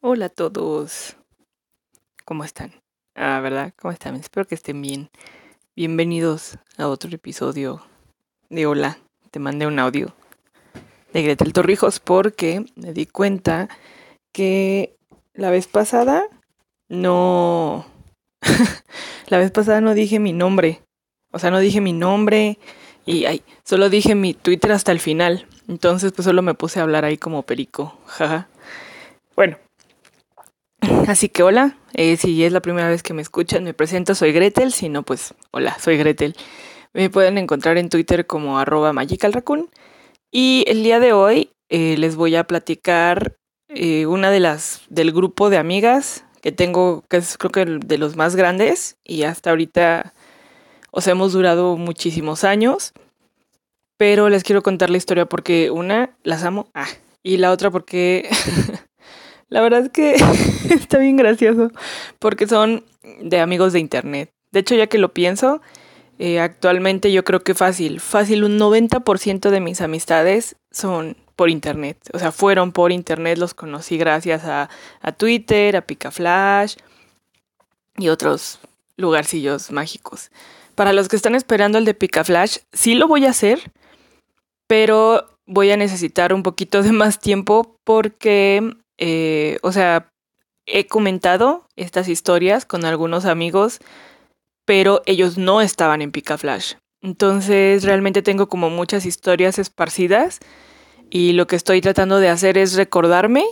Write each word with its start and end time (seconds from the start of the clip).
Hola 0.00 0.26
a 0.26 0.28
todos. 0.28 1.16
¿Cómo 2.24 2.44
están? 2.44 2.72
Ah, 3.16 3.40
¿verdad? 3.40 3.74
¿Cómo 3.76 3.90
están? 3.90 4.14
Espero 4.14 4.46
que 4.46 4.54
estén 4.54 4.80
bien. 4.80 5.10
Bienvenidos 5.74 6.56
a 6.76 6.86
otro 6.86 7.10
episodio 7.12 7.84
de 8.48 8.66
Hola. 8.66 8.98
Te 9.32 9.40
mandé 9.40 9.66
un 9.66 9.80
audio 9.80 10.14
de 11.12 11.22
Gretel 11.24 11.52
Torrijos 11.52 11.98
porque 11.98 12.64
me 12.76 12.92
di 12.92 13.06
cuenta 13.06 13.68
que 14.30 14.94
la 15.34 15.50
vez 15.50 15.66
pasada 15.66 16.22
no... 16.88 17.84
la 19.26 19.38
vez 19.38 19.50
pasada 19.50 19.80
no 19.80 19.94
dije 19.94 20.20
mi 20.20 20.32
nombre. 20.32 20.80
O 21.32 21.40
sea, 21.40 21.50
no 21.50 21.58
dije 21.58 21.80
mi 21.80 21.92
nombre 21.92 22.60
y 23.04 23.24
ay, 23.24 23.42
solo 23.64 23.90
dije 23.90 24.14
mi 24.14 24.32
Twitter 24.32 24.70
hasta 24.70 24.92
el 24.92 25.00
final. 25.00 25.48
Entonces, 25.66 26.12
pues 26.12 26.24
solo 26.24 26.42
me 26.42 26.54
puse 26.54 26.78
a 26.78 26.84
hablar 26.84 27.04
ahí 27.04 27.18
como 27.18 27.42
perico. 27.42 27.98
Jaja. 28.06 28.48
bueno, 29.34 29.56
Así 31.08 31.30
que 31.30 31.42
hola, 31.42 31.78
eh, 31.94 32.18
si 32.18 32.44
es 32.44 32.52
la 32.52 32.60
primera 32.60 32.86
vez 32.86 33.02
que 33.02 33.14
me 33.14 33.22
escuchan, 33.22 33.64
me 33.64 33.72
presento, 33.72 34.14
soy 34.14 34.30
Gretel, 34.32 34.74
si 34.74 34.90
no, 34.90 35.04
pues 35.04 35.32
hola, 35.52 35.74
soy 35.78 35.96
Gretel. 35.96 36.36
Me 36.92 37.08
pueden 37.08 37.38
encontrar 37.38 37.78
en 37.78 37.88
Twitter 37.88 38.26
como 38.26 38.58
arroba 38.58 38.92
magicalraccoon. 38.92 39.70
Y 40.30 40.66
el 40.68 40.82
día 40.82 41.00
de 41.00 41.14
hoy 41.14 41.52
eh, 41.70 41.96
les 41.96 42.14
voy 42.14 42.36
a 42.36 42.44
platicar 42.44 43.38
eh, 43.70 44.04
una 44.04 44.30
de 44.30 44.40
las 44.40 44.82
del 44.90 45.12
grupo 45.12 45.48
de 45.48 45.56
amigas 45.56 46.26
que 46.42 46.52
tengo, 46.52 47.02
que 47.08 47.16
es 47.16 47.38
creo 47.38 47.52
que 47.52 47.64
de 47.64 47.96
los 47.96 48.16
más 48.16 48.36
grandes 48.36 48.98
y 49.02 49.22
hasta 49.22 49.48
ahorita, 49.48 50.12
os 50.90 51.06
hemos 51.06 51.32
durado 51.32 51.78
muchísimos 51.78 52.44
años. 52.44 52.92
Pero 53.96 54.28
les 54.28 54.44
quiero 54.44 54.62
contar 54.62 54.90
la 54.90 54.98
historia 54.98 55.24
porque 55.24 55.70
una, 55.70 56.18
las 56.22 56.44
amo, 56.44 56.68
ah, 56.74 56.88
y 57.22 57.38
la 57.38 57.50
otra 57.50 57.70
porque 57.70 58.28
La 59.48 59.60
verdad 59.60 59.84
es 59.84 59.90
que 59.90 60.14
está 60.70 60.98
bien 60.98 61.16
gracioso 61.16 61.70
porque 62.18 62.46
son 62.46 62.84
de 63.20 63.40
amigos 63.40 63.72
de 63.72 63.80
internet. 63.80 64.30
De 64.50 64.60
hecho, 64.60 64.74
ya 64.74 64.86
que 64.86 64.98
lo 64.98 65.12
pienso, 65.12 65.60
eh, 66.18 66.40
actualmente 66.40 67.12
yo 67.12 67.24
creo 67.24 67.40
que 67.40 67.54
fácil, 67.54 68.00
fácil, 68.00 68.44
un 68.44 68.58
90% 68.58 69.50
de 69.50 69.60
mis 69.60 69.80
amistades 69.80 70.56
son 70.70 71.16
por 71.36 71.50
internet. 71.50 71.98
O 72.12 72.18
sea, 72.18 72.32
fueron 72.32 72.72
por 72.72 72.92
internet, 72.92 73.38
los 73.38 73.54
conocí 73.54 73.96
gracias 73.96 74.44
a, 74.44 74.68
a 75.00 75.12
Twitter, 75.12 75.76
a 75.76 75.82
Picaflash 75.82 76.76
y 77.96 78.08
otros 78.08 78.60
lugarcillos 78.96 79.70
mágicos. 79.70 80.30
Para 80.74 80.92
los 80.92 81.08
que 81.08 81.16
están 81.16 81.34
esperando 81.34 81.78
el 81.78 81.84
de 81.84 81.94
Picaflash, 81.94 82.58
sí 82.72 82.94
lo 82.94 83.08
voy 83.08 83.26
a 83.26 83.30
hacer, 83.30 83.72
pero 84.66 85.38
voy 85.46 85.70
a 85.70 85.76
necesitar 85.76 86.32
un 86.32 86.42
poquito 86.42 86.82
de 86.82 86.92
más 86.92 87.20
tiempo 87.20 87.76
porque 87.84 88.74
eh, 88.98 89.58
o 89.62 89.72
sea, 89.72 90.10
he 90.66 90.86
comentado 90.86 91.66
estas 91.76 92.08
historias 92.08 92.66
con 92.66 92.84
algunos 92.84 93.24
amigos, 93.24 93.78
pero 94.64 95.02
ellos 95.06 95.38
no 95.38 95.60
estaban 95.60 96.02
en 96.02 96.12
Picaflash. 96.12 96.74
Entonces 97.00 97.84
realmente 97.84 98.22
tengo 98.22 98.48
como 98.48 98.70
muchas 98.70 99.06
historias 99.06 99.58
esparcidas 99.58 100.40
y 101.10 101.32
lo 101.32 101.46
que 101.46 101.56
estoy 101.56 101.80
tratando 101.80 102.18
de 102.18 102.28
hacer 102.28 102.58
es 102.58 102.74
recordarme 102.74 103.44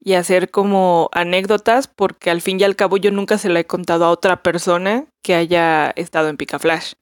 y 0.00 0.14
hacer 0.14 0.50
como 0.50 1.10
anécdotas 1.12 1.86
porque 1.86 2.30
al 2.30 2.40
fin 2.40 2.60
y 2.60 2.64
al 2.64 2.76
cabo 2.76 2.96
yo 2.96 3.10
nunca 3.10 3.38
se 3.38 3.48
la 3.48 3.60
he 3.60 3.66
contado 3.66 4.04
a 4.04 4.10
otra 4.10 4.42
persona 4.42 5.06
que 5.22 5.34
haya 5.34 5.90
estado 5.96 6.28
en 6.28 6.36
Picaflash. 6.36 6.94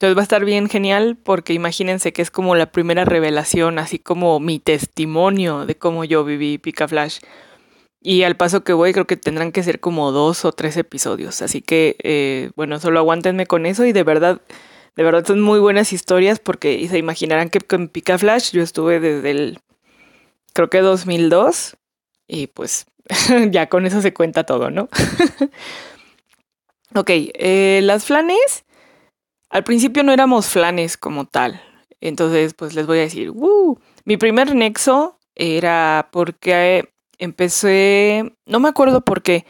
Entonces 0.00 0.16
va 0.16 0.22
a 0.22 0.22
estar 0.22 0.46
bien 0.46 0.70
genial 0.70 1.18
porque 1.22 1.52
imagínense 1.52 2.14
que 2.14 2.22
es 2.22 2.30
como 2.30 2.54
la 2.54 2.72
primera 2.72 3.04
revelación, 3.04 3.78
así 3.78 3.98
como 3.98 4.40
mi 4.40 4.58
testimonio 4.58 5.66
de 5.66 5.74
cómo 5.74 6.04
yo 6.04 6.24
viví 6.24 6.56
Pika 6.56 6.88
Flash. 6.88 7.18
Y 8.00 8.22
al 8.22 8.34
paso 8.34 8.64
que 8.64 8.72
voy 8.72 8.94
creo 8.94 9.06
que 9.06 9.18
tendrán 9.18 9.52
que 9.52 9.62
ser 9.62 9.78
como 9.78 10.10
dos 10.10 10.46
o 10.46 10.52
tres 10.52 10.78
episodios. 10.78 11.42
Así 11.42 11.60
que, 11.60 11.96
eh, 12.02 12.50
bueno, 12.56 12.80
solo 12.80 12.98
aguántenme 12.98 13.44
con 13.44 13.66
eso 13.66 13.84
y 13.84 13.92
de 13.92 14.02
verdad, 14.02 14.40
de 14.96 15.02
verdad 15.02 15.22
son 15.26 15.42
muy 15.42 15.60
buenas 15.60 15.92
historias 15.92 16.38
porque 16.38 16.88
se 16.88 16.96
imaginarán 16.96 17.50
que 17.50 17.60
con 17.60 17.88
Pika 17.88 18.16
Flash 18.16 18.52
yo 18.52 18.62
estuve 18.62 19.00
desde 19.00 19.30
el, 19.30 19.58
creo 20.54 20.70
que 20.70 20.80
2002 20.80 21.76
y 22.26 22.46
pues 22.46 22.86
ya 23.50 23.68
con 23.68 23.84
eso 23.84 24.00
se 24.00 24.14
cuenta 24.14 24.44
todo, 24.44 24.70
¿no? 24.70 24.88
ok, 26.94 27.10
eh, 27.10 27.80
las 27.82 28.06
flanes 28.06 28.64
al 29.50 29.64
principio 29.64 30.02
no 30.02 30.12
éramos 30.12 30.46
flanes 30.46 30.96
como 30.96 31.26
tal. 31.26 31.60
Entonces, 32.00 32.54
pues 32.54 32.74
les 32.74 32.86
voy 32.86 32.98
a 32.98 33.02
decir, 33.02 33.32
mi 34.04 34.16
primer 34.16 34.54
nexo 34.54 35.18
era 35.34 36.08
porque 36.12 36.88
empecé, 37.18 38.32
no 38.46 38.60
me 38.60 38.68
acuerdo 38.68 39.02
por 39.02 39.22
qué, 39.22 39.44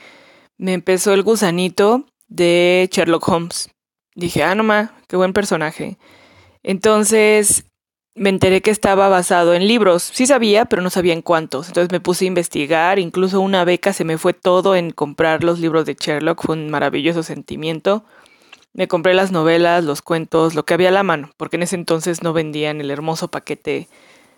me 0.58 0.72
empezó 0.72 1.12
el 1.12 1.22
gusanito 1.22 2.06
de 2.28 2.88
Sherlock 2.90 3.28
Holmes. 3.28 3.70
Dije, 4.14 4.42
ah, 4.42 4.54
no 4.54 4.64
ma, 4.64 4.94
qué 5.06 5.16
buen 5.16 5.32
personaje. 5.32 5.98
Entonces 6.62 7.64
me 8.14 8.28
enteré 8.28 8.60
que 8.60 8.70
estaba 8.70 9.08
basado 9.08 9.54
en 9.54 9.66
libros. 9.66 10.02
Sí 10.02 10.26
sabía, 10.26 10.64
pero 10.64 10.82
no 10.82 10.90
sabía 10.90 11.12
en 11.12 11.22
cuántos. 11.22 11.68
Entonces 11.68 11.90
me 11.92 12.00
puse 12.00 12.24
a 12.24 12.28
investigar. 12.28 12.98
Incluso 12.98 13.40
una 13.40 13.64
beca 13.64 13.92
se 13.92 14.04
me 14.04 14.18
fue 14.18 14.34
todo 14.34 14.74
en 14.74 14.90
comprar 14.90 15.44
los 15.44 15.60
libros 15.60 15.86
de 15.86 15.94
Sherlock. 15.94 16.44
Fue 16.44 16.56
un 16.56 16.70
maravilloso 16.70 17.22
sentimiento. 17.22 18.04
Me 18.72 18.88
compré 18.88 19.14
las 19.14 19.32
novelas, 19.32 19.84
los 19.84 20.02
cuentos, 20.02 20.54
lo 20.54 20.64
que 20.64 20.74
había 20.74 20.88
a 20.88 20.92
la 20.92 21.02
mano, 21.02 21.32
porque 21.36 21.56
en 21.56 21.64
ese 21.64 21.76
entonces 21.76 22.22
no 22.22 22.32
vendían 22.32 22.80
el 22.80 22.90
hermoso 22.90 23.28
paquete 23.28 23.88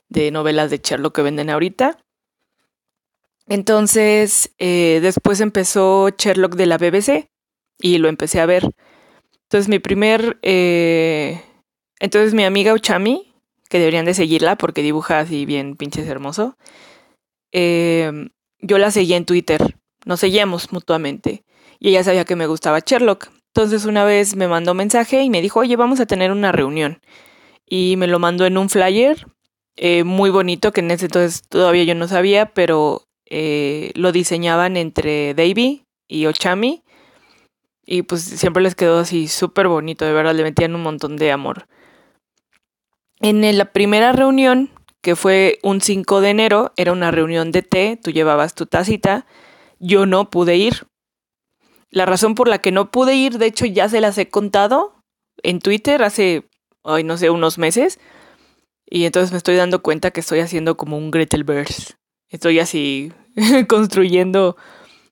de 0.08 0.30
novelas 0.30 0.70
de 0.70 0.78
Sherlock 0.78 1.14
que 1.14 1.22
venden 1.22 1.50
ahorita. 1.50 1.98
Entonces, 3.48 4.54
eh, 4.58 5.00
después 5.02 5.40
empezó 5.40 6.08
Sherlock 6.16 6.54
de 6.54 6.66
la 6.66 6.78
BBC 6.78 7.28
y 7.78 7.98
lo 7.98 8.08
empecé 8.08 8.40
a 8.40 8.46
ver. 8.46 8.70
Entonces, 9.44 9.68
mi 9.68 9.78
primer. 9.78 10.38
Eh, 10.42 11.42
entonces, 11.98 12.34
mi 12.34 12.44
amiga 12.44 12.72
Uchami, 12.72 13.34
que 13.68 13.78
deberían 13.78 14.04
de 14.06 14.14
seguirla 14.14 14.56
porque 14.56 14.82
dibuja 14.82 15.18
así 15.18 15.44
bien 15.44 15.76
pinches 15.76 16.08
hermoso, 16.08 16.56
eh, 17.52 18.30
yo 18.60 18.78
la 18.78 18.90
seguía 18.90 19.16
en 19.16 19.26
Twitter. 19.26 19.76
Nos 20.04 20.20
seguíamos 20.20 20.72
mutuamente. 20.72 21.44
Y 21.78 21.90
ella 21.90 22.04
sabía 22.04 22.24
que 22.24 22.36
me 22.36 22.46
gustaba 22.46 22.78
Sherlock. 22.78 23.30
Entonces 23.54 23.84
una 23.84 24.04
vez 24.04 24.34
me 24.34 24.48
mandó 24.48 24.72
mensaje 24.72 25.22
y 25.22 25.28
me 25.28 25.42
dijo, 25.42 25.60
oye, 25.60 25.76
vamos 25.76 26.00
a 26.00 26.06
tener 26.06 26.32
una 26.32 26.52
reunión. 26.52 27.02
Y 27.66 27.96
me 27.98 28.06
lo 28.06 28.18
mandó 28.18 28.46
en 28.46 28.56
un 28.56 28.70
flyer 28.70 29.26
eh, 29.76 30.04
muy 30.04 30.30
bonito, 30.30 30.72
que 30.72 30.80
en 30.80 30.90
ese 30.90 31.06
entonces 31.06 31.42
todavía 31.48 31.84
yo 31.84 31.94
no 31.94 32.08
sabía, 32.08 32.54
pero 32.54 33.02
eh, 33.26 33.92
lo 33.94 34.10
diseñaban 34.10 34.78
entre 34.78 35.34
Davy 35.34 35.84
y 36.08 36.26
Ochami. 36.26 36.82
Y 37.84 38.02
pues 38.02 38.22
siempre 38.22 38.62
les 38.62 38.74
quedó 38.74 39.00
así 39.00 39.28
súper 39.28 39.68
bonito, 39.68 40.06
de 40.06 40.12
verdad, 40.12 40.34
le 40.34 40.44
metían 40.44 40.74
un 40.74 40.82
montón 40.82 41.16
de 41.16 41.30
amor. 41.30 41.66
En 43.20 43.58
la 43.58 43.66
primera 43.66 44.12
reunión, 44.12 44.70
que 45.02 45.14
fue 45.14 45.58
un 45.62 45.82
5 45.82 46.22
de 46.22 46.30
enero, 46.30 46.72
era 46.76 46.92
una 46.92 47.10
reunión 47.10 47.52
de 47.52 47.62
té, 47.62 47.98
tú 48.02 48.12
llevabas 48.12 48.54
tu 48.54 48.64
tacita, 48.66 49.26
yo 49.78 50.06
no 50.06 50.30
pude 50.30 50.56
ir 50.56 50.86
la 51.92 52.06
razón 52.06 52.34
por 52.34 52.48
la 52.48 52.58
que 52.58 52.72
no 52.72 52.90
pude 52.90 53.14
ir, 53.14 53.38
de 53.38 53.46
hecho, 53.46 53.66
ya 53.66 53.88
se 53.88 54.00
las 54.00 54.16
he 54.18 54.28
contado 54.28 54.94
en 55.42 55.60
Twitter 55.60 56.02
hace, 56.02 56.48
ay, 56.82 57.04
no 57.04 57.18
sé, 57.18 57.30
unos 57.30 57.58
meses. 57.58 58.00
Y 58.86 59.04
entonces 59.04 59.30
me 59.30 59.36
estoy 59.36 59.56
dando 59.56 59.82
cuenta 59.82 60.10
que 60.10 60.20
estoy 60.20 60.40
haciendo 60.40 60.76
como 60.76 60.96
un 60.96 61.10
Gretelverse. 61.10 61.94
Estoy 62.30 62.60
así 62.60 63.12
construyendo, 63.68 64.56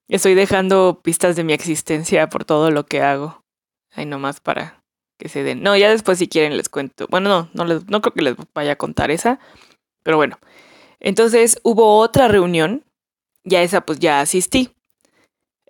estoy 0.09 0.35
dejando 0.35 1.01
pistas 1.03 1.37
de 1.37 1.45
mi 1.45 1.53
existencia 1.53 2.29
por 2.31 2.47
todo 2.47 2.71
lo 2.71 2.87
que 2.87 3.03
hago. 3.03 3.43
Ay, 3.93 4.07
nomás 4.07 4.41
para 4.41 4.83
que 5.19 5.29
se 5.29 5.43
den. 5.43 5.63
No, 5.63 5.77
ya 5.77 5.91
después 5.91 6.19
si 6.19 6.29
quieren 6.29 6.57
les 6.57 6.71
cuento. 6.71 7.07
Bueno, 7.11 7.29
no, 7.29 7.51
no, 7.53 7.65
les, 7.67 7.87
no 7.89 8.01
creo 8.01 8.15
que 8.15 8.23
les 8.23 8.37
vaya 8.55 8.73
a 8.73 8.77
contar 8.77 9.11
esa. 9.11 9.39
Pero 10.03 10.17
bueno. 10.17 10.39
Entonces 10.99 11.61
hubo 11.63 11.99
otra 11.99 12.29
reunión. 12.29 12.85
Ya 13.45 13.63
esa 13.63 13.83
pues 13.83 13.99
ya 13.99 14.21
asistí. 14.21 14.71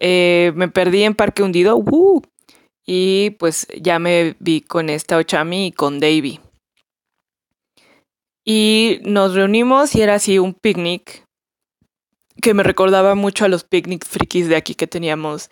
Eh, 0.01 0.53
me 0.55 0.69
perdí 0.69 1.05
en 1.05 1.15
Parque 1.15 1.43
Hundido. 1.43 1.83
y 2.87 3.31
pues 3.39 3.69
ya 3.81 3.99
me 3.99 4.35
vi 4.41 4.63
con 4.63 4.89
esta 4.89 5.19
Ochami 5.19 5.69
y 5.69 5.73
con 5.73 6.01
Davy. 6.01 6.41
Y 8.45 9.01
nos 9.05 9.35
reunimos 9.35 9.95
y 9.95 10.03
era 10.03 10.15
así 10.15 10.39
un 10.39 10.55
picnic 10.55 11.25
que 12.41 12.55
me 12.55 12.63
recordaba 12.63 13.15
mucho 13.15 13.45
a 13.45 13.49
los 13.49 13.65
picnic 13.65 14.07
frikis 14.07 14.49
de 14.49 14.57
aquí 14.57 14.75
que 14.75 14.87
teníamos 14.87 15.51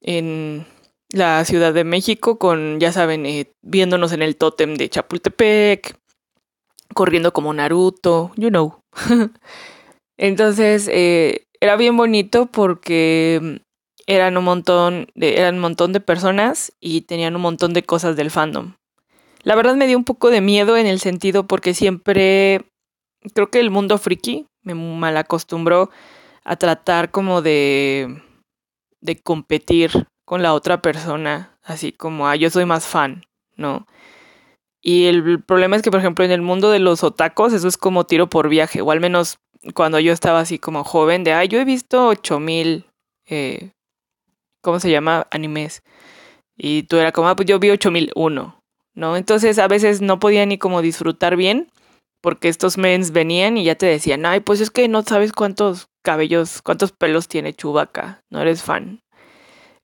en 0.00 0.66
la 1.10 1.44
Ciudad 1.44 1.72
de 1.72 1.84
México 1.84 2.38
con, 2.38 2.80
ya 2.80 2.92
saben, 2.92 3.26
eh, 3.26 3.52
viéndonos 3.62 4.12
en 4.12 4.22
el 4.22 4.36
tótem 4.36 4.74
de 4.74 4.88
Chapultepec, 4.88 5.96
corriendo 6.94 7.32
como 7.32 7.52
Naruto, 7.52 8.32
you 8.36 8.48
know. 8.48 8.80
Entonces, 10.16 10.88
eh, 10.90 11.46
era 11.64 11.76
bien 11.76 11.96
bonito 11.96 12.44
porque 12.44 13.62
eran 14.06 14.36
un 14.36 14.44
montón 14.44 15.06
de, 15.14 15.38
eran 15.38 15.54
un 15.54 15.60
montón 15.62 15.94
de 15.94 16.00
personas 16.00 16.74
y 16.78 17.02
tenían 17.02 17.34
un 17.36 17.40
montón 17.40 17.72
de 17.72 17.82
cosas 17.82 18.16
del 18.16 18.30
fandom. 18.30 18.74
La 19.44 19.54
verdad 19.54 19.74
me 19.74 19.86
dio 19.86 19.96
un 19.96 20.04
poco 20.04 20.28
de 20.28 20.42
miedo 20.42 20.76
en 20.76 20.86
el 20.86 21.00
sentido 21.00 21.46
porque 21.46 21.72
siempre 21.72 22.66
creo 23.32 23.50
que 23.50 23.60
el 23.60 23.70
mundo 23.70 23.96
friki 23.96 24.44
me 24.62 24.74
malacostumbró 24.74 25.88
a 26.44 26.56
tratar 26.56 27.10
como 27.10 27.40
de, 27.40 28.22
de 29.00 29.16
competir 29.16 30.06
con 30.26 30.42
la 30.42 30.52
otra 30.52 30.82
persona, 30.82 31.56
así 31.62 31.92
como, 31.92 32.28
ah, 32.28 32.36
yo 32.36 32.50
soy 32.50 32.66
más 32.66 32.84
fan, 32.86 33.22
¿no? 33.56 33.86
Y 34.82 35.06
el 35.06 35.42
problema 35.42 35.76
es 35.76 35.82
que, 35.82 35.90
por 35.90 36.00
ejemplo, 36.00 36.26
en 36.26 36.30
el 36.30 36.42
mundo 36.42 36.70
de 36.70 36.78
los 36.78 37.02
otacos, 37.04 37.54
eso 37.54 37.68
es 37.68 37.78
como 37.78 38.04
tiro 38.04 38.28
por 38.28 38.50
viaje, 38.50 38.82
o 38.82 38.90
al 38.90 39.00
menos 39.00 39.38
cuando 39.72 39.98
yo 39.98 40.12
estaba 40.12 40.40
así 40.40 40.58
como 40.58 40.84
joven, 40.84 41.24
de, 41.24 41.32
ah, 41.32 41.44
yo 41.44 41.60
he 41.60 41.64
visto 41.64 42.08
8000, 42.08 42.84
eh, 43.26 43.70
¿cómo 44.60 44.80
se 44.80 44.90
llama? 44.90 45.26
Animes. 45.30 45.82
Y 46.56 46.84
tú 46.84 46.96
era 46.96 47.12
como, 47.12 47.28
ah, 47.28 47.36
pues 47.36 47.48
yo 47.48 47.58
vi 47.58 47.70
8001, 47.70 48.60
¿no? 48.94 49.16
Entonces 49.16 49.58
a 49.58 49.68
veces 49.68 50.00
no 50.00 50.18
podía 50.18 50.44
ni 50.46 50.58
como 50.58 50.82
disfrutar 50.82 51.36
bien, 51.36 51.68
porque 52.20 52.48
estos 52.48 52.78
mens 52.78 53.10
venían 53.10 53.56
y 53.56 53.64
ya 53.64 53.74
te 53.74 53.86
decían, 53.86 54.24
ay, 54.26 54.40
pues 54.40 54.60
es 54.60 54.70
que 54.70 54.88
no 54.88 55.02
sabes 55.02 55.32
cuántos 55.32 55.88
cabellos, 56.02 56.62
cuántos 56.62 56.92
pelos 56.92 57.28
tiene 57.28 57.52
Chubaca, 57.52 58.22
no 58.30 58.40
eres 58.40 58.62
fan. 58.62 59.02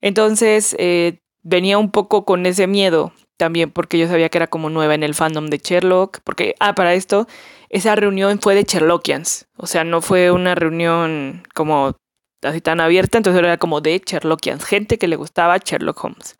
Entonces 0.00 0.74
eh, 0.78 1.18
venía 1.42 1.78
un 1.78 1.90
poco 1.90 2.24
con 2.24 2.46
ese 2.46 2.66
miedo 2.66 3.12
también 3.36 3.70
porque 3.70 3.98
yo 3.98 4.06
sabía 4.06 4.28
que 4.28 4.38
era 4.38 4.46
como 4.46 4.70
nueva 4.70 4.94
en 4.94 5.02
el 5.02 5.14
fandom 5.14 5.46
de 5.46 5.58
Sherlock, 5.58 6.20
porque, 6.24 6.54
ah, 6.60 6.74
para 6.74 6.94
esto, 6.94 7.26
esa 7.70 7.94
reunión 7.94 8.40
fue 8.40 8.54
de 8.54 8.64
Sherlockians, 8.64 9.46
o 9.56 9.66
sea, 9.66 9.84
no 9.84 10.02
fue 10.02 10.30
una 10.30 10.54
reunión 10.54 11.44
como 11.54 11.96
así 12.42 12.60
tan 12.60 12.80
abierta, 12.80 13.18
entonces 13.18 13.38
era 13.38 13.56
como 13.58 13.80
de 13.80 14.02
Sherlockians, 14.04 14.64
gente 14.64 14.98
que 14.98 15.08
le 15.08 15.16
gustaba 15.16 15.56
Sherlock 15.56 16.04
Holmes. 16.04 16.36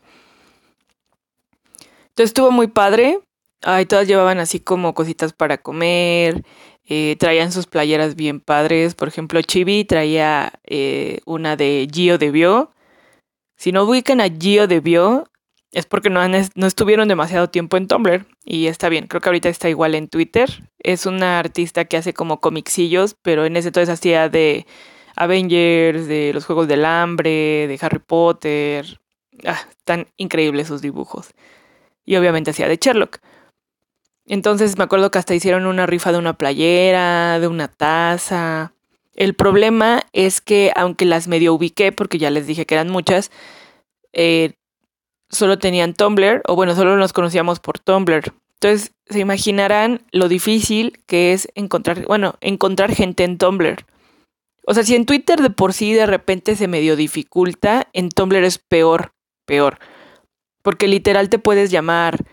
Entonces 2.09 2.31
estuvo 2.31 2.51
muy 2.51 2.67
padre, 2.67 3.21
ay, 3.63 3.87
todas 3.87 4.09
llevaban 4.09 4.39
así 4.41 4.61
como 4.61 4.93
cositas 4.93 5.33
para 5.33 5.59
comer, 5.59 6.43
eh, 6.85 7.17
traían 7.19 7.53
sus 7.53 7.67
playeras 7.67 8.17
bien 8.17 8.41
padres, 8.41 8.95
por 8.95 9.09
ejemplo, 9.09 9.41
Chibi 9.41 9.85
traía 9.85 10.53
eh, 10.65 11.21
una 11.25 11.57
de 11.57 11.89
Gio 11.93 12.19
de 12.19 12.31
Bio, 12.33 12.73
si 13.57 13.73
no 13.73 13.85
ubican 13.85 14.21
a 14.21 14.29
Gio 14.29 14.67
de 14.67 14.81
Bio, 14.81 15.29
es 15.73 15.87
porque 15.87 16.09
no, 16.09 16.27
no 16.27 16.67
estuvieron 16.67 17.09
demasiado 17.09 17.51
tiempo 17.51 17.77
en 17.77 17.89
Tumblr. 17.89 18.27
Y 18.43 18.67
está 18.67 18.89
bien, 18.89 19.07
creo 19.07 19.21
que 19.21 19.29
ahorita 19.29 19.51
está 19.51 19.69
igual 19.69 19.95
en 19.95 20.09
Twitter. 20.09 20.70
Es 20.81 21.07
una 21.07 21.39
artista 21.39 21.85
que 21.85 21.97
hace 21.97 22.15
como 22.15 22.41
comicsillos, 22.41 23.17
pero 23.23 23.45
en 23.45 23.57
ese 23.57 23.69
entonces 23.69 23.93
hacía 23.93 24.29
de 24.29 24.67
Avengers, 25.17 26.07
de 26.07 26.33
los 26.33 26.47
Juegos 26.47 26.69
del 26.69 26.85
Hambre, 26.85 27.67
de 27.69 27.79
Harry 27.81 27.99
Potter. 27.99 29.01
Ah, 29.45 29.61
tan 29.85 30.07
increíbles 30.17 30.69
sus 30.69 30.83
dibujos. 30.83 31.31
Y 32.05 32.17
obviamente 32.17 32.51
hacía 32.51 32.69
de 32.69 32.77
Sherlock. 32.77 33.19
Entonces 34.27 34.79
me 34.79 34.85
acuerdo 34.85 35.11
que 35.11 35.19
hasta 35.19 35.35
hicieron 35.35 35.67
una 35.67 35.87
rifa 35.87 36.13
de 36.13 36.19
una 36.19 36.35
playera, 36.35 37.39
de 37.41 37.49
una 37.49 37.69
taza. 37.69 38.73
El 39.15 39.35
problema 39.35 40.03
es 40.13 40.41
que, 40.41 40.73
aunque 40.77 41.05
las 41.05 41.29
medio 41.29 41.53
ubiqué, 41.53 41.93
porque 41.93 42.19
ya 42.19 42.31
les 42.31 42.47
dije 42.47 42.65
que 42.65 42.75
eran 42.75 42.91
muchas, 42.91 43.31
eh, 44.13 44.55
solo 45.29 45.59
tenían 45.59 45.95
Tumblr, 45.95 46.43
o 46.47 46.55
bueno, 46.55 46.75
solo 46.75 46.97
nos 46.97 47.13
conocíamos 47.13 47.61
por 47.61 47.79
Tumblr. 47.79 48.33
Entonces, 48.63 48.93
se 49.09 49.21
imaginarán 49.21 50.03
lo 50.13 50.29
difícil 50.29 51.01
que 51.07 51.33
es 51.33 51.49
encontrar, 51.55 52.05
bueno, 52.07 52.35
encontrar 52.43 52.95
gente 52.95 53.25
en 53.25 53.39
Tumblr. 53.39 53.87
O 54.67 54.75
sea, 54.75 54.85
si 54.85 54.95
en 54.95 55.07
Twitter 55.07 55.41
de 55.41 55.49
por 55.49 55.73
sí 55.73 55.95
de 55.95 56.05
repente 56.05 56.55
se 56.57 56.69
medio 56.69 56.95
dificulta, 56.95 57.89
en 57.95 58.11
Tumblr 58.11 58.45
es 58.45 58.59
peor, 58.59 59.15
peor. 59.47 59.79
Porque 60.63 60.89
literal 60.89 61.31
te 61.31 61.39
puedes 61.39 61.71
llamar 61.71 62.27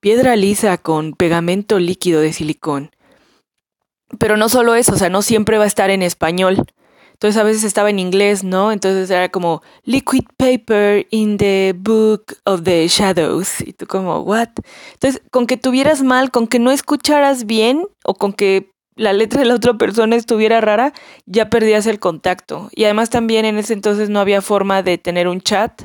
piedra 0.00 0.34
lisa 0.34 0.78
con 0.78 1.12
pegamento 1.12 1.78
líquido 1.78 2.22
de 2.22 2.32
silicón. 2.32 2.90
Pero 4.18 4.38
no 4.38 4.48
solo 4.48 4.74
eso, 4.74 4.94
o 4.94 4.96
sea, 4.96 5.10
no 5.10 5.20
siempre 5.20 5.58
va 5.58 5.64
a 5.64 5.68
estar 5.68 5.90
en 5.90 6.02
español. 6.02 6.64
Entonces 7.16 7.40
a 7.40 7.44
veces 7.44 7.64
estaba 7.64 7.88
en 7.88 7.98
inglés, 7.98 8.44
¿no? 8.44 8.72
Entonces 8.72 9.08
era 9.08 9.30
como 9.30 9.62
liquid 9.84 10.24
paper 10.36 11.06
in 11.10 11.38
the 11.38 11.74
book 11.74 12.36
of 12.44 12.62
the 12.62 12.86
shadows. 12.88 13.62
Y 13.62 13.72
tú 13.72 13.86
como, 13.86 14.18
¿what? 14.20 14.50
Entonces, 14.92 15.22
con 15.30 15.46
que 15.46 15.56
tuvieras 15.56 16.02
mal, 16.02 16.30
con 16.30 16.46
que 16.46 16.58
no 16.58 16.70
escucharas 16.70 17.46
bien 17.46 17.86
o 18.04 18.12
con 18.12 18.34
que 18.34 18.70
la 18.96 19.14
letra 19.14 19.40
de 19.40 19.46
la 19.46 19.54
otra 19.54 19.72
persona 19.78 20.14
estuviera 20.14 20.60
rara, 20.60 20.92
ya 21.24 21.48
perdías 21.48 21.86
el 21.86 21.98
contacto. 21.98 22.68
Y 22.72 22.84
además 22.84 23.08
también 23.08 23.46
en 23.46 23.56
ese 23.56 23.72
entonces 23.72 24.10
no 24.10 24.20
había 24.20 24.42
forma 24.42 24.82
de 24.82 24.98
tener 24.98 25.26
un 25.26 25.40
chat. 25.40 25.80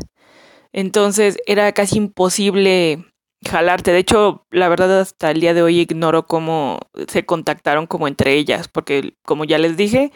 Entonces 0.73 1.37
era 1.45 1.71
casi 1.71 1.97
imposible 1.97 3.05
jalarte. 3.49 3.93
De 3.93 3.99
hecho, 3.99 4.45
la 4.51 4.67
verdad 4.67 4.99
hasta 4.99 5.31
el 5.31 5.39
día 5.39 5.53
de 5.53 5.61
hoy 5.61 5.79
ignoro 5.79 6.27
cómo 6.27 6.79
se 7.07 7.25
contactaron 7.25 7.87
como 7.87 8.09
entre 8.09 8.33
ellas, 8.33 8.67
porque 8.67 9.13
como 9.23 9.45
ya 9.45 9.57
les 9.57 9.77
dije, 9.77 10.11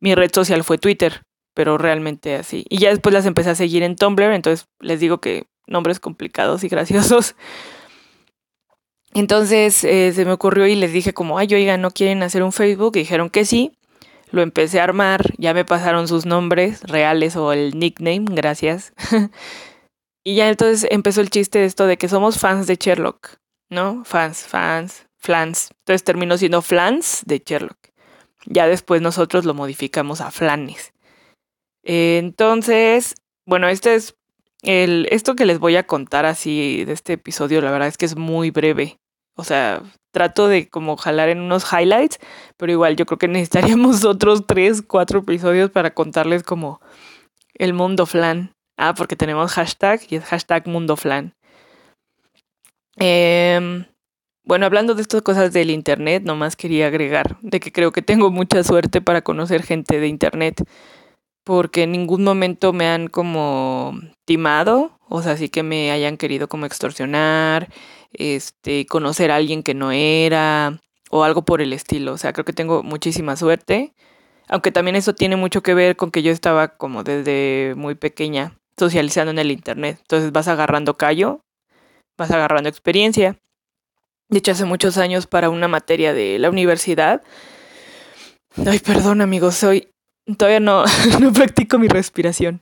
mi 0.00 0.14
red 0.14 0.30
social 0.32 0.64
fue 0.64 0.78
Twitter, 0.78 1.22
pero 1.54 1.78
realmente 1.78 2.36
así. 2.36 2.64
Y 2.68 2.78
ya 2.78 2.90
después 2.90 3.12
las 3.12 3.26
empecé 3.26 3.50
a 3.50 3.54
seguir 3.54 3.82
en 3.82 3.96
Tumblr, 3.96 4.32
entonces 4.32 4.66
les 4.80 5.00
digo 5.00 5.18
que 5.18 5.46
nombres 5.66 6.00
complicados 6.00 6.64
y 6.64 6.68
graciosos. 6.68 7.34
Entonces 9.14 9.84
eh, 9.84 10.12
se 10.12 10.24
me 10.24 10.32
ocurrió 10.32 10.66
y 10.66 10.74
les 10.74 10.92
dije 10.92 11.12
como, 11.12 11.38
ay, 11.38 11.52
oiga, 11.54 11.76
¿no 11.76 11.90
quieren 11.90 12.22
hacer 12.22 12.42
un 12.42 12.52
Facebook? 12.52 12.96
Y 12.96 13.00
dijeron 13.00 13.30
que 13.30 13.44
sí. 13.44 13.72
Lo 14.30 14.42
empecé 14.42 14.78
a 14.78 14.84
armar, 14.84 15.32
ya 15.38 15.54
me 15.54 15.64
pasaron 15.64 16.06
sus 16.06 16.26
nombres 16.26 16.82
reales 16.82 17.34
o 17.34 17.54
el 17.54 17.78
nickname, 17.78 18.26
gracias. 18.28 18.92
Y 20.28 20.34
ya 20.34 20.50
entonces 20.50 20.86
empezó 20.90 21.22
el 21.22 21.30
chiste 21.30 21.60
de 21.60 21.64
esto 21.64 21.86
de 21.86 21.96
que 21.96 22.06
somos 22.06 22.38
fans 22.38 22.66
de 22.66 22.76
Sherlock, 22.76 23.38
¿no? 23.70 24.04
Fans, 24.04 24.40
fans, 24.40 25.06
flans. 25.16 25.70
Entonces 25.78 26.04
terminó 26.04 26.36
siendo 26.36 26.60
flans 26.60 27.22
de 27.24 27.42
Sherlock. 27.42 27.77
Ya 28.50 28.66
después 28.66 29.02
nosotros 29.02 29.44
lo 29.44 29.54
modificamos 29.54 30.20
a 30.20 30.30
flanes. 30.30 30.92
Entonces, 31.82 33.14
bueno, 33.46 33.68
este 33.68 33.94
es 33.94 34.16
el, 34.62 35.06
esto 35.10 35.36
que 35.36 35.46
les 35.46 35.58
voy 35.58 35.76
a 35.76 35.86
contar 35.86 36.24
así 36.24 36.84
de 36.84 36.92
este 36.92 37.14
episodio, 37.14 37.60
la 37.60 37.70
verdad 37.70 37.88
es 37.88 37.98
que 37.98 38.06
es 38.06 38.16
muy 38.16 38.50
breve. 38.50 38.98
O 39.36 39.44
sea, 39.44 39.82
trato 40.12 40.48
de 40.48 40.68
como 40.68 40.96
jalar 40.96 41.28
en 41.28 41.40
unos 41.40 41.70
highlights, 41.72 42.18
pero 42.56 42.72
igual 42.72 42.96
yo 42.96 43.06
creo 43.06 43.18
que 43.18 43.28
necesitaríamos 43.28 44.04
otros 44.04 44.46
tres, 44.46 44.82
cuatro 44.82 45.20
episodios 45.20 45.70
para 45.70 45.92
contarles 45.92 46.42
como 46.42 46.80
el 47.54 47.74
mundo 47.74 48.06
flan. 48.06 48.52
Ah, 48.76 48.94
porque 48.94 49.16
tenemos 49.16 49.52
hashtag 49.52 50.00
y 50.08 50.16
es 50.16 50.24
hashtag 50.24 50.66
mundoflan. 50.68 51.34
Eh, 52.96 53.84
bueno, 54.48 54.64
hablando 54.64 54.94
de 54.94 55.02
estas 55.02 55.20
cosas 55.20 55.52
del 55.52 55.68
Internet, 55.70 56.22
nomás 56.24 56.56
quería 56.56 56.86
agregar 56.86 57.36
de 57.42 57.60
que 57.60 57.70
creo 57.70 57.92
que 57.92 58.00
tengo 58.00 58.30
mucha 58.30 58.64
suerte 58.64 59.02
para 59.02 59.20
conocer 59.20 59.62
gente 59.62 60.00
de 60.00 60.08
Internet, 60.08 60.64
porque 61.44 61.82
en 61.82 61.92
ningún 61.92 62.24
momento 62.24 62.72
me 62.72 62.86
han 62.88 63.08
como 63.08 63.92
timado, 64.24 64.98
o 65.10 65.20
sea, 65.20 65.36
sí 65.36 65.50
que 65.50 65.62
me 65.62 65.90
hayan 65.90 66.16
querido 66.16 66.48
como 66.48 66.64
extorsionar, 66.64 67.68
este, 68.12 68.86
conocer 68.86 69.30
a 69.30 69.36
alguien 69.36 69.62
que 69.62 69.74
no 69.74 69.92
era, 69.92 70.80
o 71.10 71.24
algo 71.24 71.44
por 71.44 71.60
el 71.60 71.74
estilo. 71.74 72.14
O 72.14 72.18
sea, 72.18 72.32
creo 72.32 72.46
que 72.46 72.54
tengo 72.54 72.82
muchísima 72.82 73.36
suerte, 73.36 73.92
aunque 74.48 74.72
también 74.72 74.96
eso 74.96 75.14
tiene 75.14 75.36
mucho 75.36 75.62
que 75.62 75.74
ver 75.74 75.96
con 75.96 76.10
que 76.10 76.22
yo 76.22 76.32
estaba 76.32 76.68
como 76.68 77.04
desde 77.04 77.74
muy 77.76 77.96
pequeña 77.96 78.56
socializando 78.78 79.30
en 79.30 79.38
el 79.40 79.50
Internet. 79.50 79.98
Entonces 80.00 80.32
vas 80.32 80.48
agarrando 80.48 80.96
callo, 80.96 81.42
vas 82.16 82.30
agarrando 82.30 82.70
experiencia. 82.70 83.36
De 84.28 84.38
hecho, 84.38 84.52
hace 84.52 84.64
muchos 84.64 84.98
años 84.98 85.26
para 85.26 85.50
una 85.50 85.68
materia 85.68 86.12
de 86.12 86.38
la 86.38 86.50
universidad. 86.50 87.22
Ay, 88.66 88.78
perdón, 88.78 89.20
amigos, 89.20 89.54
soy. 89.54 89.88
Todavía 90.36 90.60
no, 90.60 90.84
no 91.20 91.32
practico 91.32 91.78
mi 91.78 91.88
respiración. 91.88 92.60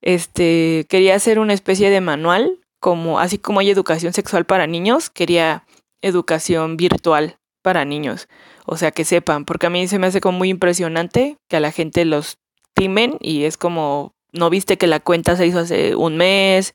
Este, 0.00 0.86
quería 0.88 1.14
hacer 1.14 1.38
una 1.38 1.52
especie 1.52 1.90
de 1.90 2.00
manual, 2.00 2.58
como, 2.80 3.20
así 3.20 3.38
como 3.38 3.60
hay 3.60 3.70
educación 3.70 4.12
sexual 4.12 4.44
para 4.44 4.66
niños, 4.66 5.10
quería 5.10 5.64
educación 6.02 6.76
virtual 6.76 7.36
para 7.62 7.84
niños. 7.84 8.28
O 8.66 8.76
sea, 8.76 8.90
que 8.90 9.04
sepan, 9.04 9.44
porque 9.44 9.66
a 9.66 9.70
mí 9.70 9.86
se 9.88 9.98
me 9.98 10.08
hace 10.08 10.20
como 10.20 10.38
muy 10.38 10.48
impresionante 10.48 11.36
que 11.48 11.56
a 11.56 11.60
la 11.60 11.72
gente 11.72 12.04
los 12.04 12.38
timen 12.74 13.16
y 13.20 13.44
es 13.44 13.56
como 13.56 14.12
no 14.32 14.50
viste 14.50 14.78
que 14.78 14.86
la 14.86 15.00
cuenta 15.00 15.36
se 15.36 15.46
hizo 15.46 15.60
hace 15.60 15.94
un 15.94 16.16
mes, 16.16 16.74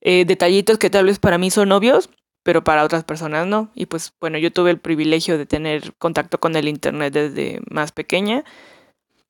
eh, 0.00 0.24
detallitos 0.26 0.78
que 0.78 0.90
tal 0.90 1.06
vez 1.06 1.18
para 1.18 1.38
mí 1.38 1.50
son 1.50 1.72
obvios, 1.72 2.10
pero 2.48 2.64
para 2.64 2.82
otras 2.82 3.04
personas 3.04 3.46
no. 3.46 3.70
Y 3.74 3.84
pues 3.84 4.14
bueno, 4.20 4.38
yo 4.38 4.50
tuve 4.50 4.70
el 4.70 4.78
privilegio 4.78 5.36
de 5.36 5.44
tener 5.44 5.92
contacto 5.98 6.40
con 6.40 6.56
el 6.56 6.66
Internet 6.66 7.12
desde 7.12 7.60
más 7.68 7.92
pequeña. 7.92 8.42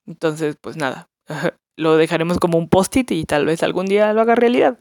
Entonces, 0.06 0.56
pues 0.60 0.76
nada, 0.76 1.08
lo 1.76 1.96
dejaremos 1.96 2.38
como 2.38 2.58
un 2.58 2.68
post-it 2.68 3.10
y 3.10 3.24
tal 3.24 3.44
vez 3.44 3.64
algún 3.64 3.86
día 3.86 4.12
lo 4.12 4.20
haga 4.20 4.36
realidad. 4.36 4.78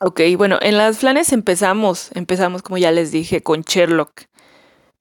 Ok, 0.00 0.20
bueno, 0.36 0.58
en 0.60 0.76
las 0.76 0.98
flanes 0.98 1.32
empezamos, 1.32 2.10
empezamos 2.14 2.60
como 2.60 2.76
ya 2.76 2.92
les 2.92 3.10
dije, 3.10 3.42
con 3.42 3.62
Sherlock. 3.62 4.24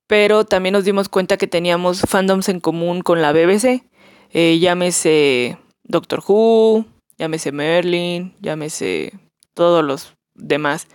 Pero 0.07 0.45
también 0.45 0.71
nos 0.71 0.85
dimos 0.85 1.09
cuenta 1.09 1.35
que 1.35 1.47
teníamos 1.47 2.03
fandoms 2.07 2.47
en 2.47 2.61
común 2.61 3.01
con 3.01 3.21
la 3.21 3.33
BBC. 3.33 3.83
Eh, 4.29 4.59
llámese 4.59 5.57
Doctor 5.83 6.23
Who, 6.25 6.85
llámese 7.17 7.51
Merlin, 7.51 8.33
llámese 8.39 9.11
todos 9.53 9.83
los 9.83 10.15
demás. 10.35 10.87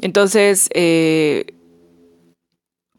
Entonces, 0.00 0.68
eh, 0.74 1.46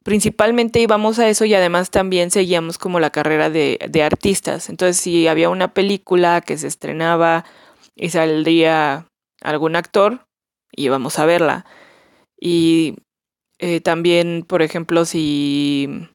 principalmente 0.03 0.79
íbamos 0.79 1.19
a 1.19 1.29
eso 1.29 1.45
y 1.45 1.53
además 1.53 1.91
también 1.91 2.31
seguíamos 2.31 2.77
como 2.77 2.99
la 2.99 3.09
carrera 3.09 3.49
de, 3.49 3.79
de 3.89 4.03
artistas. 4.03 4.69
Entonces, 4.69 4.97
si 4.97 5.27
había 5.27 5.49
una 5.49 5.73
película 5.73 6.41
que 6.41 6.57
se 6.57 6.67
estrenaba 6.67 7.45
y 7.95 8.09
saldría 8.09 9.07
algún 9.41 9.75
actor, 9.75 10.25
íbamos 10.71 11.19
a 11.19 11.25
verla. 11.25 11.65
Y 12.39 12.95
eh, 13.59 13.81
también, 13.81 14.45
por 14.47 14.61
ejemplo, 14.61 15.05
si... 15.05 16.07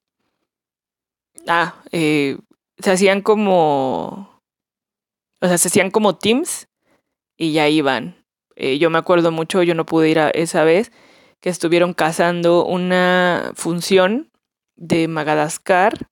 Ah, 1.47 1.83
eh, 1.93 2.39
se 2.79 2.91
hacían 2.91 3.21
como... 3.21 4.41
O 5.41 5.47
sea, 5.47 5.59
se 5.59 5.69
hacían 5.69 5.91
como 5.91 6.17
teams 6.17 6.67
y 7.37 7.53
ya 7.53 7.69
iban. 7.69 8.24
Eh, 8.57 8.79
yo 8.79 8.91
me 8.91 8.99
acuerdo 8.99 9.31
mucho, 9.31 9.63
yo 9.63 9.75
no 9.75 9.87
pude 9.87 10.09
ir 10.09 10.19
a 10.19 10.31
esa 10.31 10.65
vez, 10.65 10.93
que 11.41 11.51
estuvieron 11.51 11.93
cazando 11.93 12.65
una 12.65 13.53
función 13.55 14.31
de 14.77 15.09
Madagascar, 15.09 16.09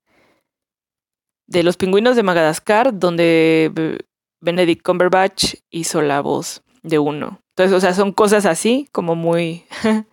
de 1.47 1.63
los 1.63 1.77
pingüinos 1.77 2.17
de 2.17 2.23
Madagascar, 2.23 2.99
donde 2.99 4.01
Benedict 4.41 4.83
Cumberbatch 4.83 5.55
hizo 5.71 6.03
la 6.03 6.21
voz 6.21 6.63
de 6.83 6.99
uno. 6.99 7.41
Entonces, 7.51 7.77
o 7.77 7.81
sea, 7.81 7.95
son 7.95 8.13
cosas 8.13 8.47
así, 8.47 8.89
como 8.93 9.15
muy, 9.15 9.65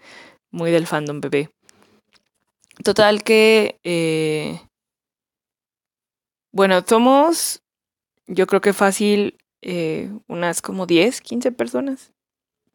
muy 0.51 0.71
del 0.71 0.87
fandom 0.87 1.21
bebé. 1.21 1.49
Total 2.83 3.23
que, 3.23 3.79
eh, 3.83 4.61
bueno, 6.51 6.81
somos, 6.85 7.61
yo 8.27 8.47
creo 8.47 8.61
que 8.61 8.73
fácil, 8.73 9.37
eh, 9.61 10.11
unas 10.27 10.61
como 10.61 10.85
10, 10.85 11.21
15 11.21 11.51
personas. 11.51 12.13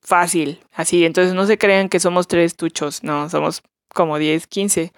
Fácil, 0.04 0.60
así. 0.72 1.04
Entonces 1.04 1.34
no 1.34 1.46
se 1.46 1.58
crean 1.58 1.88
que 1.88 1.98
somos 1.98 2.28
tres 2.28 2.56
tuchos, 2.56 3.02
no, 3.02 3.28
somos 3.30 3.62
como 3.92 4.18
10, 4.18 4.46
15. 4.46 4.92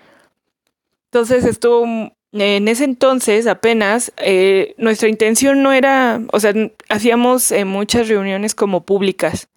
Entonces 1.10 1.44
estuvo 1.44 2.10
en 2.32 2.68
ese 2.68 2.84
entonces 2.84 3.46
apenas 3.46 4.12
eh, 4.18 4.74
nuestra 4.78 5.08
intención 5.08 5.62
no 5.62 5.72
era, 5.72 6.20
o 6.32 6.40
sea, 6.40 6.52
hacíamos 6.88 7.50
eh, 7.52 7.64
muchas 7.64 8.08
reuniones 8.08 8.54
como 8.54 8.84
públicas, 8.84 9.48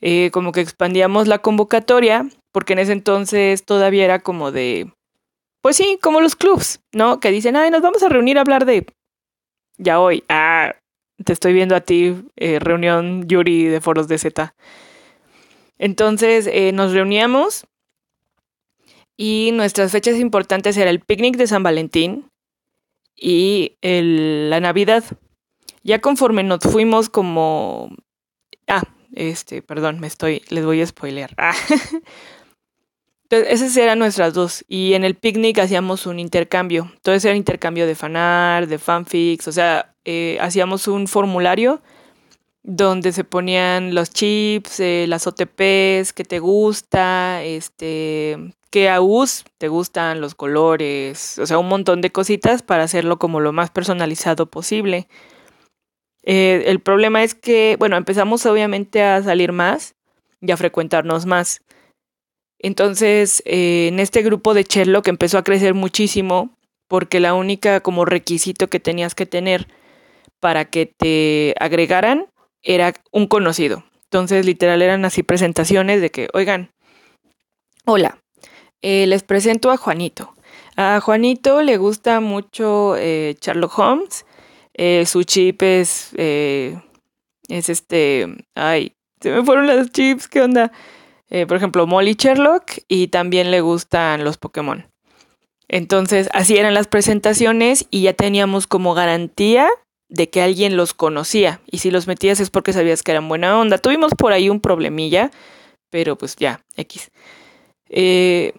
eh, 0.00 0.30
como 0.32 0.52
que 0.52 0.60
expandíamos 0.60 1.26
la 1.26 1.38
convocatoria, 1.38 2.28
porque 2.52 2.74
en 2.74 2.78
ese 2.78 2.92
entonces 2.92 3.64
todavía 3.64 4.04
era 4.04 4.20
como 4.20 4.52
de, 4.52 4.92
pues 5.60 5.76
sí, 5.76 5.98
como 6.00 6.20
los 6.20 6.36
clubs, 6.36 6.80
¿no? 6.92 7.20
Que 7.20 7.30
dicen, 7.30 7.56
ay, 7.56 7.70
nos 7.70 7.82
vamos 7.82 8.02
a 8.02 8.08
reunir 8.08 8.38
a 8.38 8.42
hablar 8.42 8.64
de, 8.64 8.86
ya 9.76 10.00
hoy, 10.00 10.24
ah, 10.28 10.76
te 11.24 11.32
estoy 11.32 11.52
viendo 11.52 11.74
a 11.74 11.80
ti, 11.80 12.14
reunión 12.36 13.26
Yuri 13.26 13.64
de 13.64 13.80
foros 13.80 14.08
de 14.08 14.18
Z. 14.18 14.54
Entonces 15.78 16.48
nos 16.72 16.92
reuníamos 16.92 17.66
y 19.16 19.50
nuestras 19.52 19.92
fechas 19.92 20.18
importantes 20.18 20.76
era 20.76 20.90
el 20.90 21.00
picnic 21.00 21.36
de 21.36 21.46
San 21.46 21.62
Valentín 21.62 22.28
y 23.16 23.76
la 23.82 24.60
Navidad. 24.60 25.04
Ya 25.82 26.00
conforme 26.00 26.42
nos 26.42 26.60
fuimos 26.60 27.08
como... 27.08 27.94
Ah, 28.66 28.82
este, 29.14 29.62
perdón, 29.62 30.00
me 30.00 30.06
estoy, 30.06 30.42
les 30.48 30.64
voy 30.64 30.80
a 30.80 30.86
spoilear. 30.86 31.34
Ah. 31.36 31.54
Entonces, 33.24 33.52
esas 33.52 33.76
eran 33.76 33.98
nuestras 33.98 34.34
dos. 34.34 34.64
Y 34.68 34.94
en 34.94 35.04
el 35.04 35.14
picnic 35.14 35.58
hacíamos 35.58 36.06
un 36.06 36.18
intercambio. 36.18 36.90
Entonces 36.94 37.24
era 37.24 37.36
intercambio 37.36 37.86
de 37.86 37.94
fanart, 37.94 38.68
de 38.68 38.78
fanfics. 38.78 39.48
O 39.48 39.52
sea, 39.52 39.94
eh, 40.04 40.38
hacíamos 40.40 40.88
un 40.88 41.06
formulario 41.06 41.82
donde 42.64 43.12
se 43.12 43.24
ponían 43.24 43.94
los 43.94 44.10
chips, 44.10 44.80
eh, 44.80 45.04
las 45.06 45.26
OTPs, 45.26 46.14
que 46.14 46.24
te 46.26 46.38
gusta, 46.38 47.42
este, 47.42 48.38
qué 48.70 48.88
AUS 48.88 49.44
te 49.58 49.68
gustan, 49.68 50.22
los 50.22 50.34
colores, 50.34 51.38
o 51.38 51.46
sea, 51.46 51.58
un 51.58 51.68
montón 51.68 52.00
de 52.00 52.10
cositas 52.10 52.62
para 52.62 52.84
hacerlo 52.84 53.18
como 53.18 53.40
lo 53.40 53.52
más 53.52 53.70
personalizado 53.70 54.46
posible. 54.46 55.08
Eh, 56.22 56.64
el 56.66 56.80
problema 56.80 57.22
es 57.22 57.34
que, 57.34 57.76
bueno, 57.78 57.98
empezamos 57.98 58.46
obviamente 58.46 59.02
a 59.02 59.22
salir 59.22 59.52
más 59.52 59.94
y 60.40 60.50
a 60.50 60.56
frecuentarnos 60.56 61.26
más. 61.26 61.60
Entonces, 62.58 63.42
eh, 63.44 63.88
en 63.88 64.00
este 64.00 64.22
grupo 64.22 64.54
de 64.54 64.62
Sherlock 64.62 65.08
empezó 65.08 65.36
a 65.36 65.44
crecer 65.44 65.74
muchísimo 65.74 66.56
porque 66.88 67.20
la 67.20 67.34
única 67.34 67.80
como 67.80 68.06
requisito 68.06 68.68
que 68.68 68.80
tenías 68.80 69.14
que 69.14 69.26
tener 69.26 69.68
para 70.40 70.64
que 70.64 70.86
te 70.86 71.54
agregaran 71.60 72.26
era 72.64 72.94
un 73.12 73.26
conocido. 73.26 73.84
Entonces, 74.04 74.44
literal 74.46 74.82
eran 74.82 75.04
así 75.04 75.22
presentaciones 75.22 76.00
de 76.00 76.10
que, 76.10 76.28
oigan, 76.32 76.70
hola, 77.84 78.18
eh, 78.82 79.06
les 79.06 79.22
presento 79.22 79.70
a 79.70 79.76
Juanito. 79.76 80.34
A 80.76 81.00
Juanito 81.00 81.62
le 81.62 81.76
gusta 81.76 82.20
mucho 82.20 82.96
eh, 82.96 83.36
Sherlock 83.40 83.78
Holmes. 83.78 84.26
Eh, 84.74 85.06
su 85.06 85.22
chip 85.22 85.62
es, 85.62 86.12
es 86.14 87.68
este, 87.68 88.26
ay, 88.54 88.92
se 89.20 89.30
me 89.30 89.44
fueron 89.44 89.66
las 89.66 89.90
chips, 89.90 90.28
¿qué 90.28 90.42
onda? 90.42 90.72
por 91.48 91.56
ejemplo, 91.56 91.84
Molly 91.88 92.14
Sherlock 92.14 92.70
y 92.86 93.08
también 93.08 93.50
le 93.50 93.60
gustan 93.60 94.22
los 94.22 94.38
Pokémon. 94.38 94.86
Entonces, 95.66 96.28
así 96.32 96.56
eran 96.56 96.74
las 96.74 96.86
presentaciones 96.86 97.88
y 97.90 98.02
ya 98.02 98.12
teníamos 98.12 98.68
como 98.68 98.94
garantía 98.94 99.68
de 100.14 100.30
que 100.30 100.40
alguien 100.40 100.76
los 100.76 100.94
conocía. 100.94 101.60
Y 101.70 101.78
si 101.78 101.90
los 101.90 102.06
metías 102.06 102.40
es 102.40 102.50
porque 102.50 102.72
sabías 102.72 103.02
que 103.02 103.10
eran 103.10 103.28
buena 103.28 103.58
onda. 103.58 103.78
Tuvimos 103.78 104.12
por 104.16 104.32
ahí 104.32 104.48
un 104.48 104.60
problemilla, 104.60 105.30
pero 105.90 106.16
pues 106.16 106.36
ya, 106.36 106.64
X. 106.76 107.10
Eh, 107.88 108.54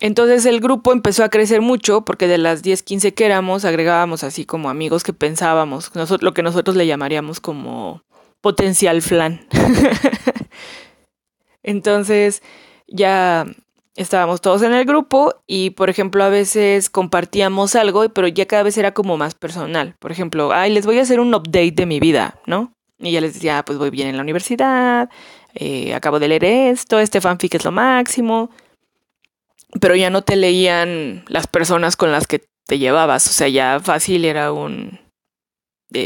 entonces 0.00 0.46
el 0.46 0.60
grupo 0.60 0.92
empezó 0.92 1.22
a 1.22 1.28
crecer 1.28 1.60
mucho 1.60 2.04
porque 2.04 2.26
de 2.26 2.38
las 2.38 2.62
10, 2.62 2.82
15 2.82 3.14
que 3.14 3.24
éramos 3.24 3.64
agregábamos 3.64 4.24
así 4.24 4.44
como 4.44 4.68
amigos 4.68 5.04
que 5.04 5.12
pensábamos, 5.12 5.92
lo 6.20 6.34
que 6.34 6.42
nosotros 6.42 6.76
le 6.76 6.86
llamaríamos 6.86 7.40
como 7.40 8.02
potencial 8.40 9.02
flan. 9.02 9.46
Entonces 11.62 12.42
ya 12.88 13.46
estábamos 13.96 14.40
todos 14.40 14.62
en 14.62 14.72
el 14.72 14.84
grupo 14.84 15.34
y 15.46 15.70
por 15.70 15.90
ejemplo 15.90 16.24
a 16.24 16.28
veces 16.28 16.90
compartíamos 16.90 17.76
algo, 17.76 18.08
pero 18.10 18.28
ya 18.28 18.46
cada 18.46 18.62
vez 18.62 18.76
era 18.78 18.92
como 18.92 19.16
más 19.16 19.34
personal. 19.34 19.94
Por 19.98 20.12
ejemplo, 20.12 20.52
ay, 20.52 20.72
les 20.72 20.86
voy 20.86 20.98
a 20.98 21.02
hacer 21.02 21.20
un 21.20 21.34
update 21.34 21.72
de 21.72 21.86
mi 21.86 22.00
vida, 22.00 22.40
¿no? 22.46 22.72
Y 22.98 23.12
ya 23.12 23.20
les 23.20 23.34
decía, 23.34 23.58
ah, 23.58 23.64
pues 23.64 23.78
voy 23.78 23.90
bien 23.90 24.08
en 24.08 24.16
la 24.16 24.22
universidad, 24.22 25.10
eh, 25.54 25.94
acabo 25.94 26.18
de 26.18 26.28
leer 26.28 26.44
esto, 26.44 26.98
este 26.98 27.20
fanfic 27.20 27.54
es 27.54 27.64
lo 27.64 27.72
máximo 27.72 28.50
pero 29.80 29.96
ya 29.96 30.10
no 30.10 30.22
te 30.22 30.36
leían 30.36 31.24
las 31.28 31.46
personas 31.46 31.96
con 31.96 32.12
las 32.12 32.26
que 32.26 32.44
te 32.66 32.78
llevabas, 32.78 33.26
o 33.26 33.32
sea, 33.32 33.48
ya 33.48 33.80
fácil 33.80 34.24
era 34.24 34.52
un, 34.52 35.00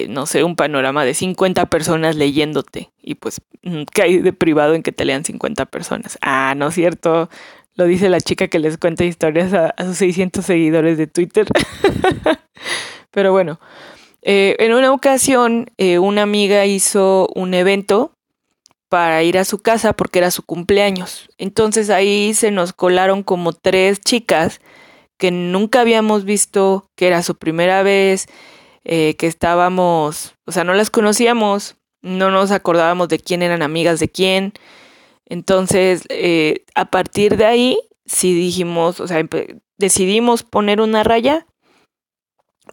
no 0.09 0.26
sé, 0.26 0.42
un 0.42 0.57
panorama 0.57 1.04
de 1.04 1.14
50 1.14 1.66
personas 1.66 2.16
leyéndote. 2.16 2.90
Y 3.00 3.14
pues, 3.14 3.40
mm, 3.62 3.83
¿qué 3.92 4.02
hay 4.02 4.18
de 4.18 4.33
privado 4.33 4.75
en 4.75 4.83
que 4.83 4.92
te 4.92 5.04
lean 5.04 5.25
50 5.25 5.66
personas? 5.66 6.18
Ah, 6.21 6.54
no 6.57 6.68
es 6.68 6.75
cierto. 6.75 7.28
Lo 7.78 7.85
dice 7.85 8.08
la 8.08 8.20
chica 8.20 8.49
que 8.49 8.58
les 8.58 8.76
cuenta 8.76 9.04
historias 9.04 9.54
a, 9.54 9.73
sus 9.85 9.99
600 9.99 10.44
seguidores 10.44 10.99
de 10.99 11.06
Twitter. 11.06 11.47
Pero 13.12 13.30
bueno, 13.30 13.61
eh, 14.23 14.56
en 14.58 14.75
una 14.75 14.92
ocasión 14.92 15.70
eh, 15.78 16.00
una 16.00 16.23
amiga 16.23 16.66
hizo 16.66 17.28
un 17.37 17.54
evento 17.54 18.11
para 18.88 19.23
ir 19.23 19.38
a 19.38 19.44
su 19.44 19.58
casa 19.58 19.92
porque 19.92 20.18
era 20.18 20.32
su 20.32 20.42
cumpleaños. 20.42 21.28
Entonces 21.38 21.88
ahí 21.88 22.35
se 22.35 22.50
nos 22.50 22.73
colaron 22.73 23.23
como 23.23 23.52
tres 23.52 24.00
chicas 24.00 24.61
que 25.16 25.30
nunca 25.30 25.80
habíamos 25.80 26.25
visto, 26.25 26.88
que 26.97 27.06
era 27.06 27.23
su 27.23 27.37
primera 27.37 27.85
vez, 27.85 28.26
eh, 28.82 29.14
que 29.18 29.28
estábamos, 29.28 30.35
o 30.47 30.52
sea, 30.52 30.64
no 30.64 30.75
las 30.75 30.90
conocíamos, 30.90 31.76
no 32.02 32.32
nos 32.32 32.50
acordábamos 32.50 33.08
de 33.08 33.20
quién 33.20 33.42
eran 33.42 33.62
amigas 33.62 34.00
de 34.00 34.08
quién. 34.08 34.52
Entonces, 35.28 36.04
eh, 36.08 36.64
a 36.75 36.87
partir 36.87 37.37
de 37.37 37.44
ahí, 37.44 37.78
sí 38.06 38.35
dijimos, 38.35 38.99
o 38.99 39.06
sea, 39.06 39.23
decidimos 39.76 40.42
poner 40.42 40.80
una 40.80 41.04
raya 41.04 41.47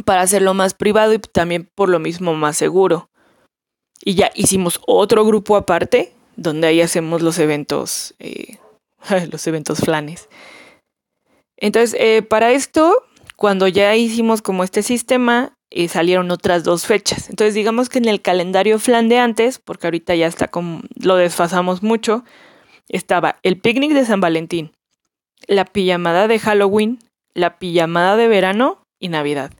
para 0.05 0.21
hacerlo 0.21 0.53
más 0.53 0.73
privado 0.73 1.13
y 1.13 1.19
también 1.19 1.69
por 1.75 1.89
lo 1.89 1.99
mismo 1.99 2.33
más 2.33 2.55
seguro. 2.55 3.09
Y 4.03 4.15
ya 4.15 4.31
hicimos 4.35 4.79
otro 4.87 5.25
grupo 5.25 5.57
aparte, 5.57 6.13
donde 6.37 6.67
ahí 6.67 6.81
hacemos 6.81 7.21
los 7.21 7.39
eventos, 7.39 8.15
eh, 8.19 8.57
los 9.31 9.45
eventos 9.47 9.79
flanes. 9.79 10.29
Entonces, 11.57 11.95
eh, 11.99 12.21
para 12.21 12.51
esto, 12.51 13.03
cuando 13.35 13.67
ya 13.67 13.95
hicimos 13.95 14.41
como 14.41 14.63
este 14.63 14.81
sistema, 14.81 15.57
eh, 15.71 15.87
salieron 15.87 16.31
otras 16.31 16.63
dos 16.63 16.85
fechas. 16.85 17.29
Entonces, 17.29 17.53
digamos 17.53 17.89
que 17.89 17.97
en 17.97 18.07
el 18.07 18.21
calendario 18.21 18.79
flan 18.79 19.09
de 19.09 19.19
antes, 19.19 19.59
porque 19.59 19.87
ahorita 19.87 20.15
ya 20.15 20.27
está 20.27 20.47
como, 20.47 20.81
lo 20.95 21.15
desfasamos 21.15 21.83
mucho, 21.83 22.23
estaba 22.89 23.37
el 23.43 23.59
picnic 23.59 23.91
de 23.93 24.05
San 24.05 24.21
Valentín, 24.21 24.71
la 25.47 25.65
pijamada 25.65 26.27
de 26.27 26.39
Halloween, 26.39 26.99
la 27.33 27.57
pijamada 27.59 28.15
de 28.15 28.27
verano 28.27 28.83
y 28.99 29.09
Navidad. 29.09 29.51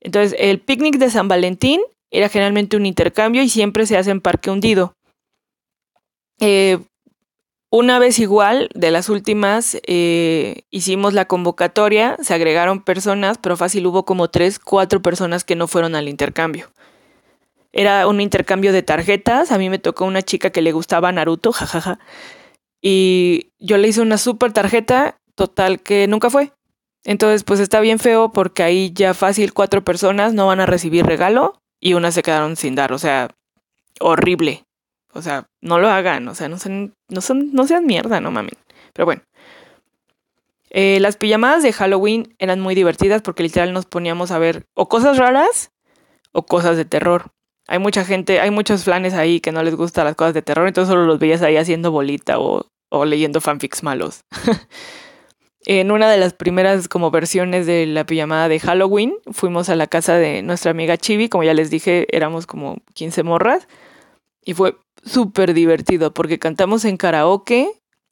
Entonces, 0.00 0.36
el 0.38 0.60
picnic 0.60 0.96
de 0.96 1.10
San 1.10 1.28
Valentín 1.28 1.80
era 2.10 2.28
generalmente 2.28 2.76
un 2.76 2.86
intercambio 2.86 3.42
y 3.42 3.48
siempre 3.48 3.86
se 3.86 3.96
hace 3.96 4.10
en 4.10 4.20
parque 4.20 4.50
hundido. 4.50 4.94
Eh, 6.40 6.78
Una 7.74 7.98
vez 7.98 8.18
igual, 8.18 8.68
de 8.74 8.90
las 8.90 9.08
últimas, 9.08 9.78
eh, 9.86 10.64
hicimos 10.70 11.14
la 11.14 11.24
convocatoria, 11.24 12.18
se 12.20 12.34
agregaron 12.34 12.84
personas, 12.84 13.38
pero 13.38 13.56
fácil 13.56 13.86
hubo 13.86 14.04
como 14.04 14.28
tres, 14.28 14.58
cuatro 14.58 15.00
personas 15.00 15.42
que 15.42 15.56
no 15.56 15.66
fueron 15.66 15.94
al 15.94 16.06
intercambio. 16.06 16.70
Era 17.72 18.06
un 18.08 18.20
intercambio 18.20 18.74
de 18.74 18.82
tarjetas, 18.82 19.52
a 19.52 19.56
mí 19.56 19.70
me 19.70 19.78
tocó 19.78 20.04
una 20.04 20.20
chica 20.20 20.50
que 20.50 20.60
le 20.60 20.72
gustaba 20.72 21.12
Naruto, 21.12 21.50
jajaja, 21.50 21.98
y 22.82 23.52
yo 23.58 23.78
le 23.78 23.88
hice 23.88 24.02
una 24.02 24.18
super 24.18 24.52
tarjeta, 24.52 25.16
total 25.34 25.80
que 25.80 26.06
nunca 26.08 26.28
fue. 26.28 26.52
Entonces, 27.04 27.42
pues 27.42 27.58
está 27.58 27.80
bien 27.80 27.98
feo 27.98 28.32
porque 28.32 28.62
ahí 28.62 28.92
ya 28.94 29.14
fácil 29.14 29.54
cuatro 29.54 29.82
personas 29.82 30.34
no 30.34 30.46
van 30.46 30.60
a 30.60 30.66
recibir 30.66 31.06
regalo 31.06 31.58
y 31.80 31.94
unas 31.94 32.12
se 32.12 32.22
quedaron 32.22 32.56
sin 32.56 32.74
dar, 32.74 32.92
o 32.92 32.98
sea, 32.98 33.30
horrible. 33.98 34.66
O 35.12 35.22
sea, 35.22 35.46
no 35.60 35.78
lo 35.78 35.88
hagan, 35.88 36.26
o 36.28 36.34
sea, 36.34 36.48
no 36.48 36.58
sean, 36.58 36.94
no 37.08 37.20
no 37.52 37.66
sean 37.66 37.86
mierda, 37.86 38.20
no 38.20 38.30
mames. 38.30 38.54
Pero 38.92 39.06
bueno. 39.06 39.22
Eh, 40.70 41.00
las 41.00 41.16
pijamadas 41.16 41.62
de 41.62 41.72
Halloween 41.72 42.34
eran 42.38 42.60
muy 42.60 42.74
divertidas 42.74 43.20
porque 43.20 43.42
literal 43.42 43.74
nos 43.74 43.84
poníamos 43.84 44.30
a 44.30 44.38
ver 44.38 44.64
o 44.72 44.88
cosas 44.88 45.18
raras 45.18 45.70
o 46.32 46.46
cosas 46.46 46.78
de 46.78 46.86
terror. 46.86 47.26
Hay 47.68 47.78
mucha 47.78 48.04
gente, 48.06 48.40
hay 48.40 48.50
muchos 48.50 48.84
flanes 48.84 49.12
ahí 49.12 49.40
que 49.40 49.52
no 49.52 49.62
les 49.62 49.74
gustan 49.74 50.06
las 50.06 50.16
cosas 50.16 50.32
de 50.32 50.40
terror, 50.40 50.66
entonces 50.66 50.90
solo 50.90 51.04
los 51.04 51.18
veías 51.18 51.42
ahí 51.42 51.58
haciendo 51.58 51.90
bolita 51.90 52.38
o, 52.38 52.66
o 52.88 53.04
leyendo 53.04 53.42
fanfics 53.42 53.82
malos. 53.82 54.24
en 55.66 55.90
una 55.90 56.10
de 56.10 56.18
las 56.18 56.32
primeras 56.32 56.88
como 56.88 57.10
versiones 57.10 57.66
de 57.66 57.86
la 57.86 58.04
pijamada 58.04 58.48
de 58.48 58.58
Halloween, 58.58 59.14
fuimos 59.30 59.68
a 59.68 59.76
la 59.76 59.86
casa 59.86 60.16
de 60.16 60.42
nuestra 60.42 60.70
amiga 60.70 60.96
Chibi, 60.96 61.28
como 61.28 61.44
ya 61.44 61.54
les 61.54 61.70
dije, 61.70 62.06
éramos 62.16 62.46
como 62.46 62.78
15 62.94 63.22
morras, 63.22 63.68
y 64.44 64.54
fue 64.54 64.74
súper 65.02 65.54
divertido 65.54 66.14
porque 66.14 66.38
cantamos 66.38 66.84
en 66.84 66.96
karaoke, 66.96 67.68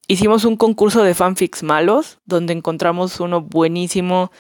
hicimos 0.09 0.45
un 0.45 0.57
concurso 0.57 1.03
de 1.03 1.15
fanfics 1.15 1.63
malos, 1.63 2.19
donde 2.25 2.53
encontramos 2.53 3.21
uno 3.21 3.41
buenísimo 3.41 4.31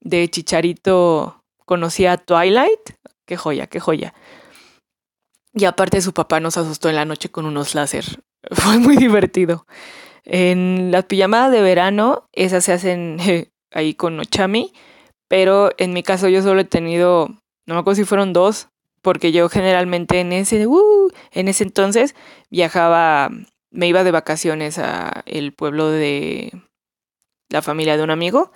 de 0.00 0.28
Chicharito, 0.28 1.42
conocía 1.64 2.12
a 2.12 2.18
Twilight, 2.18 2.80
qué 3.26 3.36
joya, 3.36 3.66
qué 3.66 3.80
joya. 3.80 4.14
Y 5.54 5.64
aparte 5.64 6.00
su 6.00 6.12
papá 6.12 6.40
nos 6.40 6.56
asustó 6.56 6.88
en 6.88 6.96
la 6.96 7.04
noche 7.04 7.30
con 7.30 7.44
unos 7.44 7.74
láser. 7.74 8.22
Fue 8.50 8.78
muy 8.78 8.96
divertido. 8.96 9.66
En 10.24 10.90
las 10.90 11.04
pijamadas 11.04 11.52
de 11.52 11.62
verano, 11.62 12.28
esas 12.32 12.64
se 12.64 12.72
hacen 12.72 13.18
ahí 13.70 13.94
con 13.94 14.18
Ochami, 14.20 14.72
pero 15.28 15.70
en 15.78 15.92
mi 15.92 16.02
caso 16.02 16.28
yo 16.28 16.42
solo 16.42 16.60
he 16.60 16.64
tenido, 16.64 17.28
no 17.66 17.74
me 17.74 17.80
acuerdo 17.80 17.96
si 17.96 18.04
fueron 18.04 18.32
dos, 18.32 18.68
porque 19.02 19.32
yo 19.32 19.48
generalmente 19.48 20.20
en 20.20 20.32
ese, 20.32 20.66
uh, 20.66 21.10
en 21.32 21.48
ese 21.48 21.64
entonces 21.64 22.14
viajaba, 22.50 23.30
me 23.70 23.88
iba 23.88 24.04
de 24.04 24.12
vacaciones 24.12 24.78
a 24.78 25.22
el 25.26 25.52
pueblo 25.52 25.90
de 25.90 26.52
la 27.48 27.62
familia 27.62 27.96
de 27.96 28.04
un 28.04 28.10
amigo. 28.10 28.52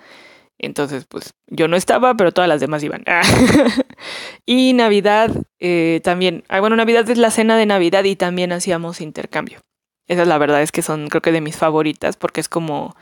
Entonces, 0.59 1.05
pues 1.05 1.35
yo 1.45 1.67
no 1.67 1.77
estaba, 1.77 2.15
pero 2.15 2.31
todas 2.31 2.47
las 2.47 2.59
demás 2.59 2.83
iban. 2.83 3.03
y 4.45 4.73
Navidad 4.73 5.31
eh, 5.59 6.01
también. 6.03 6.43
Ah, 6.49 6.61
bueno, 6.61 6.75
Navidad 6.75 7.07
es 7.09 7.19
la 7.19 7.29
cena 7.29 7.57
de 7.57 7.67
Navidad 7.67 8.03
y 8.05 8.15
también 8.15 8.51
hacíamos 8.51 9.01
intercambio. 9.01 9.59
Esa 10.07 10.23
es 10.23 10.27
la 10.27 10.37
verdad, 10.37 10.63
es 10.63 10.71
que 10.71 10.81
son 10.81 11.09
creo 11.09 11.21
que 11.21 11.31
de 11.31 11.41
mis 11.41 11.57
favoritas 11.57 12.15
porque 12.17 12.41
es 12.41 12.49
como... 12.49 12.95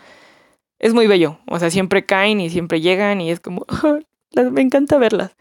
Es 0.79 0.93
muy 0.93 1.07
bello. 1.07 1.39
O 1.47 1.57
sea, 1.59 1.69
siempre 1.69 2.05
caen 2.05 2.41
y 2.41 2.49
siempre 2.49 2.81
llegan 2.81 3.21
y 3.21 3.31
es 3.31 3.39
como... 3.39 3.65
me 4.51 4.61
encanta 4.61 4.97
verlas. 4.97 5.37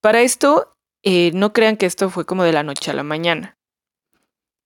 Para 0.00 0.22
esto 0.22 0.77
eh, 1.02 1.30
no 1.34 1.52
crean 1.52 1.76
que 1.76 1.86
esto 1.86 2.10
fue 2.10 2.24
como 2.26 2.44
de 2.44 2.52
la 2.52 2.62
noche 2.62 2.90
a 2.90 2.94
la 2.94 3.02
mañana. 3.02 3.56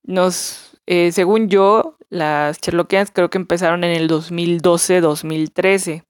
Nos, 0.02 0.78
eh, 0.86 1.12
según 1.12 1.48
yo, 1.48 1.96
las 2.08 2.58
Sherlockians 2.60 3.10
creo 3.10 3.30
que 3.30 3.38
empezaron 3.38 3.84
en 3.84 3.92
el 3.92 4.08
2012-2013. 4.08 6.04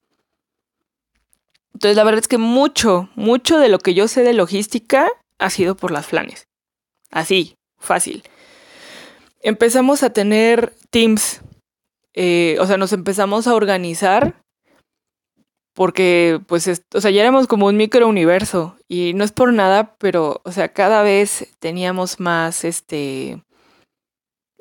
Entonces 1.75 1.97
la 1.97 2.05
verdad 2.05 2.21
es 2.21 2.29
que 2.29 2.39
mucho, 2.39 3.09
mucho 3.15 3.59
de 3.59 3.69
lo 3.69 3.79
que 3.79 3.95
yo 3.95 4.09
sé 4.09 4.23
de 4.23 4.33
logística 4.33 5.09
ha 5.39 5.51
sido 5.51 5.77
por 5.77 5.91
las 5.91 6.07
flanes. 6.07 6.49
Así, 7.11 7.57
fácil. 7.79 8.23
Empezamos 9.41 10.03
a 10.03 10.11
tener 10.11 10.75
teams, 10.91 11.41
eh, 12.15 12.57
o 12.61 12.67
sea, 12.67 12.77
nos 12.77 12.93
empezamos 12.93 13.47
a 13.47 13.55
organizar 13.55 14.43
porque 15.75 16.41
pues, 16.47 16.69
o 16.95 17.01
sea, 17.01 17.11
ya 17.11 17.23
éramos 17.23 17.47
como 17.47 17.67
un 17.67 17.77
microuniverso 17.77 18.77
y 18.89 19.15
no 19.15 19.25
es 19.25 19.33
por 19.33 19.53
nada, 19.53 19.97
pero, 19.99 20.41
o 20.45 20.53
sea, 20.53 20.73
cada 20.73 21.03
vez 21.03 21.55
teníamos 21.59 22.21
más, 22.21 22.65
este, 22.65 23.43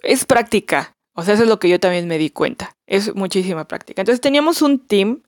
es 0.04 0.26
práctica, 0.26 0.96
o 1.14 1.24
sea, 1.24 1.34
eso 1.34 1.44
es 1.44 1.50
lo 1.50 1.60
que 1.60 1.70
yo 1.70 1.80
también 1.80 2.08
me 2.08 2.18
di 2.18 2.30
cuenta, 2.30 2.76
es 2.88 3.14
muchísima 3.16 3.68
práctica. 3.68 4.02
Entonces 4.02 4.22
teníamos 4.22 4.62
un 4.62 4.80
team 4.80 5.24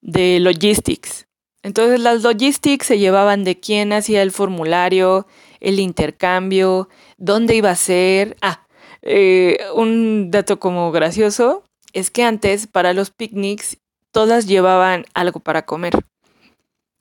de 0.00 0.40
logistics. 0.40 1.26
Entonces 1.62 2.00
las 2.00 2.22
logistics 2.22 2.86
se 2.86 2.98
llevaban 2.98 3.44
de 3.44 3.58
quién 3.60 3.92
hacía 3.92 4.22
el 4.22 4.30
formulario, 4.30 5.26
el 5.60 5.78
intercambio, 5.78 6.88
dónde 7.18 7.54
iba 7.54 7.70
a 7.70 7.76
ser. 7.76 8.36
Ah, 8.40 8.66
eh, 9.02 9.58
un 9.74 10.30
dato 10.30 10.58
como 10.58 10.90
gracioso 10.90 11.64
es 11.92 12.10
que 12.10 12.22
antes 12.22 12.66
para 12.66 12.92
los 12.94 13.10
picnics 13.10 13.78
todas 14.12 14.46
llevaban 14.46 15.04
algo 15.14 15.40
para 15.40 15.64
comer. 15.66 15.94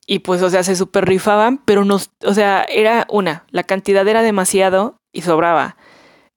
Y 0.05 0.19
pues, 0.19 0.41
o 0.41 0.49
sea, 0.49 0.63
se 0.63 0.75
super 0.75 1.05
rifaban, 1.05 1.59
pero 1.65 1.85
nos, 1.85 2.09
o 2.25 2.33
sea, 2.33 2.63
era 2.63 3.05
una, 3.09 3.45
la 3.51 3.63
cantidad 3.63 4.07
era 4.07 4.23
demasiado 4.23 4.97
y 5.13 5.21
sobraba. 5.21 5.77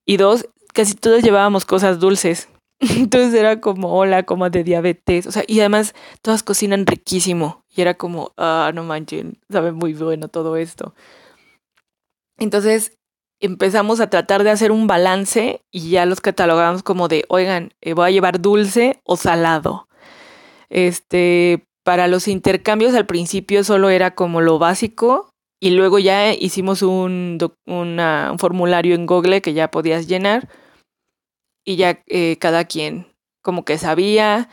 Y 0.05 0.19
dos, 0.19 0.47
casi 0.75 0.95
todas 0.95 1.23
llevábamos 1.23 1.65
cosas 1.65 1.99
dulces. 1.99 2.49
Entonces 2.81 3.33
era 3.33 3.61
como, 3.61 3.95
hola, 3.95 4.25
como 4.25 4.51
de 4.51 4.65
diabetes. 4.65 5.27
O 5.27 5.33
sea, 5.33 5.45
y 5.47 5.61
además 5.61 5.95
todas 6.21 6.43
cocinan 6.43 6.87
riquísimo. 6.87 7.63
Y 7.75 7.81
era 7.81 7.95
como, 7.95 8.33
ah, 8.37 8.73
no 8.75 8.85
manchen, 8.85 9.39
sabe 9.51 9.73
muy 9.73 9.95
bueno 9.95 10.29
todo 10.29 10.57
esto. 10.57 10.95
Entonces 12.39 12.93
empezamos 13.41 14.01
a 14.01 14.11
tratar 14.11 14.45
de 14.45 14.51
hacer 14.51 14.71
un 14.71 14.87
balance 14.87 15.63
y 15.71 15.91
ya 15.91 16.07
los 16.07 16.21
catalogamos 16.21 16.83
como 16.83 17.09
de, 17.09 17.25
oigan, 17.29 17.73
eh, 17.81 17.95
voy 17.95 18.09
a 18.09 18.11
llevar 18.11 18.41
dulce 18.41 19.01
o 19.05 19.17
salado. 19.17 19.89
Este, 20.73 21.67
para 21.85 22.09
los 22.09 22.29
intercambios 22.29 22.95
al 22.95 23.05
principio 23.05 23.63
solo 23.63 23.91
era 23.91 24.15
como 24.15 24.41
lo 24.41 24.59
básico 24.59 25.29
y 25.61 25.71
luego 25.71 25.99
ya 25.99 26.33
hicimos 26.33 26.81
un, 26.81 27.39
un 27.67 28.39
formulario 28.39 28.95
en 28.95 29.05
Google 29.05 29.43
que 29.43 29.53
ya 29.53 29.71
podías 29.71 30.09
llenar 30.09 30.49
y 31.65 31.77
ya 31.77 32.03
eh, 32.07 32.39
cada 32.41 32.65
quien 32.65 33.07
como 33.43 33.67
que 33.67 33.77
sabía. 33.77 34.49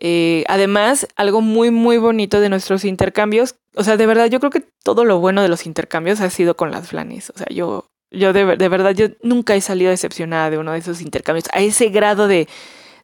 Eh, 0.00 0.44
además, 0.48 1.08
algo 1.16 1.40
muy, 1.40 1.70
muy 1.70 1.96
bonito 1.96 2.40
de 2.40 2.50
nuestros 2.50 2.84
intercambios, 2.84 3.56
o 3.74 3.84
sea, 3.84 3.96
de 3.96 4.06
verdad, 4.06 4.26
yo 4.26 4.40
creo 4.40 4.50
que 4.50 4.64
todo 4.82 5.04
lo 5.04 5.18
bueno 5.18 5.40
de 5.40 5.48
los 5.48 5.64
intercambios 5.64 6.20
ha 6.20 6.28
sido 6.28 6.56
con 6.56 6.70
las 6.70 6.88
flanes. 6.88 7.30
O 7.30 7.38
sea, 7.38 7.46
yo, 7.48 7.86
yo 8.10 8.34
de, 8.34 8.56
de 8.56 8.68
verdad, 8.68 8.94
yo 8.94 9.06
nunca 9.22 9.56
he 9.56 9.62
salido 9.62 9.90
decepcionada 9.90 10.50
de 10.50 10.58
uno 10.58 10.72
de 10.72 10.78
esos 10.78 11.00
intercambios. 11.00 11.46
A 11.52 11.60
ese 11.60 11.88
grado 11.88 12.28
de, 12.28 12.48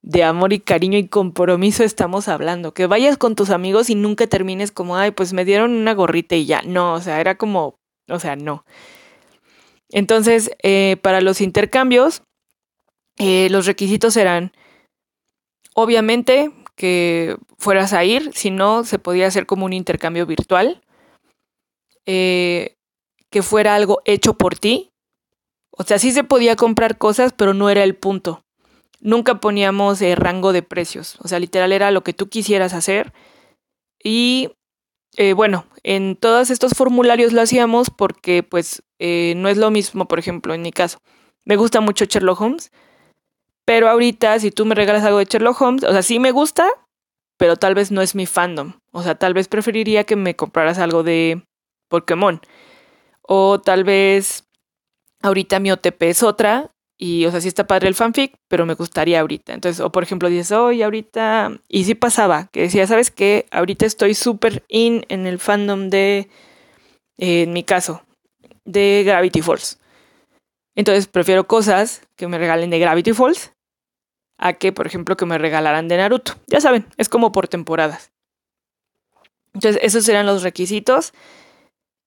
de 0.02 0.24
amor 0.24 0.52
y 0.52 0.60
cariño 0.60 0.98
y 0.98 1.08
compromiso 1.08 1.84
estamos 1.84 2.28
hablando. 2.28 2.72
Que 2.72 2.86
vayas 2.86 3.18
con 3.18 3.34
tus 3.34 3.50
amigos 3.50 3.90
y 3.90 3.94
nunca 3.94 4.26
termines 4.26 4.72
como, 4.72 4.96
ay, 4.96 5.10
pues 5.10 5.32
me 5.32 5.44
dieron 5.44 5.72
una 5.72 5.94
gorrita 5.94 6.36
y 6.36 6.46
ya. 6.46 6.62
No, 6.62 6.94
o 6.94 7.00
sea, 7.00 7.20
era 7.20 7.36
como, 7.36 7.76
o 8.08 8.18
sea, 8.18 8.36
no. 8.36 8.64
Entonces, 9.90 10.50
eh, 10.62 10.96
para 11.02 11.20
los 11.20 11.40
intercambios, 11.40 12.22
eh, 13.18 13.48
los 13.50 13.66
requisitos 13.66 14.16
eran, 14.16 14.52
obviamente, 15.74 16.52
que 16.76 17.36
fueras 17.58 17.92
a 17.92 18.04
ir, 18.04 18.30
si 18.34 18.50
no, 18.50 18.84
se 18.84 18.98
podía 18.98 19.26
hacer 19.26 19.46
como 19.46 19.66
un 19.66 19.72
intercambio 19.72 20.26
virtual, 20.26 20.80
eh, 22.06 22.76
que 23.30 23.42
fuera 23.42 23.74
algo 23.74 24.00
hecho 24.04 24.34
por 24.34 24.58
ti. 24.58 24.90
O 25.72 25.82
sea, 25.84 25.98
sí 25.98 26.12
se 26.12 26.24
podía 26.24 26.56
comprar 26.56 26.98
cosas, 26.98 27.32
pero 27.36 27.52
no 27.52 27.68
era 27.68 27.84
el 27.84 27.96
punto 27.96 28.42
nunca 29.00 29.40
poníamos 29.40 30.00
eh, 30.02 30.14
rango 30.14 30.52
de 30.52 30.62
precios. 30.62 31.16
O 31.20 31.28
sea, 31.28 31.38
literal 31.38 31.72
era 31.72 31.90
lo 31.90 32.02
que 32.02 32.12
tú 32.12 32.28
quisieras 32.28 32.74
hacer. 32.74 33.12
Y 34.02 34.50
eh, 35.16 35.32
bueno, 35.32 35.66
en 35.82 36.16
todos 36.16 36.50
estos 36.50 36.72
formularios 36.74 37.32
lo 37.32 37.42
hacíamos 37.42 37.90
porque 37.90 38.42
pues 38.42 38.82
eh, 38.98 39.34
no 39.36 39.48
es 39.48 39.56
lo 39.56 39.70
mismo, 39.70 40.06
por 40.06 40.18
ejemplo, 40.18 40.54
en 40.54 40.62
mi 40.62 40.72
caso. 40.72 40.98
Me 41.44 41.56
gusta 41.56 41.80
mucho 41.80 42.04
Sherlock 42.04 42.40
Holmes, 42.40 42.70
pero 43.64 43.88
ahorita 43.88 44.38
si 44.38 44.50
tú 44.50 44.66
me 44.66 44.74
regalas 44.74 45.04
algo 45.04 45.18
de 45.18 45.24
Sherlock 45.24 45.60
Holmes, 45.60 45.84
o 45.84 45.92
sea, 45.92 46.02
sí 46.02 46.18
me 46.18 46.30
gusta, 46.30 46.68
pero 47.36 47.56
tal 47.56 47.74
vez 47.74 47.90
no 47.90 48.02
es 48.02 48.14
mi 48.14 48.26
fandom. 48.26 48.74
O 48.92 49.02
sea, 49.02 49.16
tal 49.16 49.34
vez 49.34 49.48
preferiría 49.48 50.04
que 50.04 50.16
me 50.16 50.36
compraras 50.36 50.78
algo 50.78 51.02
de 51.02 51.42
Pokémon. 51.88 52.40
O 53.22 53.60
tal 53.60 53.84
vez 53.84 54.44
ahorita 55.22 55.60
mi 55.60 55.72
OTP 55.72 56.02
es 56.02 56.22
otra 56.22 56.72
y, 57.02 57.24
o 57.24 57.30
sea, 57.30 57.40
sí 57.40 57.48
está 57.48 57.66
padre 57.66 57.88
el 57.88 57.94
fanfic, 57.94 58.36
pero 58.46 58.66
me 58.66 58.74
gustaría 58.74 59.20
ahorita. 59.20 59.54
Entonces, 59.54 59.80
o 59.80 59.90
por 59.90 60.02
ejemplo, 60.02 60.28
dices, 60.28 60.52
oye, 60.52 60.84
ahorita. 60.84 61.50
Y 61.66 61.84
sí 61.84 61.94
pasaba, 61.94 62.48
que 62.52 62.60
decía, 62.60 62.86
¿sabes 62.86 63.10
qué? 63.10 63.46
Ahorita 63.50 63.86
estoy 63.86 64.12
súper 64.12 64.64
in 64.68 65.06
en 65.08 65.26
el 65.26 65.38
fandom 65.38 65.88
de. 65.88 66.28
Eh, 67.16 67.44
en 67.44 67.54
mi 67.54 67.64
caso, 67.64 68.02
de 68.66 69.02
Gravity 69.06 69.40
Falls. 69.40 69.78
Entonces, 70.74 71.06
prefiero 71.06 71.46
cosas 71.46 72.02
que 72.16 72.28
me 72.28 72.36
regalen 72.36 72.68
de 72.68 72.78
Gravity 72.78 73.14
Falls 73.14 73.54
a 74.36 74.52
que, 74.52 74.70
por 74.70 74.86
ejemplo, 74.86 75.16
que 75.16 75.24
me 75.24 75.38
regalaran 75.38 75.88
de 75.88 75.96
Naruto. 75.96 76.34
Ya 76.48 76.60
saben, 76.60 76.86
es 76.98 77.08
como 77.08 77.32
por 77.32 77.48
temporadas. 77.48 78.12
Entonces, 79.54 79.80
esos 79.82 80.06
eran 80.06 80.26
los 80.26 80.42
requisitos. 80.42 81.14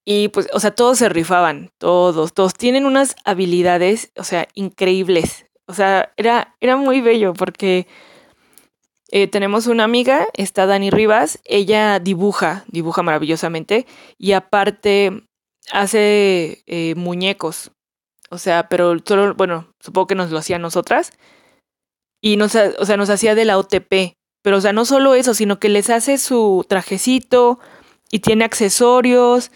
Y 0.06 0.28
pues, 0.30 0.50
o 0.54 0.60
sea, 0.60 0.72
todos 0.72 0.98
se 0.98 1.10
rifaban, 1.10 1.72
todos, 1.78 2.34
todos 2.34 2.54
tienen 2.54 2.86
unas 2.86 3.16
habilidades, 3.24 4.12
o 4.18 4.24
sea, 4.24 4.48
increíbles. 4.54 5.46
O 5.66 5.74
sea, 5.74 6.12
era, 6.18 6.56
era 6.60 6.76
muy 6.76 7.00
bello 7.00 7.34
porque 7.34 7.88
eh, 9.12 9.28
tenemos 9.28 9.68
una 9.68 9.84
amiga, 9.84 10.28
está 10.34 10.66
Dani 10.66 10.90
Rivas, 10.90 11.40
ella 11.46 12.00
dibuja, 12.00 12.66
dibuja 12.68 13.04
maravillosamente 13.04 13.86
y 14.18 14.34
aparte 14.34 15.24
hace 15.72 16.64
eh, 16.66 16.96
muñecos. 16.96 17.72
O 18.30 18.40
sea, 18.40 18.68
pero 18.68 18.98
solo, 19.06 19.36
bueno, 19.36 19.72
supongo 19.80 20.08
que 20.08 20.16
nos 20.16 20.32
lo 20.32 20.40
hacía 20.40 20.58
nosotras. 20.58 21.12
Y 22.22 22.38
nos, 22.38 22.56
o 22.56 22.86
sea, 22.86 22.98
nos 22.98 23.12
hacía 23.12 23.36
de 23.36 23.46
la 23.46 23.60
OTP. 23.60 24.16
Pero, 24.42 24.58
o 24.58 24.62
sea, 24.62 24.74
no 24.74 24.86
solo 24.86 25.14
eso, 25.14 25.34
sino 25.34 25.60
que 25.60 25.70
les 25.70 25.90
hace 25.90 26.18
su 26.18 26.66
trajecito 26.68 27.60
y 28.10 28.20
tiene 28.20 28.46
accesorios. 28.46 29.52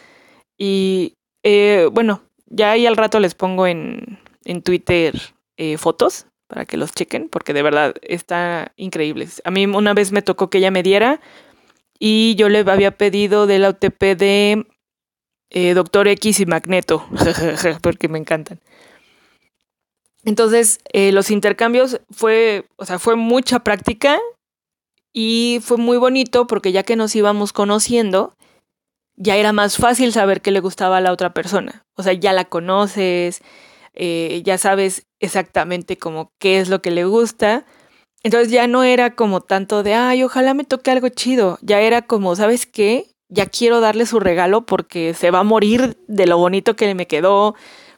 Y, 0.58 1.13
eh, 1.43 1.89
bueno, 1.91 2.22
ya 2.48 2.72
ahí 2.72 2.86
al 2.86 2.98
rato 2.98 3.20
les 3.20 3.36
pongo 3.36 3.67
en, 3.67 4.20
en 4.46 4.62
Twitter 4.62 5.20
eh, 5.58 5.78
fotos 5.78 6.28
para 6.48 6.65
que 6.65 6.78
los 6.78 6.93
chequen, 6.93 7.30
porque 7.30 7.54
de 7.54 7.62
verdad 7.62 7.96
está 8.02 8.72
increíble. 8.78 9.28
A 9.43 9.52
mí 9.52 9.65
una 9.65 9.93
vez 9.93 10.12
me 10.12 10.22
tocó 10.22 10.50
que 10.50 10.60
ella 10.60 10.72
me 10.72 10.84
diera 10.84 11.20
y 12.00 12.36
yo 12.36 12.50
le 12.50 12.60
había 12.60 12.91
pedido 12.91 13.48
de 13.48 13.60
la 13.60 13.70
OTP 13.70 14.02
de 14.17 14.65
eh, 15.50 15.74
Doctor 15.74 16.08
X 16.08 16.39
y 16.39 16.46
Magneto, 16.46 17.06
porque 17.82 18.08
me 18.08 18.17
encantan. 18.17 18.60
Entonces, 20.24 20.80
eh, 20.91 21.12
los 21.12 21.32
intercambios 21.32 22.02
fue, 22.12 22.65
o 22.76 22.86
sea, 22.86 23.00
fue 23.00 23.15
mucha 23.15 23.60
práctica 23.60 24.20
y 25.13 25.60
fue 25.62 25.78
muy 25.78 25.98
bonito 25.98 26.48
porque 26.48 26.72
ya 26.72 26.84
que 26.84 26.96
nos 26.96 27.15
íbamos 27.15 27.54
conociendo, 27.54 28.36
ya 29.17 29.36
era 29.36 29.51
más 29.51 29.77
fácil 29.77 30.13
saber 30.13 30.41
qué 30.41 30.51
le 30.51 30.62
gustaba 30.62 30.97
a 30.97 31.01
la 31.01 31.12
otra 31.12 31.34
persona. 31.34 31.86
O 31.95 32.03
sea, 32.03 32.13
ya 32.13 32.34
la 32.34 32.45
conoces, 32.45 33.41
eh, 33.93 34.41
ya 34.45 34.58
sabes 34.58 35.08
exactamente 35.19 35.97
como 35.97 36.32
qué 36.39 36.60
es 36.60 36.69
lo 36.69 36.82
que 36.82 36.91
le 36.91 37.03
gusta. 37.06 37.65
Entonces 38.23 38.51
ya 38.51 38.67
no 38.67 38.84
era 38.84 39.15
como 39.15 39.41
tanto 39.41 39.84
de, 39.84 39.95
ay, 39.95 40.23
ojalá 40.23 40.53
me 40.53 40.63
toque 40.63 40.91
algo 40.91 41.10
chido. 41.10 41.58
Ya 41.62 41.82
era 41.82 42.03
como, 42.03 42.36
¿sabes 42.36 42.65
qué? 42.67 43.15
Ya 43.30 43.47
quiero 43.47 43.82
darle 43.82 44.06
su 44.06 44.19
regalo 44.19 44.65
porque 44.65 45.13
se 45.13 45.32
va 45.32 45.39
a 45.39 45.43
morir 45.43 45.97
de 46.08 46.27
lo 46.27 46.38
bonito 46.38 46.75
que 46.75 46.93
me 46.95 47.08
quedó, 47.08 47.56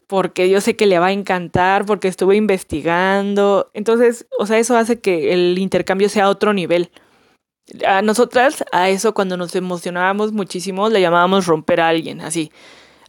porque 0.08 0.49
yo 0.49 0.62
sé 0.62 0.75
que 0.75 0.86
le 0.88 0.99
va 0.99 1.08
a 1.08 1.12
encantar, 1.12 1.86
porque 1.86 2.08
estuve 2.08 2.36
investigando. 2.38 3.69
Entonces, 3.73 4.25
o 4.39 4.45
sea, 4.45 4.58
eso 4.58 4.77
hace 4.77 4.99
que 4.99 5.34
el 5.34 5.58
intercambio 5.60 6.10
sea 6.10 6.25
a 6.25 6.29
otro 6.29 6.53
nivel. 6.53 6.91
A 7.86 8.01
nosotras, 8.01 8.63
a 8.71 8.89
eso 8.89 9.13
cuando 9.13 9.38
nos 9.38 9.55
emocionábamos 9.55 10.32
muchísimo, 10.32 10.89
le 10.89 11.01
llamábamos 11.01 11.45
romper 11.45 11.82
a 11.82 11.89
alguien, 11.89 12.21
así. 12.21 12.51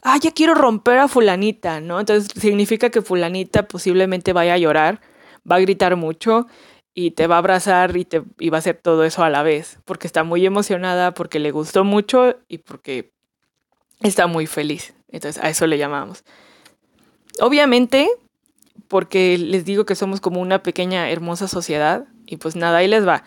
Ah, 0.03 0.19
ya 0.21 0.33
quiero 0.33 0.55
romper 0.55 0.99
a 0.99 1.09
fulanita, 1.09 1.81
¿no? 1.81 2.01
Entonces 2.01 2.31
significa 2.41 2.91
que 2.91 3.03
fulanita 3.03 3.69
posiblemente 3.69 4.33
vaya 4.33 4.55
a 4.55 4.59
llorar, 4.59 5.01
va 5.51 5.57
a 5.57 5.61
gritar 5.61 5.97
mucho 5.97 6.47
y 6.95 7.13
te 7.13 7.27
va 7.27 7.37
a 7.37 7.39
abrazar 7.39 7.97
y, 7.97 8.05
te, 8.05 8.23
y 8.39 8.51
va 8.51 8.59
a 8.59 8.61
hacer 8.61 8.81
todo 8.83 9.05
eso 9.05 9.23
a 9.23 9.31
la 9.31 9.43
vez, 9.43 9.79
porque 9.85 10.07
está 10.07 10.25
muy 10.25 10.45
emocionada, 10.45 11.13
porque 11.13 11.39
le 11.39 11.51
gustó 11.51 11.85
mucho 11.85 12.37
y 12.49 12.59
porque 12.59 13.13
está 14.03 14.27
muy 14.27 14.47
feliz. 14.47 14.95
Entonces 15.09 15.43
a 15.43 15.49
eso 15.49 15.67
le 15.67 15.79
llamamos. 15.79 16.25
Obviamente, 17.41 18.09
porque 18.89 19.39
les 19.39 19.65
digo 19.65 19.87
que 19.87 19.95
somos 19.95 20.21
como 20.21 20.41
una 20.41 20.63
pequeña 20.63 21.11
hermosa 21.11 21.49
sociedad, 21.49 22.07
y 22.27 22.37
pues 22.37 22.57
nada, 22.57 22.79
ahí 22.79 22.89
les 22.89 23.07
va. 23.07 23.25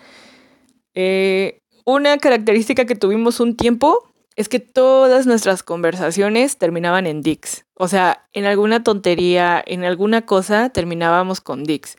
Eh, 0.95 1.59
una 1.85 2.17
característica 2.17 2.85
que 2.85 2.95
tuvimos 2.95 3.39
un 3.39 3.55
tiempo 3.55 4.13
es 4.35 4.49
que 4.49 4.59
todas 4.59 5.27
nuestras 5.27 5.63
conversaciones 5.63 6.57
terminaban 6.57 7.05
en 7.05 7.21
Dix. 7.21 7.65
O 7.75 7.87
sea, 7.87 8.25
en 8.33 8.45
alguna 8.45 8.83
tontería, 8.83 9.63
en 9.65 9.83
alguna 9.83 10.25
cosa, 10.25 10.69
terminábamos 10.69 11.41
con 11.41 11.63
Dix. 11.63 11.97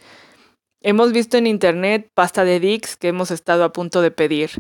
Hemos 0.81 1.13
visto 1.13 1.37
en 1.37 1.47
internet 1.47 2.11
pasta 2.15 2.45
de 2.45 2.61
Dix 2.61 2.97
que 2.97 3.09
hemos 3.09 3.31
estado 3.31 3.65
a 3.65 3.73
punto 3.73 4.03
de 4.03 4.11
pedir. 4.11 4.51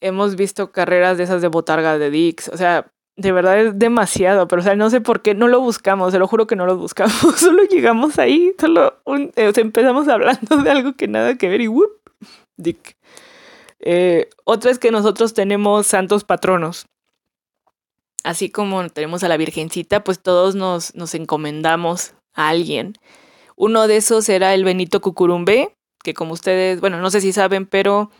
Hemos 0.00 0.36
visto 0.36 0.70
carreras 0.70 1.18
de 1.18 1.24
esas 1.24 1.42
de 1.42 1.48
botarga 1.48 1.98
de 1.98 2.10
Dix. 2.10 2.48
O 2.48 2.56
sea, 2.56 2.90
de 3.18 3.32
verdad 3.32 3.58
es 3.58 3.78
demasiado, 3.78 4.46
pero 4.46 4.60
o 4.60 4.64
sea, 4.64 4.76
no 4.76 4.90
sé 4.90 5.00
por 5.00 5.22
qué 5.22 5.34
no 5.34 5.48
lo 5.48 5.60
buscamos, 5.60 6.12
se 6.12 6.20
lo 6.20 6.28
juro 6.28 6.46
que 6.46 6.54
no 6.54 6.66
lo 6.66 6.76
buscamos, 6.76 7.16
solo 7.36 7.64
llegamos 7.64 8.16
ahí, 8.18 8.54
solo 8.60 8.94
eh, 9.34 9.52
empezamos 9.56 10.06
hablando 10.06 10.58
de 10.58 10.70
algo 10.70 10.92
que 10.92 11.08
nada 11.08 11.34
que 11.36 11.48
ver 11.48 11.60
y 11.60 11.68
whoop, 11.68 11.98
dick. 12.56 12.96
Eh, 13.80 14.28
otra 14.44 14.70
es 14.70 14.78
que 14.78 14.90
nosotros 14.90 15.34
tenemos 15.34 15.86
santos 15.86 16.24
patronos. 16.24 16.86
Así 18.24 18.50
como 18.50 18.88
tenemos 18.88 19.22
a 19.22 19.28
la 19.28 19.36
Virgencita, 19.36 20.02
pues 20.04 20.20
todos 20.20 20.54
nos, 20.54 20.94
nos 20.94 21.14
encomendamos 21.14 22.14
a 22.34 22.48
alguien. 22.48 22.94
Uno 23.56 23.86
de 23.88 23.96
esos 23.96 24.28
era 24.28 24.54
el 24.54 24.64
Benito 24.64 25.00
Cucurumbe, 25.00 25.74
que 26.02 26.14
como 26.14 26.32
ustedes, 26.32 26.80
bueno, 26.80 27.00
no 27.00 27.10
sé 27.10 27.20
si 27.20 27.32
saben, 27.32 27.66
pero 27.66 28.10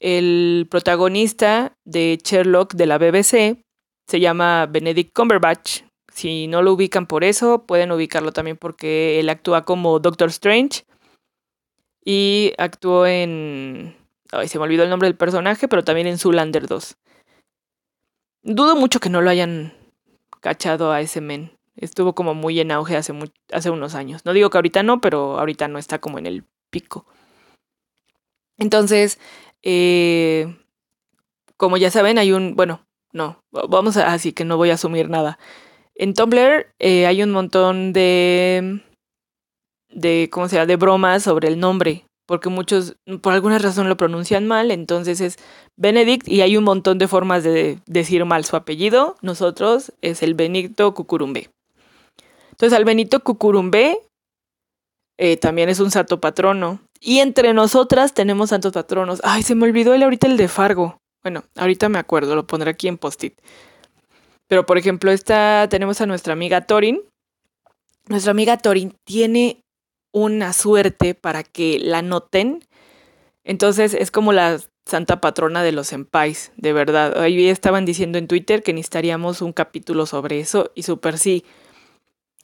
el 0.00 0.66
protagonista 0.70 1.76
de 1.84 2.18
Sherlock 2.22 2.74
de 2.74 2.86
la 2.86 2.98
BBC 2.98 3.62
se 4.08 4.20
llama 4.20 4.66
Benedict 4.66 5.14
Cumberbatch. 5.14 5.82
Si 6.12 6.48
no 6.48 6.62
lo 6.62 6.72
ubican 6.72 7.06
por 7.06 7.22
eso, 7.22 7.64
pueden 7.66 7.92
ubicarlo 7.92 8.32
también 8.32 8.56
porque 8.56 9.20
él 9.20 9.28
actúa 9.28 9.64
como 9.64 10.00
Doctor 10.00 10.30
Strange. 10.30 10.84
Y 12.04 12.52
actuó 12.58 13.06
en... 13.06 13.99
Ay, 14.32 14.48
se 14.48 14.58
me 14.58 14.64
olvidó 14.64 14.84
el 14.84 14.90
nombre 14.90 15.08
del 15.08 15.16
personaje, 15.16 15.68
pero 15.68 15.84
también 15.84 16.06
en 16.06 16.18
Zoolander 16.18 16.66
2. 16.66 16.96
Dudo 18.42 18.76
mucho 18.76 19.00
que 19.00 19.10
no 19.10 19.20
lo 19.20 19.30
hayan 19.30 19.74
cachado 20.40 20.92
a 20.92 21.00
ese 21.00 21.20
men. 21.20 21.52
Estuvo 21.76 22.14
como 22.14 22.34
muy 22.34 22.60
en 22.60 22.72
auge 22.72 22.96
hace, 22.96 23.12
hace 23.52 23.70
unos 23.70 23.94
años. 23.94 24.24
No 24.24 24.32
digo 24.32 24.50
que 24.50 24.58
ahorita 24.58 24.82
no, 24.82 25.00
pero 25.00 25.38
ahorita 25.38 25.68
no 25.68 25.78
está 25.78 25.98
como 25.98 26.18
en 26.18 26.26
el 26.26 26.44
pico. 26.70 27.06
Entonces, 28.58 29.18
eh, 29.62 30.56
como 31.56 31.76
ya 31.76 31.90
saben, 31.90 32.18
hay 32.18 32.32
un, 32.32 32.54
bueno, 32.56 32.86
no, 33.12 33.42
vamos 33.50 33.96
a, 33.96 34.12
así 34.12 34.32
que 34.32 34.44
no 34.44 34.56
voy 34.56 34.70
a 34.70 34.74
asumir 34.74 35.08
nada. 35.08 35.38
En 35.94 36.14
Tumblr 36.14 36.66
eh, 36.78 37.06
hay 37.06 37.22
un 37.22 37.30
montón 37.30 37.92
de, 37.92 38.82
de, 39.90 40.28
¿cómo 40.30 40.48
se 40.48 40.56
llama? 40.56 40.66
De 40.66 40.76
bromas 40.76 41.22
sobre 41.22 41.48
el 41.48 41.58
nombre, 41.58 42.04
porque 42.30 42.48
muchos 42.48 42.94
por 43.22 43.32
alguna 43.32 43.58
razón 43.58 43.88
lo 43.88 43.96
pronuncian 43.96 44.46
mal, 44.46 44.70
entonces 44.70 45.20
es 45.20 45.36
Benedict 45.76 46.28
y 46.28 46.42
hay 46.42 46.56
un 46.56 46.62
montón 46.62 46.96
de 46.96 47.08
formas 47.08 47.42
de 47.42 47.80
decir 47.86 48.24
mal 48.24 48.44
su 48.44 48.54
apellido. 48.54 49.16
Nosotros 49.20 49.92
es 50.00 50.22
el 50.22 50.34
Benito 50.34 50.94
Cucurumbe. 50.94 51.50
Entonces 52.52 52.78
al 52.78 52.84
Benito 52.84 53.18
Cucurumbe 53.24 53.98
eh, 55.18 55.38
también 55.38 55.70
es 55.70 55.80
un 55.80 55.90
santo 55.90 56.20
patrono. 56.20 56.78
Y 57.00 57.18
entre 57.18 57.52
nosotras 57.52 58.14
tenemos 58.14 58.50
santos 58.50 58.74
patronos. 58.74 59.20
Ay, 59.24 59.42
se 59.42 59.56
me 59.56 59.64
olvidó 59.64 59.92
el 59.92 60.04
ahorita 60.04 60.28
el 60.28 60.36
de 60.36 60.46
Fargo. 60.46 60.98
Bueno, 61.24 61.42
ahorita 61.56 61.88
me 61.88 61.98
acuerdo, 61.98 62.36
lo 62.36 62.46
pondré 62.46 62.70
aquí 62.70 62.86
en 62.86 62.96
post-it. 62.96 63.40
Pero 64.46 64.66
por 64.66 64.78
ejemplo, 64.78 65.10
esta 65.10 65.66
tenemos 65.68 66.00
a 66.00 66.06
nuestra 66.06 66.32
amiga 66.32 66.60
Torin. 66.60 67.02
Nuestra 68.06 68.30
amiga 68.30 68.56
Torin 68.56 68.94
tiene 69.04 69.64
una 70.12 70.52
suerte 70.52 71.14
para 71.14 71.42
que 71.42 71.78
la 71.78 72.02
noten. 72.02 72.64
Entonces 73.44 73.94
es 73.94 74.10
como 74.10 74.32
la 74.32 74.60
santa 74.86 75.20
patrona 75.20 75.62
de 75.62 75.72
los 75.72 75.88
senpais, 75.88 76.52
de 76.56 76.72
verdad. 76.72 77.20
Ahí 77.20 77.48
estaban 77.48 77.84
diciendo 77.84 78.18
en 78.18 78.28
Twitter 78.28 78.62
que 78.62 78.72
necesitaríamos 78.72 79.42
un 79.42 79.52
capítulo 79.52 80.06
sobre 80.06 80.40
eso 80.40 80.72
y 80.74 80.82
súper 80.82 81.18
sí. 81.18 81.44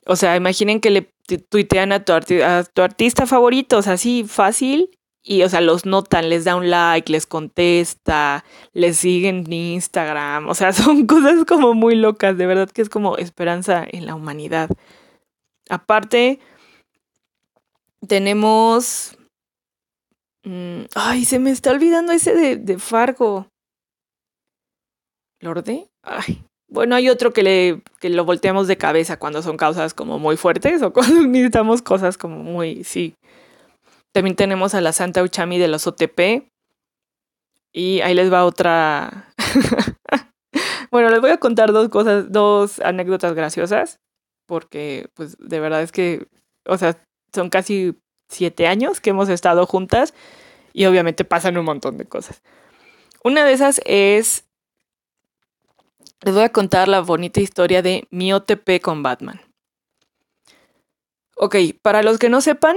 O 0.07 0.17
sea, 0.17 0.37
imaginen 0.37 0.81
que 0.81 0.91
le 0.91 1.11
tuitean 1.49 1.93
a 1.93 2.05
tu, 2.05 2.13
a 2.13 2.65
tu 2.65 2.83
artista 2.83 3.27
favorito, 3.27 3.79
o 3.79 3.83
sea, 3.83 3.95
así 3.95 4.25
fácil 4.25 4.91
y, 5.29 5.43
o 5.43 5.49
sea, 5.49 5.61
los 5.61 5.87
notan, 5.87 6.29
les 6.29 6.45
da 6.45 6.55
un 6.55 6.71
like, 6.71 7.11
les 7.11 7.27
contesta, 7.27 8.45
les 8.73 8.97
siguen 8.99 9.45
en 9.47 9.53
Instagram. 9.53 10.49
O 10.49 10.55
sea, 10.55 10.73
son 10.73 11.07
cosas 11.07 11.45
como 11.45 11.75
muy 11.75 11.97
locas, 11.97 12.39
de 12.39 12.47
verdad 12.47 12.71
que 12.71 12.83
es 12.83 12.89
como 12.89 13.17
esperanza 13.17 13.85
en 13.91 14.07
la 14.07 14.15
humanidad. 14.15 14.71
Aparte, 15.69 16.39
tenemos... 18.07 19.17
Mm, 20.45 20.85
ay, 20.95 21.25
se 21.25 21.39
me 21.39 21.51
está 21.51 21.73
olvidando 21.73 22.13
ese 22.13 22.35
de, 22.35 22.57
de 22.57 22.79
Fargo. 22.79 23.49
¿Lorde? 25.41 25.89
Ay. 26.03 26.45
Bueno, 26.69 26.97
hay 26.97 27.09
otro 27.09 27.33
que, 27.33 27.43
le, 27.43 27.83
que 28.01 28.11
lo 28.11 28.25
volteamos 28.25 28.67
de 28.67 28.77
cabeza 28.77 29.19
cuando 29.19 29.41
son 29.43 29.57
causas 29.57 29.95
como 29.95 30.19
muy 30.19 30.37
fuertes 30.37 30.83
o 30.83 30.93
cuando 30.95 31.23
necesitamos 31.23 31.83
cosas 31.83 32.19
como 32.19 32.43
muy, 32.43 32.83
sí, 32.83 33.15
también 34.17 34.35
tenemos 34.35 34.75
a 34.75 34.81
la 34.81 34.95
Santa 34.95 35.23
Uchami 35.23 35.59
de 35.59 35.69
los 35.69 35.87
OTP. 35.87 36.49
Y 37.75 38.01
ahí 38.01 38.15
les 38.15 38.33
va 38.33 38.47
otra. 38.47 39.29
bueno, 40.91 41.11
les 41.11 41.21
voy 41.21 41.29
a 41.29 41.37
contar 41.37 41.71
dos 41.73 41.91
cosas, 41.91 42.33
dos 42.33 42.81
anécdotas 42.81 43.35
graciosas. 43.35 43.99
Porque, 44.49 45.11
pues, 45.13 45.37
de 45.37 45.61
verdad 45.61 45.83
es 45.83 45.93
que, 45.93 46.29
o 46.67 46.79
sea, 46.79 46.99
son 47.33 47.51
casi 47.51 47.95
siete 48.29 48.67
años 48.67 49.01
que 49.01 49.11
hemos 49.11 49.29
estado 49.29 49.67
juntas 49.67 50.15
y 50.73 50.87
obviamente 50.87 51.25
pasan 51.25 51.57
un 51.57 51.65
montón 51.65 51.97
de 51.97 52.07
cosas. 52.07 52.43
Una 53.25 53.45
de 53.45 53.53
esas 53.53 53.81
es, 53.85 54.45
les 56.23 56.35
voy 56.35 56.45
a 56.45 56.53
contar 56.53 56.89
la 56.89 57.01
bonita 57.01 57.41
historia 57.41 57.83
de 57.83 58.07
mi 58.11 58.33
OTP 58.33 58.81
con 58.83 59.03
Batman. 59.03 59.41
Ok, 61.37 61.57
para 61.83 62.03
los 62.03 62.19
que 62.19 62.29
no 62.29 62.41
sepan, 62.41 62.77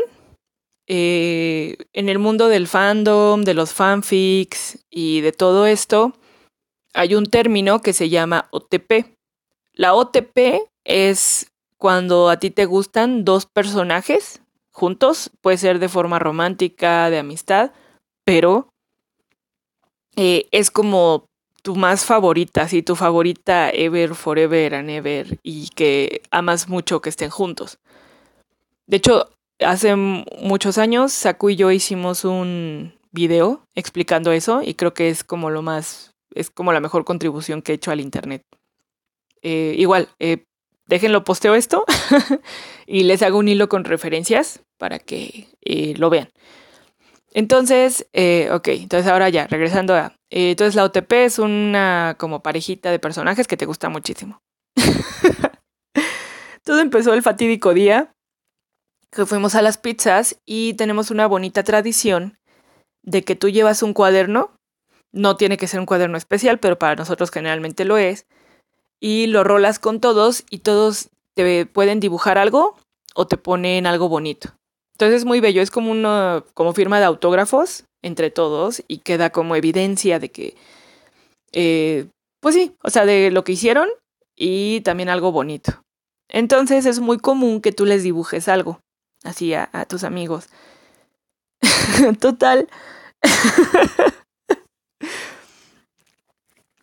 eh, 0.87 1.77
en 1.93 2.09
el 2.09 2.19
mundo 2.19 2.47
del 2.47 2.67
fandom, 2.67 3.43
de 3.43 3.53
los 3.53 3.73
fanfics 3.73 4.79
y 4.89 5.21
de 5.21 5.31
todo 5.31 5.67
esto, 5.67 6.13
hay 6.93 7.15
un 7.15 7.27
término 7.27 7.81
que 7.81 7.93
se 7.93 8.09
llama 8.09 8.47
OTP. 8.51 9.15
La 9.73 9.93
OTP 9.93 10.63
es 10.83 11.51
cuando 11.79 12.29
a 12.29 12.37
ti 12.37 12.51
te 12.51 12.65
gustan 12.65 13.25
dos 13.25 13.45
personajes 13.45 14.41
juntos, 14.71 15.31
puede 15.41 15.57
ser 15.57 15.79
de 15.79 15.89
forma 15.89 16.19
romántica, 16.19 17.09
de 17.09 17.19
amistad, 17.19 17.71
pero 18.25 18.69
eh, 20.15 20.47
es 20.51 20.71
como 20.71 21.25
tu 21.63 21.75
más 21.75 22.05
favorita, 22.05 22.67
sí, 22.67 22.83
tu 22.83 22.95
favorita 22.95 23.69
ever, 23.69 24.13
forever 24.13 24.75
and 24.75 24.89
ever, 24.89 25.39
y 25.41 25.69
que 25.69 26.21
amas 26.31 26.67
mucho 26.67 27.01
que 27.01 27.09
estén 27.09 27.29
juntos. 27.29 27.79
De 28.85 28.97
hecho, 28.97 29.29
hace 29.59 29.95
muchos 29.95 30.77
años, 30.77 31.13
Saku 31.13 31.51
y 31.51 31.55
yo 31.55 31.71
hicimos 31.71 32.25
un 32.25 32.93
video 33.11 33.63
explicando 33.73 34.31
eso, 34.33 34.61
y 34.61 34.73
creo 34.73 34.93
que 34.93 35.09
es 35.09 35.23
como 35.23 35.49
lo 35.49 35.61
más, 35.61 36.11
es 36.35 36.49
como 36.49 36.73
la 36.73 36.81
mejor 36.81 37.05
contribución 37.05 37.61
que 37.61 37.71
he 37.71 37.75
hecho 37.75 37.91
al 37.91 38.01
internet. 38.01 38.43
Eh, 39.41 39.75
igual, 39.77 40.09
eh, 40.19 40.43
déjenlo 40.89 41.23
posteo 41.23 41.55
esto 41.55 41.85
y 42.87 43.03
les 43.03 43.21
hago 43.21 43.37
un 43.37 43.47
hilo 43.47 43.69
con 43.69 43.85
referencias 43.85 44.61
para 44.77 44.99
que 44.99 45.47
eh, 45.61 45.93
lo 45.97 46.09
vean. 46.09 46.29
Entonces, 47.31 48.07
eh, 48.11 48.49
ok, 48.51 48.69
entonces 48.69 49.09
ahora 49.09 49.29
ya, 49.29 49.45
regresando 49.47 49.95
a... 49.95 50.15
Eh, 50.31 50.51
entonces 50.51 50.75
la 50.75 50.83
OTP 50.83 51.13
es 51.13 51.37
una 51.37 52.15
como 52.17 52.41
parejita 52.41 52.89
de 52.89 52.97
personajes 52.97 53.47
que 53.47 53.55
te 53.55 53.67
gusta 53.67 53.89
muchísimo. 53.89 54.41
Todo 56.63 56.81
empezó 56.81 57.13
el 57.13 57.21
fatídico 57.21 57.73
día 57.75 58.11
que 59.11 59.27
fuimos 59.27 59.53
a 59.53 59.61
las 59.61 59.77
pizzas 59.77 60.39
y 60.45 60.73
tenemos 60.73 61.11
una 61.11 61.27
bonita 61.27 61.63
tradición 61.63 62.39
de 63.03 63.23
que 63.23 63.35
tú 63.35 63.49
llevas 63.49 63.83
un 63.83 63.93
cuaderno, 63.93 64.55
no 65.11 65.37
tiene 65.37 65.57
que 65.57 65.67
ser 65.67 65.79
un 65.79 65.85
cuaderno 65.85 66.17
especial, 66.17 66.59
pero 66.59 66.79
para 66.79 66.95
nosotros 66.95 67.31
generalmente 67.31 67.85
lo 67.85 67.97
es, 67.97 68.25
y 68.99 69.27
lo 69.27 69.43
rolas 69.43 69.79
con 69.79 69.99
todos 69.99 70.43
y 70.49 70.59
todos 70.59 71.09
te 71.35 71.65
pueden 71.65 71.99
dibujar 71.99 72.37
algo 72.37 72.75
o 73.15 73.27
te 73.27 73.37
ponen 73.37 73.87
algo 73.87 74.09
bonito. 74.09 74.53
Entonces 74.93 75.19
es 75.19 75.25
muy 75.25 75.39
bello, 75.39 75.61
es 75.61 75.71
como 75.71 75.91
una 75.91 76.43
como 76.53 76.73
firma 76.73 76.99
de 76.99 77.05
autógrafos 77.05 77.85
entre 78.01 78.31
todos 78.31 78.83
y 78.87 78.97
queda 78.99 79.29
como 79.29 79.55
evidencia 79.55 80.19
de 80.19 80.29
que, 80.29 80.55
eh, 81.53 82.07
pues 82.41 82.55
sí, 82.55 82.75
o 82.83 82.89
sea, 82.89 83.05
de 83.05 83.31
lo 83.31 83.43
que 83.43 83.53
hicieron 83.53 83.87
y 84.35 84.81
también 84.81 85.09
algo 85.09 85.31
bonito. 85.31 85.81
Entonces 86.27 86.85
es 86.85 86.99
muy 86.99 87.17
común 87.17 87.61
que 87.61 87.71
tú 87.71 87.85
les 87.85 88.03
dibujes 88.03 88.47
algo, 88.47 88.81
así 89.23 89.53
a, 89.53 89.69
a 89.71 89.85
tus 89.85 90.03
amigos. 90.03 90.49
Total. 92.19 92.69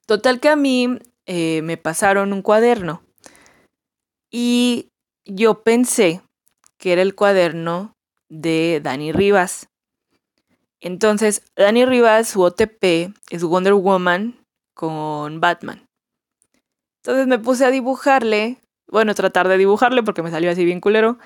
Total 0.07 0.41
que 0.41 0.49
a 0.49 0.57
mí 0.57 0.99
eh, 1.27 1.61
me 1.63 1.77
pasaron 1.77 2.33
un 2.33 2.43
cuaderno 2.43 3.03
y 4.31 4.91
yo 5.25 5.63
pensé 5.63 6.23
que 6.79 6.93
era 6.93 7.03
el 7.03 7.15
cuaderno 7.15 7.95
de 8.29 8.81
Dani 8.83 9.13
Rivas. 9.13 9.69
Entonces, 10.81 11.43
Dani 11.57 11.85
Rivas, 11.85 12.29
su 12.29 12.43
OTP 12.43 13.15
es 13.31 13.43
Wonder 13.43 13.75
Woman 13.75 14.45
con 14.75 15.41
Batman. 15.41 15.87
Entonces 17.03 17.27
me 17.27 17.39
puse 17.39 17.65
a 17.65 17.71
dibujarle, 17.71 18.59
bueno, 18.91 19.15
tratar 19.15 19.49
de 19.49 19.59
dibujarle 19.59 20.03
porque 20.03 20.23
me 20.23 20.31
salió 20.31 20.51
así 20.51 20.65
bien 20.65 20.81
culero. 20.81 21.19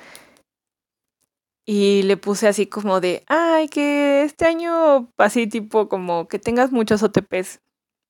Y 1.66 2.02
le 2.04 2.16
puse 2.16 2.48
así 2.48 2.66
como 2.66 3.00
de, 3.00 3.24
ay, 3.26 3.68
que 3.68 4.22
este 4.22 4.46
año, 4.46 5.10
así 5.18 5.46
tipo 5.46 5.88
como 5.88 6.26
que 6.28 6.38
tengas 6.38 6.72
muchos 6.72 7.02
OTPs, 7.02 7.60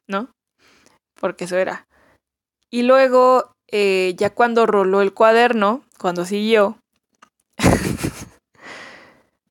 ¿no? 0.09 0.31
Porque 1.20 1.44
eso 1.44 1.56
era. 1.56 1.87
Y 2.70 2.83
luego, 2.83 3.52
eh, 3.70 4.14
ya 4.16 4.30
cuando 4.30 4.66
roló 4.66 5.02
el 5.02 5.12
cuaderno, 5.12 5.83
cuando 5.98 6.24
siguió, 6.24 6.78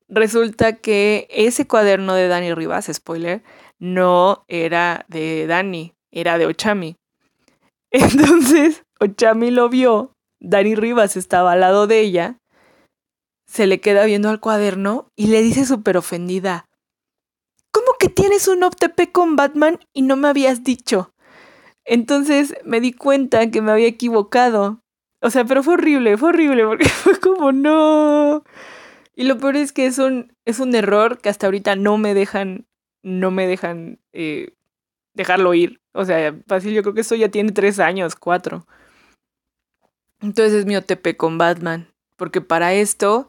resulta 0.08 0.76
que 0.76 1.28
ese 1.30 1.66
cuaderno 1.66 2.14
de 2.14 2.28
Dani 2.28 2.52
Rivas, 2.52 2.90
spoiler, 2.92 3.42
no 3.78 4.44
era 4.48 5.06
de 5.08 5.46
Dani, 5.46 5.94
era 6.10 6.36
de 6.38 6.46
Ochami. 6.46 6.96
Entonces, 7.90 8.82
Ochami 8.98 9.50
lo 9.50 9.68
vio, 9.68 10.12
Dani 10.40 10.74
Rivas 10.74 11.16
estaba 11.16 11.52
al 11.52 11.60
lado 11.60 11.86
de 11.86 12.00
ella, 12.00 12.38
se 13.46 13.66
le 13.66 13.80
queda 13.80 14.04
viendo 14.04 14.28
al 14.28 14.40
cuaderno 14.40 15.08
y 15.16 15.26
le 15.26 15.42
dice 15.42 15.64
súper 15.64 15.96
ofendida, 15.96 16.66
¿cómo 17.72 17.92
que 17.98 18.08
tienes 18.08 18.48
un 18.48 18.62
OTP 18.62 19.10
con 19.12 19.36
Batman 19.36 19.78
y 19.92 20.02
no 20.02 20.16
me 20.16 20.28
habías 20.28 20.62
dicho? 20.62 21.12
Entonces 21.90 22.54
me 22.64 22.80
di 22.80 22.92
cuenta 22.92 23.50
que 23.50 23.60
me 23.60 23.72
había 23.72 23.88
equivocado. 23.88 24.80
O 25.20 25.28
sea, 25.28 25.44
pero 25.44 25.64
fue 25.64 25.74
horrible, 25.74 26.16
fue 26.16 26.28
horrible 26.28 26.64
porque 26.64 26.88
fue 26.88 27.18
como 27.18 27.50
no. 27.50 28.44
Y 29.16 29.24
lo 29.24 29.38
peor 29.38 29.56
es 29.56 29.72
que 29.72 29.86
es 29.86 29.98
un, 29.98 30.32
es 30.44 30.60
un 30.60 30.72
error 30.76 31.18
que 31.18 31.28
hasta 31.28 31.48
ahorita 31.48 31.74
no 31.74 31.98
me 31.98 32.14
dejan, 32.14 32.68
no 33.02 33.32
me 33.32 33.48
dejan 33.48 33.98
eh, 34.12 34.54
dejarlo 35.14 35.52
ir. 35.52 35.80
O 35.90 36.04
sea, 36.04 36.32
fácil, 36.46 36.74
yo 36.74 36.82
creo 36.82 36.94
que 36.94 37.00
eso 37.00 37.16
ya 37.16 37.28
tiene 37.28 37.50
tres 37.50 37.80
años, 37.80 38.14
cuatro. 38.14 38.68
Entonces 40.20 40.54
es 40.60 40.66
mi 40.66 40.76
OTP 40.76 41.16
con 41.16 41.38
Batman. 41.38 41.88
Porque 42.14 42.40
para 42.40 42.72
esto, 42.72 43.26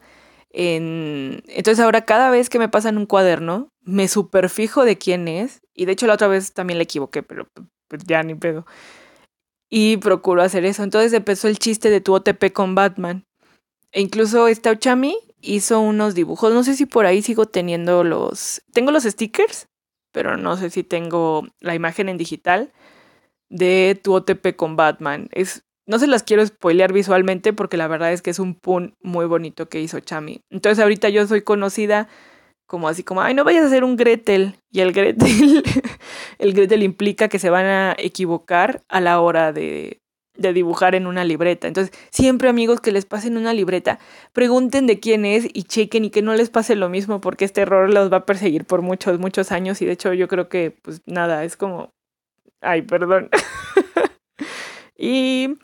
en... 0.50 1.42
entonces 1.48 1.80
ahora 1.80 2.04
cada 2.04 2.30
vez 2.30 2.48
que 2.48 2.60
me 2.60 2.68
pasan 2.68 2.96
un 2.96 3.06
cuaderno, 3.06 3.72
me 3.80 4.06
superfijo 4.06 4.84
de 4.84 4.98
quién 4.98 5.26
es. 5.26 5.62
Y 5.74 5.86
de 5.86 5.92
hecho 5.92 6.06
la 6.06 6.14
otra 6.14 6.28
vez 6.28 6.52
también 6.52 6.78
le 6.78 6.84
equivoqué, 6.84 7.24
pero 7.24 7.48
pues 7.92 8.04
ya 8.06 8.22
ni 8.22 8.34
pedo. 8.34 8.64
Y 9.68 9.98
procuro 9.98 10.42
hacer 10.42 10.64
eso. 10.64 10.82
Entonces 10.82 11.12
empezó 11.12 11.46
el 11.46 11.58
chiste 11.58 11.90
de 11.90 12.00
tu 12.00 12.14
OTP 12.14 12.50
con 12.54 12.74
Batman. 12.74 13.26
E 13.92 14.00
incluso 14.00 14.48
esta 14.48 14.70
Ochami 14.70 15.18
hizo 15.42 15.78
unos 15.80 16.14
dibujos. 16.14 16.54
No 16.54 16.64
sé 16.64 16.74
si 16.74 16.86
por 16.86 17.04
ahí 17.04 17.20
sigo 17.20 17.44
teniendo 17.44 18.02
los. 18.02 18.62
Tengo 18.72 18.92
los 18.92 19.02
stickers, 19.02 19.68
pero 20.10 20.38
no 20.38 20.56
sé 20.56 20.70
si 20.70 20.84
tengo 20.84 21.46
la 21.60 21.74
imagen 21.74 22.08
en 22.08 22.16
digital 22.16 22.72
de 23.50 24.00
tu 24.02 24.14
OTP 24.14 24.56
con 24.56 24.74
Batman. 24.76 25.28
Es, 25.32 25.64
no 25.86 25.98
se 25.98 26.06
las 26.06 26.22
quiero 26.22 26.46
spoilear 26.46 26.94
visualmente 26.94 27.52
porque 27.52 27.76
la 27.76 27.88
verdad 27.88 28.14
es 28.14 28.22
que 28.22 28.30
es 28.30 28.38
un 28.38 28.54
pun 28.54 28.96
muy 29.02 29.26
bonito 29.26 29.68
que 29.68 29.82
hizo 29.82 30.00
Chami. 30.00 30.40
Entonces 30.48 30.82
ahorita 30.82 31.10
yo 31.10 31.26
soy 31.26 31.42
conocida 31.42 32.08
como 32.66 32.88
así 32.88 33.02
como, 33.02 33.20
ay, 33.20 33.34
no 33.34 33.44
vayas 33.44 33.64
a 33.64 33.66
hacer 33.66 33.84
un 33.84 33.96
Gretel. 33.96 34.56
Y 34.70 34.80
el 34.80 34.92
Gretel, 34.92 35.62
el 36.38 36.52
Gretel 36.54 36.82
implica 36.82 37.28
que 37.28 37.38
se 37.38 37.50
van 37.50 37.66
a 37.66 37.94
equivocar 37.98 38.82
a 38.88 39.00
la 39.00 39.20
hora 39.20 39.52
de, 39.52 40.00
de 40.36 40.52
dibujar 40.52 40.94
en 40.94 41.06
una 41.06 41.24
libreta. 41.24 41.68
Entonces, 41.68 41.94
siempre 42.10 42.48
amigos 42.48 42.80
que 42.80 42.92
les 42.92 43.04
pasen 43.06 43.36
una 43.36 43.52
libreta, 43.52 43.98
pregunten 44.32 44.86
de 44.86 45.00
quién 45.00 45.24
es 45.24 45.46
y 45.52 45.64
chequen 45.64 46.04
y 46.04 46.10
que 46.10 46.22
no 46.22 46.34
les 46.34 46.50
pase 46.50 46.74
lo 46.74 46.88
mismo 46.88 47.20
porque 47.20 47.44
este 47.44 47.62
error 47.62 47.90
los 47.90 48.12
va 48.12 48.18
a 48.18 48.26
perseguir 48.26 48.64
por 48.64 48.82
muchos, 48.82 49.18
muchos 49.18 49.52
años 49.52 49.82
y 49.82 49.86
de 49.86 49.92
hecho 49.92 50.12
yo 50.12 50.28
creo 50.28 50.48
que, 50.48 50.76
pues 50.82 51.02
nada, 51.06 51.44
es 51.44 51.56
como, 51.56 51.90
ay, 52.60 52.82
perdón. 52.82 53.28
y... 54.96 55.56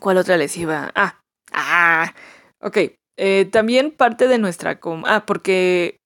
¿Cuál 0.00 0.16
otra 0.16 0.38
les 0.38 0.56
iba? 0.56 0.90
Ah, 0.94 1.20
ah, 1.52 2.14
ok. 2.60 2.78
Eh, 3.16 3.46
también 3.50 3.90
parte 3.90 4.28
de 4.28 4.38
nuestra... 4.38 4.80
ah, 5.06 5.24
porque 5.26 5.96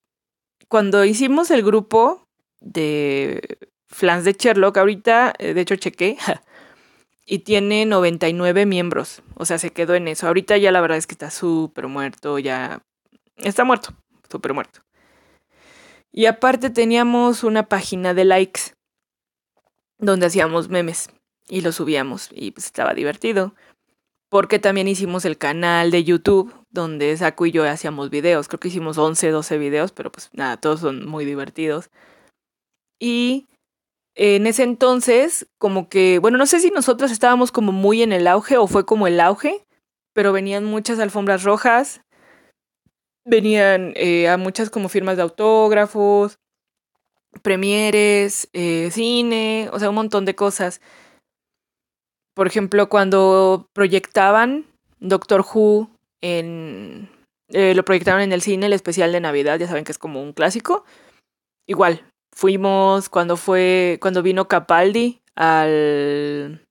cuando 0.69 1.05
hicimos 1.05 1.51
el 1.51 1.63
grupo 1.63 2.25
de 2.61 3.59
flans 3.87 4.25
de 4.25 4.33
Sherlock, 4.33 4.77
ahorita, 4.79 5.33
eh, 5.39 5.55
de 5.55 5.61
hecho, 5.61 5.77
chequé, 5.77 6.17
y 7.27 7.41
tiene 7.41 7.87
99 7.87 8.67
miembros. 8.67 9.23
O 9.35 9.45
sea, 9.45 9.59
se 9.59 9.71
quedó 9.71 9.95
en 9.95 10.09
eso. 10.09 10.27
Ahorita 10.27 10.57
ya 10.57 10.73
la 10.73 10.81
verdad 10.81 10.99
es 10.99 11.07
que 11.07 11.15
está 11.15 11.31
súper 11.31 11.89
muerto, 11.89 12.39
ya... 12.39 12.83
Está 13.37 13.65
muerto, 13.65 13.95
súper 14.31 14.55
muerto. 14.55 14.81
Y 16.13 16.27
aparte 16.27 16.71
teníamos 16.71 17.43
una 17.43 17.69
página 17.69 18.15
de 18.15 18.25
likes 18.25 18.75
donde 19.99 20.27
hacíamos 20.27 20.69
memes 20.69 21.11
y 21.49 21.61
lo 21.61 21.73
subíamos 21.73 22.29
y 22.33 22.53
pues 22.53 22.67
estaba 22.67 22.95
divertido 22.95 23.55
porque 24.29 24.59
también 24.59 24.89
hicimos 24.89 25.25
el 25.25 25.39
canal 25.39 25.91
de 25.91 26.05
YouTube 26.05 26.53
donde 26.75 27.17
Saku 27.17 27.47
y 27.47 27.53
yo 27.53 27.65
hacíamos 27.65 28.11
videos. 28.11 28.49
Creo 28.49 28.61
que 28.61 28.69
hicimos 28.69 28.99
11, 28.99 29.31
12 29.31 29.59
videos, 29.59 29.93
pero 29.93 30.13
pues 30.13 30.29
nada, 30.35 30.59
todos 30.59 30.81
son 30.81 31.07
muy 31.07 31.25
divertidos. 31.25 31.91
Y 33.01 33.47
en 34.15 34.47
ese 34.47 34.65
entonces, 34.65 35.47
como 35.59 35.89
que, 35.89 36.19
bueno, 36.19 36.37
no 36.37 36.47
sé 36.47 36.61
si 36.61 36.71
nosotros 36.71 37.11
estábamos 37.11 37.53
como 37.53 37.73
muy 37.73 38.03
en 38.03 38.13
el 38.13 38.27
auge 38.27 38.59
o 38.59 38.67
fue 38.67 38.85
como 38.85 39.07
el 39.07 39.21
auge, 39.21 39.65
pero 40.13 40.33
venían 40.33 40.65
muchas 40.65 40.99
alfombras 40.99 41.43
rojas 41.45 42.05
venían 43.25 43.93
eh, 43.97 44.29
a 44.29 44.37
muchas 44.37 44.71
como 44.71 44.89
firmas 44.89 45.17
de 45.17 45.23
autógrafos, 45.23 46.39
premieres, 47.43 48.49
eh, 48.53 48.91
cine, 48.93 49.69
o 49.73 49.79
sea, 49.79 49.89
un 49.89 49.97
montón 49.97 50.25
de 50.25 50.35
cosas. 50.35 50.81
Por 52.35 52.47
ejemplo, 52.47 52.89
cuando 52.89 53.69
proyectaban 53.73 54.67
Doctor 55.01 55.41
Who 55.43 55.91
Eh, 56.27 57.75
lo 57.75 57.85
proyectaron 57.85 58.23
en 58.23 58.33
el 58.33 58.41
cine, 58.41 58.67
el 58.67 58.73
especial 58.73 59.13
de 59.13 59.21
Navidad, 59.21 59.59
ya 59.59 59.69
saben 59.69 59.85
que 59.85 59.93
es 59.93 59.99
como 59.99 60.23
un 60.23 60.33
clásico. 60.33 60.85
Igual, 61.67 62.11
fuimos 62.35 63.11
cuando 63.11 63.37
fue, 63.37 63.99
cuando 64.01 64.23
vino 64.23 64.49
Capaldi 64.49 65.21
al... 65.35 66.67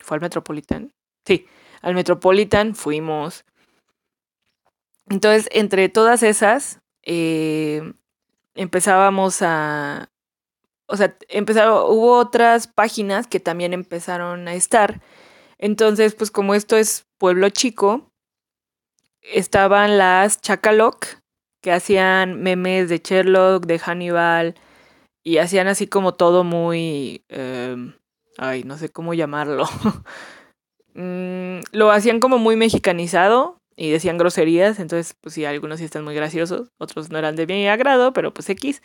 ¿Fue 0.00 0.16
al 0.16 0.20
Metropolitan? 0.20 0.92
Sí, 1.24 1.46
al 1.80 1.94
Metropolitan 1.94 2.74
fuimos. 2.74 3.44
Entonces, 5.08 5.48
entre 5.52 5.88
todas 5.88 6.24
esas, 6.24 6.80
eh, 7.04 7.92
empezábamos 8.56 9.42
a... 9.42 10.08
O 10.88 10.96
sea, 10.96 11.16
empezaron, 11.28 11.84
hubo 11.88 12.18
otras 12.18 12.66
páginas 12.66 13.28
que 13.28 13.38
también 13.38 13.72
empezaron 13.72 14.48
a 14.48 14.54
estar. 14.54 15.00
Entonces, 15.58 16.16
pues 16.16 16.32
como 16.32 16.54
esto 16.54 16.76
es 16.76 17.06
pueblo 17.18 17.48
chico, 17.50 18.11
estaban 19.22 19.98
las 19.98 20.40
Chacaloc, 20.40 21.06
que 21.62 21.72
hacían 21.72 22.42
memes 22.42 22.88
de 22.88 22.98
Sherlock, 22.98 23.66
de 23.66 23.78
Hannibal, 23.78 24.54
y 25.24 25.38
hacían 25.38 25.68
así 25.68 25.86
como 25.86 26.14
todo 26.14 26.44
muy... 26.44 27.24
Em, 27.28 27.94
ay, 28.38 28.64
no 28.64 28.76
sé 28.76 28.88
cómo 28.90 29.14
llamarlo. 29.14 29.64
Mm, 30.94 31.60
lo 31.72 31.90
hacían 31.90 32.20
como 32.20 32.36
muy 32.36 32.54
mexicanizado 32.54 33.56
y 33.76 33.90
decían 33.90 34.18
groserías, 34.18 34.78
entonces 34.78 35.16
pues 35.22 35.34
sí, 35.34 35.46
algunos 35.46 35.78
sí 35.78 35.86
están 35.86 36.04
muy 36.04 36.14
graciosos, 36.14 36.68
otros 36.78 37.10
no 37.10 37.18
eran 37.18 37.34
de 37.34 37.46
mi 37.46 37.66
agrado, 37.66 38.12
pero 38.12 38.34
pues 38.34 38.50
X. 38.50 38.82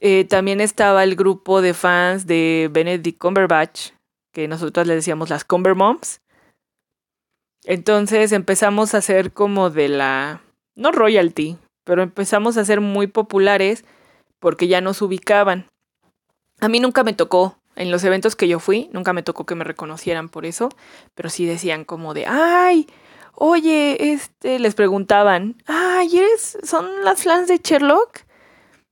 Eh, 0.00 0.24
también 0.24 0.60
estaba 0.60 1.02
el 1.02 1.16
grupo 1.16 1.62
de 1.62 1.74
fans 1.74 2.26
de 2.26 2.70
Benedict 2.72 3.18
Cumberbatch, 3.18 3.90
que 4.32 4.48
nosotros 4.48 4.86
le 4.86 4.94
decíamos 4.94 5.28
las 5.30 5.44
Cumber 5.44 5.74
Moms. 5.74 6.20
Entonces 7.64 8.32
empezamos 8.32 8.94
a 8.94 8.98
hacer 8.98 9.32
como 9.32 9.70
de 9.70 9.88
la, 9.88 10.42
no 10.74 10.92
royalty, 10.92 11.58
pero 11.84 12.02
empezamos 12.02 12.56
a 12.56 12.64
ser 12.64 12.80
muy 12.80 13.06
populares 13.06 13.84
porque 14.38 14.68
ya 14.68 14.80
nos 14.80 15.02
ubicaban. 15.02 15.66
A 16.60 16.68
mí 16.68 16.80
nunca 16.80 17.04
me 17.04 17.12
tocó, 17.12 17.60
en 17.76 17.90
los 17.90 18.04
eventos 18.04 18.36
que 18.36 18.48
yo 18.48 18.60
fui, 18.60 18.90
nunca 18.92 19.12
me 19.12 19.22
tocó 19.22 19.46
que 19.46 19.54
me 19.54 19.64
reconocieran 19.64 20.28
por 20.28 20.44
eso, 20.44 20.68
pero 21.14 21.30
sí 21.30 21.46
decían 21.46 21.84
como 21.84 22.14
de, 22.14 22.26
ay, 22.26 22.86
oye, 23.34 24.12
este, 24.12 24.58
les 24.58 24.74
preguntaban, 24.74 25.56
ay, 25.66 26.18
¿eres, 26.18 26.58
son 26.62 27.04
las 27.04 27.22
flans 27.22 27.48
de 27.48 27.58
Sherlock? 27.58 28.20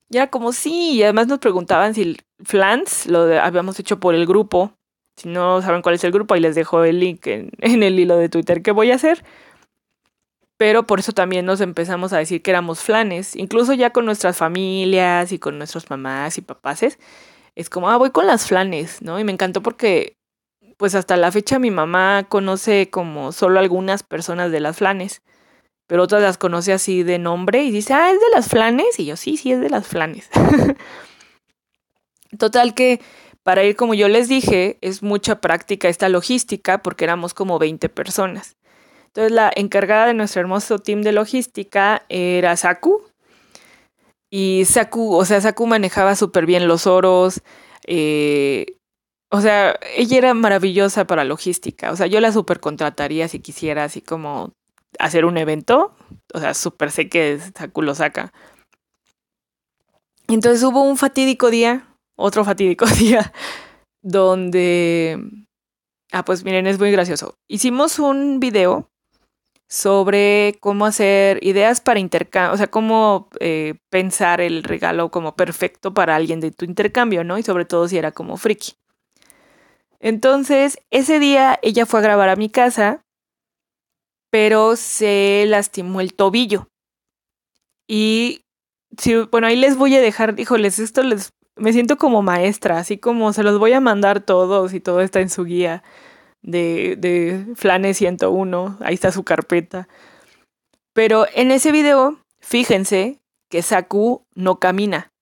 Ya 0.08 0.28
como 0.28 0.52
sí, 0.52 0.92
y 0.92 1.02
además 1.02 1.26
nos 1.26 1.38
preguntaban 1.38 1.94
si 1.94 2.16
flans 2.42 3.06
lo 3.06 3.20
habíamos 3.40 3.78
hecho 3.78 4.00
por 4.00 4.14
el 4.14 4.26
grupo. 4.26 4.72
Si 5.18 5.28
no 5.28 5.60
saben 5.60 5.82
cuál 5.82 5.96
es 5.96 6.04
el 6.04 6.12
grupo, 6.12 6.34
ahí 6.34 6.40
les 6.40 6.54
dejo 6.54 6.84
el 6.84 7.00
link 7.00 7.26
en, 7.26 7.50
el 7.60 7.98
hilo 7.98 8.16
de 8.16 8.28
Twitter 8.28 8.62
que 8.62 8.72
voy 8.72 8.92
a 8.92 8.94
hacer 8.94 9.22
pero 10.58 10.86
por 10.86 10.98
eso 10.98 11.12
también 11.12 11.46
nos 11.46 11.60
empezamos 11.60 12.12
a 12.12 12.18
decir 12.18 12.42
que 12.42 12.50
éramos 12.50 12.80
flanes, 12.80 13.36
incluso 13.36 13.74
ya 13.74 13.90
con 13.90 14.04
nuestras 14.04 14.36
familias 14.36 15.30
y 15.30 15.38
con 15.38 15.56
nuestros 15.56 15.88
mamás 15.88 16.36
y 16.36 16.40
papaces, 16.40 16.98
es 17.54 17.70
como, 17.70 17.90
ah, 17.90 17.96
voy 17.96 18.10
con 18.10 18.26
las 18.26 18.48
flanes, 18.48 19.00
¿no? 19.00 19.20
Y 19.20 19.24
me 19.24 19.30
encantó 19.30 19.62
porque, 19.62 20.16
pues 20.76 20.96
hasta 20.96 21.16
la 21.16 21.30
fecha 21.30 21.60
mi 21.60 21.70
mamá 21.70 22.26
conoce 22.28 22.90
como 22.90 23.30
solo 23.30 23.60
algunas 23.60 24.02
personas 24.02 24.50
de 24.50 24.58
las 24.58 24.78
flanes, 24.78 25.22
pero 25.86 26.02
otras 26.02 26.22
las 26.22 26.38
conoce 26.38 26.72
así 26.72 27.04
de 27.04 27.20
nombre 27.20 27.62
y 27.62 27.70
dice, 27.70 27.94
ah, 27.94 28.10
es 28.10 28.18
de 28.18 28.30
las 28.34 28.48
flanes, 28.48 28.98
y 28.98 29.06
yo, 29.06 29.16
sí, 29.16 29.36
sí, 29.36 29.52
es 29.52 29.60
de 29.60 29.70
las 29.70 29.86
flanes. 29.86 30.28
Total 32.38 32.74
que 32.74 33.00
para 33.48 33.64
ir 33.64 33.76
como 33.76 33.94
yo 33.94 34.08
les 34.08 34.28
dije, 34.28 34.76
es 34.82 35.02
mucha 35.02 35.40
práctica 35.40 35.88
esta 35.88 36.10
logística 36.10 36.82
porque 36.82 37.04
éramos 37.04 37.32
como 37.32 37.58
20 37.58 37.88
personas. 37.88 38.58
Entonces 39.06 39.32
la 39.32 39.50
encargada 39.56 40.06
de 40.06 40.12
nuestro 40.12 40.42
hermoso 40.42 40.80
team 40.80 41.00
de 41.00 41.12
logística 41.12 42.02
era 42.10 42.54
Saku. 42.58 43.00
Y 44.28 44.66
Saku, 44.66 45.16
o 45.16 45.24
sea, 45.24 45.40
Saku 45.40 45.66
manejaba 45.66 46.14
súper 46.14 46.44
bien 46.44 46.68
los 46.68 46.86
oros. 46.86 47.40
Eh, 47.86 48.66
o 49.30 49.40
sea, 49.40 49.80
ella 49.96 50.18
era 50.18 50.34
maravillosa 50.34 51.06
para 51.06 51.24
logística. 51.24 51.90
O 51.90 51.96
sea, 51.96 52.06
yo 52.06 52.20
la 52.20 52.32
super 52.32 52.60
contrataría 52.60 53.28
si 53.28 53.40
quisiera 53.40 53.84
así 53.84 54.02
como 54.02 54.52
hacer 54.98 55.24
un 55.24 55.38
evento. 55.38 55.96
O 56.34 56.38
sea, 56.38 56.52
súper 56.52 56.90
sé 56.90 57.08
que 57.08 57.40
Saku 57.56 57.80
lo 57.80 57.94
saca. 57.94 58.30
Entonces 60.28 60.62
hubo 60.62 60.82
un 60.82 60.98
fatídico 60.98 61.48
día, 61.48 61.87
otro 62.18 62.44
fatídico 62.44 62.86
día, 62.98 63.32
donde... 64.02 65.18
Ah, 66.12 66.24
pues 66.24 66.44
miren, 66.44 66.66
es 66.66 66.78
muy 66.78 66.90
gracioso. 66.90 67.34
Hicimos 67.48 67.98
un 67.98 68.40
video 68.40 68.88
sobre 69.68 70.56
cómo 70.60 70.86
hacer 70.86 71.44
ideas 71.44 71.82
para 71.82 72.00
intercambio, 72.00 72.54
o 72.54 72.56
sea, 72.56 72.68
cómo 72.68 73.28
eh, 73.40 73.74
pensar 73.90 74.40
el 74.40 74.62
regalo 74.62 75.10
como 75.10 75.36
perfecto 75.36 75.92
para 75.92 76.16
alguien 76.16 76.40
de 76.40 76.50
tu 76.50 76.64
intercambio, 76.64 77.24
¿no? 77.24 77.36
Y 77.36 77.42
sobre 77.42 77.66
todo 77.66 77.86
si 77.86 77.98
era 77.98 78.10
como 78.12 78.38
friki. 78.38 78.72
Entonces, 80.00 80.78
ese 80.90 81.18
día 81.18 81.58
ella 81.62 81.84
fue 81.84 82.00
a 82.00 82.02
grabar 82.02 82.30
a 82.30 82.36
mi 82.36 82.48
casa, 82.48 83.02
pero 84.30 84.76
se 84.76 85.44
lastimó 85.46 86.00
el 86.00 86.14
tobillo. 86.14 86.68
Y 87.86 88.42
si, 88.96 89.16
bueno, 89.16 89.46
ahí 89.48 89.56
les 89.56 89.76
voy 89.76 89.94
a 89.96 90.00
dejar, 90.00 90.38
híjoles, 90.38 90.78
esto 90.78 91.02
les, 91.02 91.30
me 91.58 91.72
siento 91.72 91.96
como 91.96 92.22
maestra, 92.22 92.78
así 92.78 92.98
como 92.98 93.32
se 93.32 93.42
los 93.42 93.58
voy 93.58 93.72
a 93.72 93.80
mandar 93.80 94.20
todos 94.20 94.74
y 94.74 94.80
todo 94.80 95.00
está 95.00 95.20
en 95.20 95.30
su 95.30 95.44
guía 95.44 95.82
de, 96.42 96.96
de 96.96 97.46
Flane 97.56 97.94
101, 97.94 98.78
ahí 98.80 98.94
está 98.94 99.12
su 99.12 99.24
carpeta. 99.24 99.88
Pero 100.92 101.26
en 101.34 101.50
ese 101.50 101.72
video, 101.72 102.18
fíjense 102.40 103.18
que 103.50 103.62
Saku 103.62 104.24
no 104.34 104.58
camina. 104.58 105.12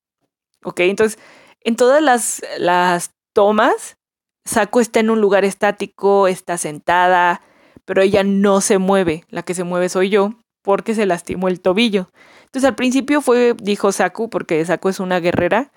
¿Ok? 0.65 0.81
Entonces, 0.81 1.19
en 1.63 1.77
todas 1.77 2.03
las, 2.03 2.43
las 2.59 3.11
tomas, 3.35 3.97
Saku 4.45 4.81
está 4.81 5.01
en 5.01 5.11
un 5.11 5.21
lugar 5.21 5.45
estático, 5.45 6.29
está 6.29 6.59
sentada, 6.59 7.43
pero 7.85 8.03
ella 8.03 8.25
no 8.25 8.61
se 8.61 8.79
mueve. 8.79 9.25
La 9.29 9.43
que 9.43 9.55
se 9.55 9.65
mueve 9.65 9.89
soy 9.89 10.09
yo, 10.09 10.35
porque 10.63 10.95
se 10.95 11.07
lastimó 11.07 11.49
el 11.49 11.61
tobillo. 11.61 12.11
Entonces, 12.45 12.69
al 12.69 12.75
principio 12.75 13.21
fue, 13.21 13.55
dijo 13.61 13.93
Saku, 13.93 14.31
porque 14.31 14.65
Saku 14.65 14.89
es 14.89 15.01
una 15.01 15.21
guerrera, 15.21 15.73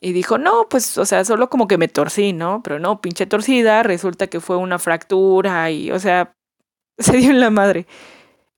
y 0.00 0.12
dijo, 0.12 0.38
no, 0.38 0.66
pues, 0.68 0.96
o 0.96 1.04
sea, 1.04 1.24
solo 1.24 1.50
como 1.50 1.68
que 1.68 1.76
me 1.76 1.88
torcí, 1.88 2.32
¿no? 2.32 2.62
Pero 2.62 2.78
no, 2.78 3.00
pinche 3.02 3.26
torcida, 3.26 3.82
resulta 3.82 4.28
que 4.28 4.40
fue 4.40 4.56
una 4.56 4.78
fractura 4.78 5.70
y, 5.70 5.90
o 5.90 5.98
sea, 5.98 6.32
se 6.98 7.16
dio 7.18 7.30
en 7.30 7.40
la 7.40 7.50
madre. 7.50 7.86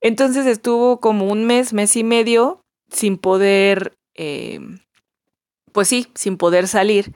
Entonces 0.01 0.45
estuvo 0.45 0.99
como 0.99 1.27
un 1.27 1.45
mes, 1.45 1.73
mes 1.73 1.95
y 1.95 2.03
medio 2.03 2.61
sin 2.89 3.17
poder, 3.17 3.93
eh, 4.15 4.59
pues 5.71 5.87
sí, 5.87 6.07
sin 6.15 6.37
poder 6.37 6.67
salir. 6.67 7.13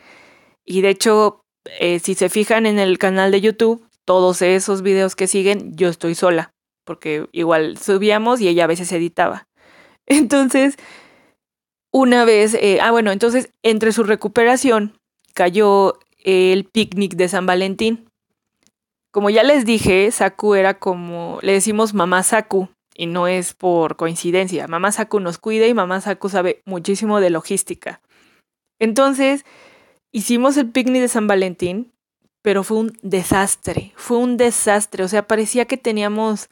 Y 0.66 0.82
de 0.82 0.90
hecho, 0.90 1.42
eh, 1.80 2.00
si 2.00 2.16
se 2.16 2.30
fijan 2.30 2.66
en 2.66 2.80
el 2.80 2.98
canal 2.98 3.32
de 3.32 3.42
YouTube, 3.42 3.88
todos 4.06 4.42
esos 4.42 4.82
videos 4.82 5.16
que 5.16 5.28
siguen, 5.28 5.76
yo 5.76 5.90
estoy 5.90 6.16
sola, 6.16 6.52
porque 6.86 7.28
igual 7.32 7.78
subíamos 7.78 8.42
y 8.42 8.48
ella 8.48 8.66
a 8.66 8.68
veces 8.68 8.92
editaba. 8.92 9.48
Entonces, 10.06 10.76
una 11.91 12.26
vez, 12.26 12.54
eh, 12.54 12.80
ah 12.82 12.91
bueno, 12.91 13.12
entonces 13.12 13.50
entre 13.63 13.91
su 13.91 14.04
recuperación 14.04 15.00
cayó 15.34 16.00
el 16.23 16.65
picnic 16.65 17.15
de 17.15 17.30
San 17.30 17.45
Valentín. 17.45 18.10
Como 19.12 19.30
ya 19.30 19.43
les 19.43 19.65
dije, 19.65 20.12
Saku 20.12 20.56
era 20.56 20.80
como, 20.80 21.39
le 21.41 21.54
decimos 21.54 21.93
mamá 21.93 22.23
Saku, 22.23 22.69
y 22.93 23.06
no 23.06 23.28
es 23.28 23.54
por 23.54 23.95
coincidencia. 23.95 24.67
Mamá 24.67 24.91
Saku 24.91 25.19
nos 25.19 25.38
cuida 25.38 25.67
y 25.67 25.73
mamá 25.73 26.02
Saku 26.02 26.29
sabe 26.29 26.62
muchísimo 26.65 27.19
de 27.19 27.29
logística. 27.29 28.02
Entonces, 28.79 29.46
hicimos 30.12 30.58
el 30.58 30.71
picnic 30.71 31.02
de 31.02 31.08
San 31.08 31.27
Valentín, 31.27 31.94
pero 32.42 32.63
fue 32.63 32.77
un 32.77 32.98
desastre, 33.04 33.94
fue 33.96 34.17
un 34.17 34.38
desastre. 34.38 35.04
O 35.04 35.08
sea, 35.08 35.27
parecía 35.27 35.65
que 35.65 35.77
teníamos, 35.77 36.50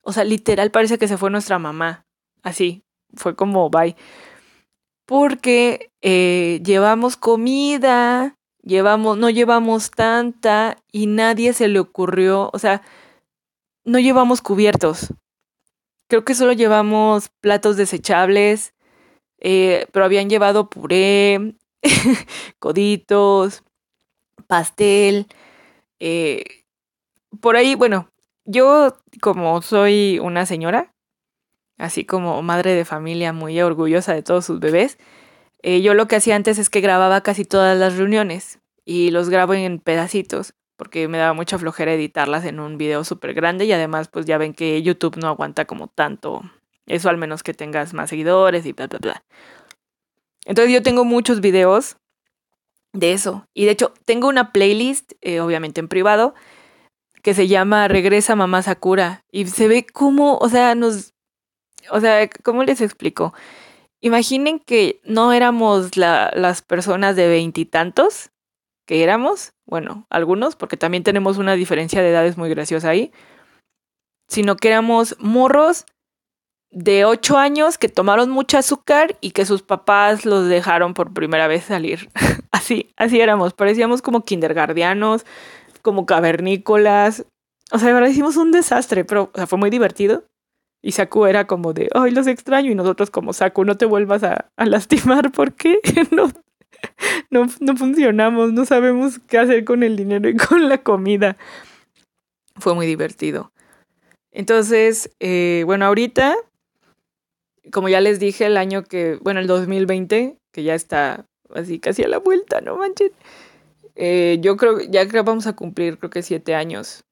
o 0.00 0.12
sea, 0.12 0.24
literal 0.24 0.70
parece 0.70 0.98
que 0.98 1.08
se 1.08 1.18
fue 1.18 1.30
nuestra 1.30 1.58
mamá. 1.58 2.06
Así, 2.42 2.82
fue 3.14 3.36
como, 3.36 3.70
bye 3.70 3.94
porque 5.06 5.90
eh, 6.00 6.60
llevamos 6.64 7.16
comida, 7.16 8.36
llevamos, 8.62 9.18
no 9.18 9.30
llevamos 9.30 9.90
tanta 9.90 10.78
y 10.90 11.06
nadie 11.06 11.52
se 11.52 11.68
le 11.68 11.78
ocurrió, 11.78 12.50
o 12.52 12.58
sea, 12.58 12.82
no 13.84 13.98
llevamos 13.98 14.42
cubiertos. 14.42 15.14
Creo 16.08 16.24
que 16.24 16.34
solo 16.34 16.52
llevamos 16.52 17.30
platos 17.40 17.76
desechables, 17.76 18.74
eh, 19.38 19.86
pero 19.92 20.04
habían 20.04 20.28
llevado 20.28 20.68
puré, 20.70 21.54
coditos, 22.58 23.62
pastel. 24.46 25.26
Eh, 25.98 26.44
por 27.40 27.56
ahí, 27.56 27.74
bueno, 27.74 28.08
yo 28.44 28.96
como 29.20 29.62
soy 29.62 30.18
una 30.20 30.46
señora, 30.46 30.92
así 31.82 32.04
como 32.04 32.40
madre 32.42 32.74
de 32.74 32.84
familia 32.84 33.32
muy 33.32 33.60
orgullosa 33.60 34.14
de 34.14 34.22
todos 34.22 34.44
sus 34.46 34.60
bebés, 34.60 34.98
eh, 35.62 35.82
yo 35.82 35.94
lo 35.94 36.06
que 36.06 36.16
hacía 36.16 36.36
antes 36.36 36.58
es 36.58 36.70
que 36.70 36.80
grababa 36.80 37.22
casi 37.22 37.44
todas 37.44 37.76
las 37.76 37.96
reuniones 37.96 38.60
y 38.84 39.10
los 39.10 39.28
grabo 39.28 39.54
en 39.54 39.80
pedacitos 39.80 40.54
porque 40.76 41.08
me 41.08 41.18
daba 41.18 41.32
mucha 41.32 41.58
flojera 41.58 41.92
editarlas 41.92 42.44
en 42.44 42.60
un 42.60 42.78
video 42.78 43.04
súper 43.04 43.34
grande 43.34 43.64
y 43.64 43.72
además 43.72 44.08
pues 44.08 44.26
ya 44.26 44.38
ven 44.38 44.54
que 44.54 44.80
YouTube 44.82 45.16
no 45.16 45.28
aguanta 45.28 45.64
como 45.64 45.88
tanto 45.88 46.42
eso 46.86 47.08
al 47.08 47.16
menos 47.16 47.42
que 47.42 47.54
tengas 47.54 47.94
más 47.94 48.10
seguidores 48.10 48.64
y 48.64 48.72
bla 48.72 48.86
bla 48.86 48.98
bla. 49.00 49.24
Entonces 50.44 50.72
yo 50.72 50.82
tengo 50.82 51.04
muchos 51.04 51.40
videos 51.40 51.96
de 52.92 53.12
eso 53.12 53.46
y 53.54 53.64
de 53.64 53.72
hecho 53.72 53.92
tengo 54.04 54.28
una 54.28 54.52
playlist 54.52 55.12
eh, 55.20 55.40
obviamente 55.40 55.80
en 55.80 55.88
privado 55.88 56.34
que 57.22 57.34
se 57.34 57.46
llama 57.46 57.88
Regresa 57.88 58.36
Mamá 58.36 58.62
Sakura 58.62 59.24
y 59.30 59.46
se 59.46 59.68
ve 59.68 59.86
como, 59.86 60.38
o 60.38 60.48
sea, 60.48 60.74
nos, 60.74 61.11
o 61.90 62.00
sea, 62.00 62.28
¿cómo 62.42 62.64
les 62.64 62.80
explico? 62.80 63.34
Imaginen 64.00 64.58
que 64.58 65.00
no 65.04 65.32
éramos 65.32 65.96
las 65.96 66.62
personas 66.62 67.16
de 67.16 67.28
veintitantos 67.28 68.30
que 68.86 69.02
éramos, 69.04 69.52
bueno, 69.64 70.06
algunos, 70.10 70.56
porque 70.56 70.76
también 70.76 71.04
tenemos 71.04 71.38
una 71.38 71.54
diferencia 71.54 72.02
de 72.02 72.10
edades 72.10 72.36
muy 72.36 72.50
graciosa 72.50 72.88
ahí, 72.88 73.12
sino 74.28 74.56
que 74.56 74.68
éramos 74.68 75.16
morros 75.20 75.86
de 76.72 77.04
ocho 77.04 77.38
años 77.38 77.78
que 77.78 77.88
tomaron 77.88 78.30
mucho 78.30 78.58
azúcar 78.58 79.16
y 79.20 79.32
que 79.32 79.44
sus 79.44 79.62
papás 79.62 80.24
los 80.24 80.48
dejaron 80.48 80.94
por 80.94 81.12
primera 81.12 81.46
vez 81.46 81.64
salir. 81.64 82.10
así, 82.50 82.92
así 82.96 83.20
éramos, 83.20 83.52
parecíamos 83.52 84.02
como 84.02 84.24
kindergardianos, 84.24 85.24
como 85.82 86.06
cavernícolas. 86.06 87.26
O 87.70 87.78
sea, 87.78 87.88
de 87.88 87.94
verdad 87.94 88.08
hicimos 88.08 88.36
un 88.36 88.52
desastre, 88.52 89.04
pero 89.04 89.30
fue 89.46 89.58
muy 89.58 89.70
divertido. 89.70 90.24
Y 90.82 90.92
Saku 90.92 91.26
era 91.26 91.46
como 91.46 91.72
de, 91.72 91.88
ay, 91.94 92.10
los 92.10 92.26
extraño. 92.26 92.70
Y 92.70 92.74
nosotros 92.74 93.10
como, 93.10 93.32
Saku, 93.32 93.64
no 93.64 93.76
te 93.76 93.86
vuelvas 93.86 94.24
a, 94.24 94.50
lastimar 94.56 95.30
porque 95.30 95.78
no, 96.10 96.30
no, 97.30 97.46
no 97.60 97.76
funcionamos, 97.76 98.52
no 98.52 98.64
sabemos 98.64 99.20
qué 99.28 99.38
hacer 99.38 99.64
con 99.64 99.84
el 99.84 99.96
dinero 99.96 100.28
y 100.28 100.36
con 100.36 100.68
la 100.68 100.78
comida. 100.78 101.36
Fue 102.56 102.74
muy 102.74 102.86
divertido. 102.86 103.52
Entonces, 104.32 105.10
eh, 105.20 105.62
bueno, 105.66 105.86
ahorita, 105.86 106.36
como 107.70 107.88
ya 107.88 108.00
les 108.00 108.18
dije, 108.18 108.46
el 108.46 108.56
año 108.56 108.82
que, 108.82 109.18
bueno, 109.22 109.40
el 109.40 109.46
2020, 109.46 110.36
que 110.50 110.62
ya 110.64 110.74
está 110.74 111.26
así 111.54 111.78
casi 111.78 112.02
a 112.02 112.08
la 112.08 112.18
vuelta, 112.18 112.60
no 112.60 112.76
manchen. 112.76 113.12
Eh, 113.94 114.38
yo 114.40 114.56
creo, 114.56 114.80
ya 114.80 115.06
creo 115.06 115.22
vamos 115.22 115.46
a 115.46 115.54
cumplir, 115.54 115.98
creo 115.98 116.10
que 116.10 116.22
siete 116.22 116.54
años. 116.54 117.04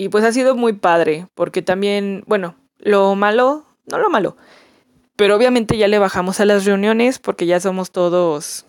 Y 0.00 0.10
pues 0.10 0.22
ha 0.22 0.30
sido 0.30 0.54
muy 0.54 0.74
padre, 0.74 1.26
porque 1.34 1.60
también, 1.60 2.22
bueno, 2.28 2.54
lo 2.78 3.16
malo, 3.16 3.66
no 3.86 3.98
lo 3.98 4.08
malo, 4.08 4.36
pero 5.16 5.34
obviamente 5.34 5.76
ya 5.76 5.88
le 5.88 5.98
bajamos 5.98 6.38
a 6.38 6.44
las 6.44 6.64
reuniones 6.64 7.18
porque 7.18 7.46
ya 7.46 7.58
somos 7.58 7.90
todos, 7.90 8.64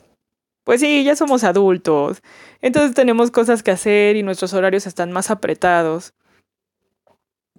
pues 0.64 0.82
sí, 0.82 1.04
ya 1.04 1.16
somos 1.16 1.44
adultos. 1.44 2.24
Entonces 2.62 2.96
tenemos 2.96 3.30
cosas 3.30 3.62
que 3.62 3.70
hacer 3.70 4.16
y 4.16 4.24
nuestros 4.24 4.56
horarios 4.56 4.88
están 4.88 5.12
más 5.12 5.30
apretados. 5.30 6.16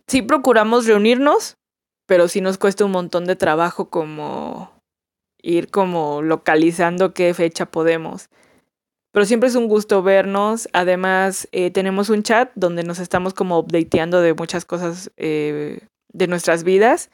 Sí 0.08 0.22
procuramos 0.22 0.86
reunirnos, 0.86 1.56
pero 2.06 2.26
sí 2.26 2.40
nos 2.40 2.58
cuesta 2.58 2.84
un 2.84 2.90
montón 2.90 3.24
de 3.24 3.36
trabajo 3.36 3.88
como 3.88 4.82
ir 5.42 5.70
como 5.70 6.22
localizando 6.22 7.14
qué 7.14 7.32
fecha 7.34 7.66
podemos. 7.66 8.30
Pero 9.12 9.26
siempre 9.26 9.48
es 9.48 9.56
un 9.56 9.68
gusto 9.68 10.02
vernos. 10.02 10.68
Además, 10.72 11.48
eh, 11.52 11.70
tenemos 11.70 12.10
un 12.10 12.22
chat 12.22 12.50
donde 12.54 12.84
nos 12.84 12.98
estamos 12.98 13.34
como 13.34 13.58
updateando 13.58 14.20
de 14.20 14.34
muchas 14.34 14.64
cosas 14.64 15.10
eh, 15.16 15.80
de 16.12 16.26
nuestras 16.26 16.64
vidas. 16.64 17.10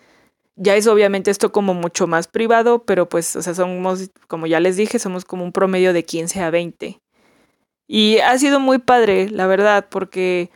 Ya 0.56 0.74
es 0.76 0.86
obviamente 0.86 1.30
esto 1.30 1.52
como 1.52 1.74
mucho 1.74 2.06
más 2.06 2.28
privado, 2.28 2.84
pero 2.84 3.08
pues, 3.08 3.36
o 3.36 3.42
sea, 3.42 3.54
somos, 3.54 4.10
como 4.26 4.46
ya 4.46 4.60
les 4.60 4.76
dije, 4.76 4.98
somos 4.98 5.24
como 5.24 5.44
un 5.44 5.52
promedio 5.52 5.92
de 5.92 6.04
15 6.04 6.40
a 6.40 6.50
20. 6.50 6.98
Y 7.88 8.18
ha 8.18 8.38
sido 8.38 8.58
muy 8.58 8.78
padre, 8.78 9.28
la 9.30 9.46
verdad, 9.46 9.86
porque 9.90 10.50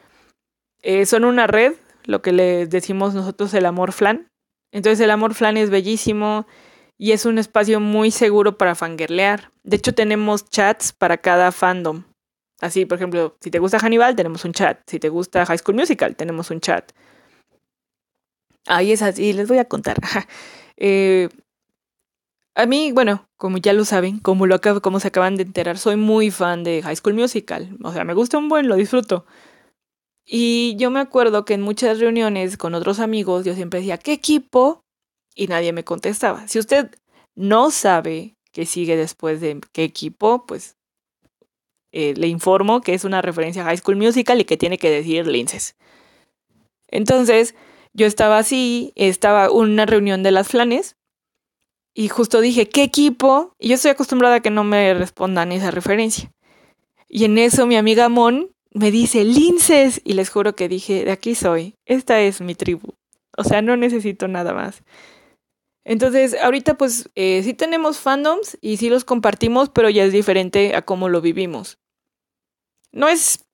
eh, 0.83 1.07
son 1.07 1.25
una 1.25 1.47
red, 1.47 1.75
lo 2.05 2.23
que 2.23 2.33
le 2.33 2.67
decimos 2.67 3.15
nosotros 3.15 3.53
el 3.55 3.67
amor 3.67 3.93
flan. 3.93 4.29
Entonces 4.73 5.01
el 5.01 5.11
amor 5.11 5.35
flan 5.35 5.57
es 5.57 5.71
bellísimo 5.71 6.47
y 7.01 7.13
es 7.13 7.25
un 7.25 7.39
espacio 7.39 7.81
muy 7.81 8.11
seguro 8.11 8.59
para 8.59 8.75
fangirlear. 8.75 9.51
De 9.63 9.79
hecho, 9.79 9.95
tenemos 9.95 10.45
chats 10.51 10.93
para 10.93 11.17
cada 11.17 11.51
fandom. 11.51 12.03
Así, 12.61 12.85
por 12.85 12.99
ejemplo, 12.99 13.39
si 13.41 13.51
te 13.51 13.59
gusta 13.59 13.79
Hannibal, 13.79 14.15
tenemos 14.15 14.45
un 14.45 14.53
chat. 14.53 14.83
Si 14.87 14.99
te 14.99 15.09
gusta 15.09 15.47
High 15.47 15.57
School 15.57 15.77
Musical, 15.77 16.15
tenemos 16.15 16.51
un 16.51 16.61
chat. 16.61 16.93
Ahí 18.67 18.93
es 18.93 19.01
así, 19.01 19.33
les 19.33 19.49
voy 19.49 19.57
a 19.57 19.65
contar. 19.65 19.97
eh, 20.77 21.31
a 22.55 22.67
mí, 22.67 22.93
bueno, 22.93 23.27
como 23.39 23.57
ya 23.57 23.73
lo 23.73 23.87
saben, 23.87 24.19
como, 24.19 24.47
lo 24.47 24.61
como 24.83 25.01
se 25.01 25.09
acaban 25.09 25.37
de 25.37 25.45
enterar, 25.45 25.79
soy 25.79 25.97
muy 25.97 26.31
fan 26.31 26.65
de 26.65 26.83
High 26.83 26.97
School 26.97 27.15
Musical. 27.15 27.79
O 27.83 27.95
sea, 27.95 28.05
me 28.05 28.13
gusta 28.13 28.37
un 28.37 28.51
buen, 28.51 28.69
lo 28.69 28.77
disfruto. 28.77 29.25
Y 30.27 30.77
yo 30.77 30.91
me 30.91 31.01
acuerdo 31.01 31.47
que 31.47 31.55
en 31.55 31.63
muchas 31.63 31.99
reuniones 31.99 32.59
con 32.59 32.75
otros 32.75 33.01
amigos 33.01 33.47
yo 33.47 33.55
siempre 33.55 33.81
decía, 33.81 33.97
¿qué 33.97 34.13
equipo 34.13 34.85
y 35.35 35.47
nadie 35.47 35.73
me 35.73 35.85
contestaba. 35.85 36.47
Si 36.49 36.59
usted 36.59 36.91
no 37.35 37.71
sabe 37.71 38.37
qué 38.53 38.67
sigue 38.67 38.97
después 38.97 39.41
de 39.41 39.61
qué 39.73 39.85
equipo, 39.85 40.45
pues 40.47 40.77
eh, 41.93 42.15
le 42.17 42.29
informo 42.29 42.81
que 42.81 42.95
es 42.95 43.05
una 43.05 43.23
referencia 43.23 43.63
a 43.63 43.67
High 43.67 43.79
School 43.79 43.97
Musical 43.97 44.41
y 44.41 44.45
que 44.45 44.57
tiene 44.57 44.79
que 44.79 44.91
decir 44.91 45.27
Linces. 45.27 45.77
Entonces, 46.89 47.55
yo 47.93 48.07
estaba 48.07 48.39
así, 48.39 48.93
estaba 48.97 49.51
una 49.51 49.87
reunión 49.87 50.23
de 50.23 50.31
las 50.31 50.49
flanes 50.49 50.97
y 51.95 52.09
justo 52.09 52.41
dije, 52.41 52.69
¿qué 52.69 52.83
equipo? 52.83 53.55
Y 53.59 53.69
yo 53.69 53.75
estoy 53.75 53.91
acostumbrada 53.91 54.37
a 54.37 54.41
que 54.41 54.51
no 54.51 54.65
me 54.65 54.95
respondan 54.95 55.53
esa 55.53 55.71
referencia. 55.71 56.33
Y 57.09 57.25
en 57.25 57.39
eso 57.39 57.67
mi 57.67 57.77
amiga 57.77 58.09
Mon 58.09 58.51
me 58.73 58.93
dice, 58.93 59.25
Linces, 59.25 60.01
y 60.05 60.13
les 60.13 60.31
juro 60.31 60.55
que 60.55 60.69
dije, 60.69 61.05
de 61.05 61.11
aquí 61.11 61.35
soy, 61.35 61.75
esta 61.87 62.21
es 62.21 62.41
mi 62.41 62.55
tribu. 62.55 62.95
O 63.37 63.43
sea, 63.43 63.63
no 63.63 63.77
necesito 63.77 64.29
nada 64.29 64.55
más. 64.55 64.83
Entonces, 65.85 66.37
ahorita 66.41 66.77
pues 66.77 67.09
eh, 67.15 67.43
sí 67.43 67.55
tenemos 67.55 67.99
fandoms 67.99 68.59
y 68.61 68.77
sí 68.77 68.91
los 68.91 69.05
compartimos, 69.05 69.71
pero 69.71 69.89
ya 69.89 70.05
es 70.05 70.13
diferente 70.13 70.77
a 70.77 70.83
cómo 70.83 71.09
lo 71.09 71.21
vivimos. 71.21 71.79
No 72.93 73.09
es, 73.09 73.47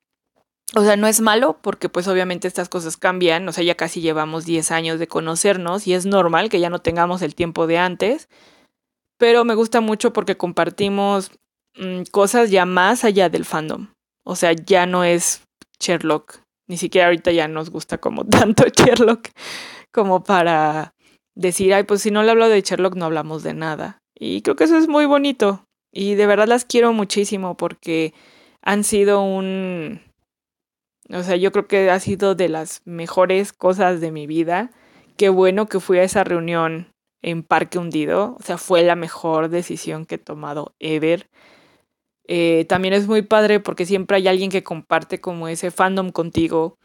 o 0.75 0.83
sea, 0.83 0.97
no 0.97 1.07
es 1.07 1.21
malo 1.21 1.59
porque 1.63 1.89
pues 1.89 2.09
obviamente 2.09 2.49
estas 2.49 2.69
cosas 2.69 2.97
cambian, 2.97 3.49
o 3.49 3.53
sea, 3.53 3.63
ya 3.63 3.77
casi 3.77 4.01
llevamos 4.01 4.45
10 4.45 4.71
años 4.73 4.99
de 4.99 5.07
conocernos 5.09 5.87
y 5.87 5.95
es 5.95 6.07
normal 6.07 6.49
que 6.49 6.61
ya 6.61 6.71
no 6.71 6.81
tengamos 6.81 7.23
el 7.23 7.35
tiempo 7.35 7.67
de 7.67 7.79
antes, 7.79 8.29
pero 9.19 9.45
me 9.45 9.55
gusta 9.55 9.81
mucho 9.81 10.13
porque 10.13 10.37
compartimos 10.37 11.31
mm, 11.77 12.03
cosas 12.11 12.51
ya 12.51 12.67
más 12.67 13.05
allá 13.05 13.29
del 13.29 13.45
fandom. 13.45 13.89
O 14.25 14.35
sea, 14.35 14.53
ya 14.53 14.87
no 14.87 15.05
es 15.05 15.43
Sherlock, 15.79 16.41
ni 16.67 16.77
siquiera 16.77 17.07
ahorita 17.07 17.31
ya 17.31 17.47
nos 17.47 17.71
gusta 17.71 17.99
como 17.99 18.25
tanto 18.29 18.65
Sherlock 18.67 19.29
como 19.93 20.25
para 20.25 20.96
decir, 21.37 21.73
ay, 21.75 21.85
pues 21.85 22.03
si 22.03 22.11
no 22.11 22.25
le 22.25 22.33
hablo 22.33 22.49
de 22.49 22.61
Sherlock 22.61 22.97
no 22.97 23.05
hablamos 23.05 23.45
de 23.45 23.55
nada. 23.55 24.03
Y 24.19 24.43
creo 24.43 24.57
que 24.57 24.65
eso 24.65 24.77
es 24.77 24.89
muy 24.89 25.07
bonito. 25.07 25.65
Y 25.93 26.15
de 26.15 26.27
verdad 26.27 26.49
las 26.49 26.65
quiero 26.65 26.93
muchísimo 26.93 27.57
porque 27.57 28.13
han 28.63 28.83
sido 28.83 29.23
un... 29.23 30.01
O 31.11 31.23
sea, 31.23 31.37
yo 31.37 31.53
creo 31.53 31.69
que 31.69 31.91
ha 31.91 32.01
sido 32.01 32.35
de 32.35 32.49
las 32.49 32.83
mejores 32.85 33.53
cosas 33.53 34.01
de 34.01 34.11
mi 34.11 34.27
vida. 34.27 34.73
Qué 35.17 35.29
bueno 35.29 35.67
que 35.67 35.79
fui 35.79 35.99
a 35.99 36.03
esa 36.03 36.25
reunión 36.25 36.93
en 37.23 37.45
Parque 37.45 37.79
Hundido. 37.79 38.37
O 38.41 38.43
sea, 38.43 38.59
fue 38.59 38.83
la 38.83 38.97
mejor 38.97 39.51
decisión 39.51 40.05
que 40.05 40.17
he 40.17 40.19
tomado 40.19 40.75
ever. 40.81 41.29
Eh, 42.27 42.65
también 42.69 42.93
es 42.93 43.07
muy 43.07 43.23
padre 43.23 43.61
porque 43.61 43.87
siempre 43.87 44.17
hay 44.17 44.27
alguien 44.27 44.51
que 44.51 44.65
comparte 44.65 45.21
como 45.21 45.47
ese 45.47 45.71
fandom 45.71 46.11
contigo. 46.11 46.77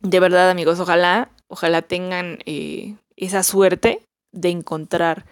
De 0.00 0.18
verdad, 0.18 0.50
amigos, 0.50 0.80
ojalá, 0.80 1.30
ojalá 1.46 1.82
tengan 1.82 2.38
eh, 2.46 2.96
esa 3.18 3.42
suerte 3.42 4.02
de 4.32 4.50
encontrar 4.50 5.26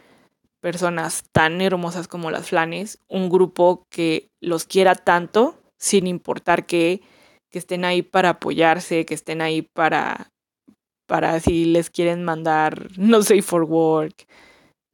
personas 0.61 1.24
tan 1.32 1.61
hermosas 1.61 2.09
como 2.09 2.30
las 2.30 2.49
flanes, 2.49 2.99
un 3.09 3.28
grupo 3.30 3.84
que 3.91 4.28
los 4.41 4.64
quiera 4.64 4.95
tanto, 4.95 5.55
sin 5.78 6.07
importar 6.07 6.66
que, 6.66 7.03
que 7.51 7.59
estén 7.59 7.84
ahí 7.84 8.03
para 8.03 8.30
apoyarse, 8.30 9.07
que 9.07 9.14
estén 9.14 9.41
ahí 9.43 9.62
para, 9.62 10.30
para 11.07 11.39
si 11.41 11.66
les 11.66 11.91
quieren 11.91 12.24
mandar, 12.24 12.89
no 12.97 13.22
sé, 13.22 13.43
for 13.43 13.62
work, 13.62 14.26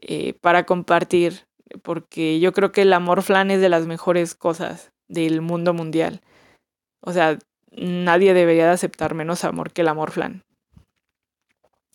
eh, 0.00 0.34
para 0.40 0.66
compartir, 0.66 1.46
porque 1.82 2.38
yo 2.40 2.52
creo 2.52 2.72
que 2.72 2.82
el 2.82 2.92
amor 2.92 3.22
flan 3.22 3.50
es 3.50 3.60
de 3.60 3.68
las 3.68 3.86
mejores 3.86 4.34
cosas 4.34 4.90
del 5.08 5.40
mundo 5.40 5.72
mundial. 5.72 6.20
O 7.00 7.12
sea, 7.12 7.38
nadie 7.70 8.34
debería 8.34 8.66
de 8.66 8.72
aceptar 8.72 9.14
menos 9.14 9.44
amor 9.44 9.72
que 9.72 9.80
el 9.80 9.88
amor 9.88 10.10
flan. 10.10 10.42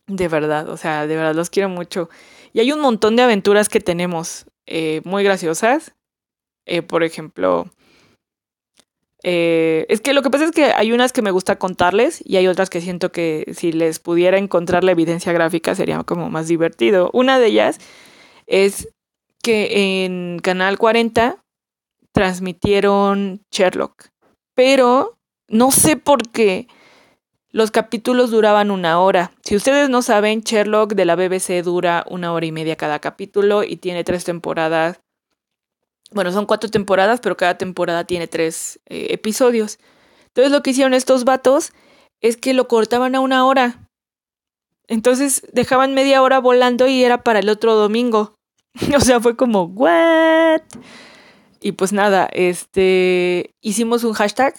De 0.08 0.26
verdad, 0.28 0.68
o 0.68 0.76
sea, 0.76 1.06
de 1.06 1.14
verdad 1.16 1.34
los 1.34 1.50
quiero 1.50 1.68
mucho. 1.68 2.08
Y 2.52 2.60
hay 2.60 2.72
un 2.72 2.80
montón 2.80 3.14
de 3.14 3.22
aventuras 3.22 3.68
que 3.68 3.80
tenemos 3.80 4.46
eh, 4.66 5.02
muy 5.04 5.22
graciosas. 5.22 5.94
Eh, 6.66 6.82
por 6.82 7.02
ejemplo, 7.04 7.70
Eh, 9.24 9.84
es 9.88 10.00
que 10.00 10.12
lo 10.12 10.22
que 10.22 10.30
pasa 10.30 10.44
es 10.44 10.52
que 10.52 10.66
hay 10.66 10.92
unas 10.92 11.12
que 11.12 11.22
me 11.22 11.32
gusta 11.32 11.58
contarles 11.58 12.22
y 12.24 12.36
hay 12.36 12.46
otras 12.46 12.70
que 12.70 12.80
siento 12.80 13.10
que 13.10 13.52
si 13.52 13.72
les 13.72 13.98
pudiera 13.98 14.38
encontrar 14.38 14.84
la 14.84 14.92
evidencia 14.92 15.32
gráfica 15.32 15.74
sería 15.74 16.02
como 16.04 16.30
más 16.30 16.46
divertido. 16.46 17.10
Una 17.12 17.38
de 17.38 17.48
ellas 17.48 17.78
es 18.46 18.88
que 19.42 20.04
en 20.04 20.38
Canal 20.38 20.78
40 20.78 21.42
transmitieron 22.12 23.42
Sherlock, 23.50 24.10
pero 24.54 25.18
no 25.48 25.72
sé 25.72 25.96
por 25.96 26.30
qué 26.30 26.68
los 27.50 27.70
capítulos 27.70 28.30
duraban 28.30 28.70
una 28.70 29.00
hora. 29.00 29.32
Si 29.42 29.56
ustedes 29.56 29.88
no 29.88 30.02
saben, 30.02 30.40
Sherlock 30.40 30.94
de 30.94 31.04
la 31.04 31.16
BBC 31.16 31.62
dura 31.62 32.04
una 32.08 32.32
hora 32.32 32.46
y 32.46 32.52
media 32.52 32.76
cada 32.76 32.98
capítulo 32.98 33.64
y 33.64 33.76
tiene 33.76 34.04
tres 34.04 34.24
temporadas 34.24 35.00
bueno, 36.10 36.32
son 36.32 36.46
cuatro 36.46 36.70
temporadas, 36.70 37.20
pero 37.20 37.36
cada 37.36 37.58
temporada 37.58 38.04
tiene 38.04 38.26
tres 38.26 38.80
eh, 38.86 39.08
episodios. 39.10 39.78
Entonces 40.28 40.52
lo 40.52 40.62
que 40.62 40.70
hicieron 40.70 40.94
estos 40.94 41.24
vatos 41.24 41.72
es 42.20 42.36
que 42.36 42.54
lo 42.54 42.68
cortaban 42.68 43.14
a 43.14 43.20
una 43.20 43.44
hora. 43.44 43.88
Entonces 44.86 45.46
dejaban 45.52 45.94
media 45.94 46.22
hora 46.22 46.38
volando 46.38 46.86
y 46.86 47.04
era 47.04 47.22
para 47.22 47.40
el 47.40 47.48
otro 47.48 47.74
domingo. 47.74 48.34
o 48.96 49.00
sea, 49.00 49.20
fue 49.20 49.36
como, 49.36 49.64
¿what? 49.64 50.62
Y 51.60 51.72
pues 51.72 51.92
nada, 51.92 52.28
este, 52.32 53.50
hicimos 53.60 54.04
un 54.04 54.14
hashtag 54.14 54.54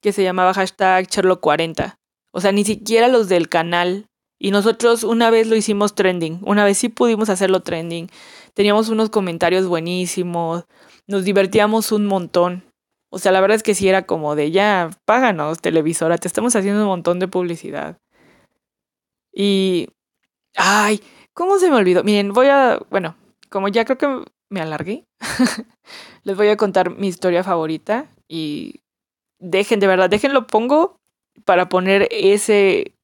que 0.00 0.12
se 0.12 0.22
llamaba 0.22 0.54
hashtag 0.54 1.08
Sherlock40. 1.08 1.96
O 2.32 2.40
sea, 2.40 2.52
ni 2.52 2.64
siquiera 2.64 3.08
los 3.08 3.28
del 3.28 3.48
canal. 3.48 4.06
Y 4.38 4.50
nosotros 4.50 5.04
una 5.04 5.30
vez 5.30 5.46
lo 5.46 5.54
hicimos 5.54 5.94
trending. 5.94 6.40
Una 6.42 6.64
vez 6.64 6.78
sí 6.78 6.88
pudimos 6.88 7.28
hacerlo 7.28 7.60
trending. 7.60 8.08
Teníamos 8.54 8.88
unos 8.88 9.08
comentarios 9.10 9.66
buenísimos 9.66 10.64
nos 11.06 11.24
divertíamos 11.24 11.92
un 11.92 12.06
montón. 12.06 12.64
O 13.10 13.18
sea, 13.18 13.32
la 13.32 13.40
verdad 13.40 13.56
es 13.56 13.62
que 13.62 13.74
sí 13.74 13.88
era 13.88 14.06
como 14.06 14.34
de 14.34 14.50
ya, 14.50 14.90
páganos, 15.04 15.60
televisora, 15.60 16.18
te 16.18 16.28
estamos 16.28 16.56
haciendo 16.56 16.82
un 16.82 16.88
montón 16.88 17.18
de 17.18 17.28
publicidad. 17.28 17.98
Y. 19.32 19.88
Ay, 20.56 21.00
¿cómo 21.34 21.58
se 21.58 21.70
me 21.70 21.76
olvidó? 21.76 22.04
Miren, 22.04 22.32
voy 22.32 22.48
a. 22.48 22.80
Bueno, 22.90 23.16
como 23.50 23.68
ya 23.68 23.84
creo 23.84 23.98
que 23.98 24.30
me 24.50 24.60
alargué, 24.60 25.06
les 26.24 26.36
voy 26.36 26.48
a 26.48 26.56
contar 26.56 26.96
mi 26.96 27.08
historia 27.08 27.44
favorita. 27.44 28.10
Y 28.28 28.80
dejen, 29.38 29.80
de 29.80 29.86
verdad, 29.86 30.08
déjenlo, 30.08 30.46
pongo 30.46 30.96
para 31.44 31.68
poner 31.68 32.08
ese. 32.10 32.94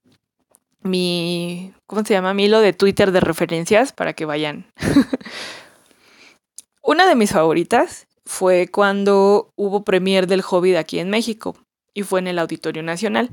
Mi. 0.83 1.73
¿Cómo 1.87 2.05
se 2.05 2.15
llama? 2.15 2.35
Mi 2.35 2.45
hilo 2.45 2.61
de 2.61 2.73
Twitter 2.73 3.13
de 3.13 3.21
referencias 3.21 3.93
para 3.93 4.13
que 4.13 4.25
vayan 4.25 4.67
Una 6.83 7.07
de 7.07 7.17
mis 7.17 7.33
favoritas 7.33 8.07
fue 8.25 8.69
cuando 8.69 9.53
hubo 9.57 9.85
premier 9.85 10.27
del 10.27 10.45
Hobbit 10.49 10.77
aquí 10.77 11.01
en 11.01 11.11
México 11.11 11.57
y 11.93 12.03
fue 12.03 12.21
en 12.21 12.29
el 12.29 12.39
Auditorio 12.39 12.83
Nacional. 12.83 13.31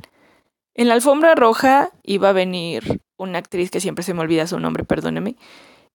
En 0.73 0.89
la 0.89 0.95
alfombra 0.95 1.35
roja 1.35 1.91
iba 2.03 2.29
a 2.29 2.33
venir 2.33 3.01
una 3.17 3.37
actriz 3.37 3.71
que 3.71 3.79
siempre 3.79 4.03
se 4.03 4.13
me 4.13 4.19
olvida 4.19 4.45
su 4.45 4.59
nombre, 4.59 4.83
perdóneme, 4.83 5.37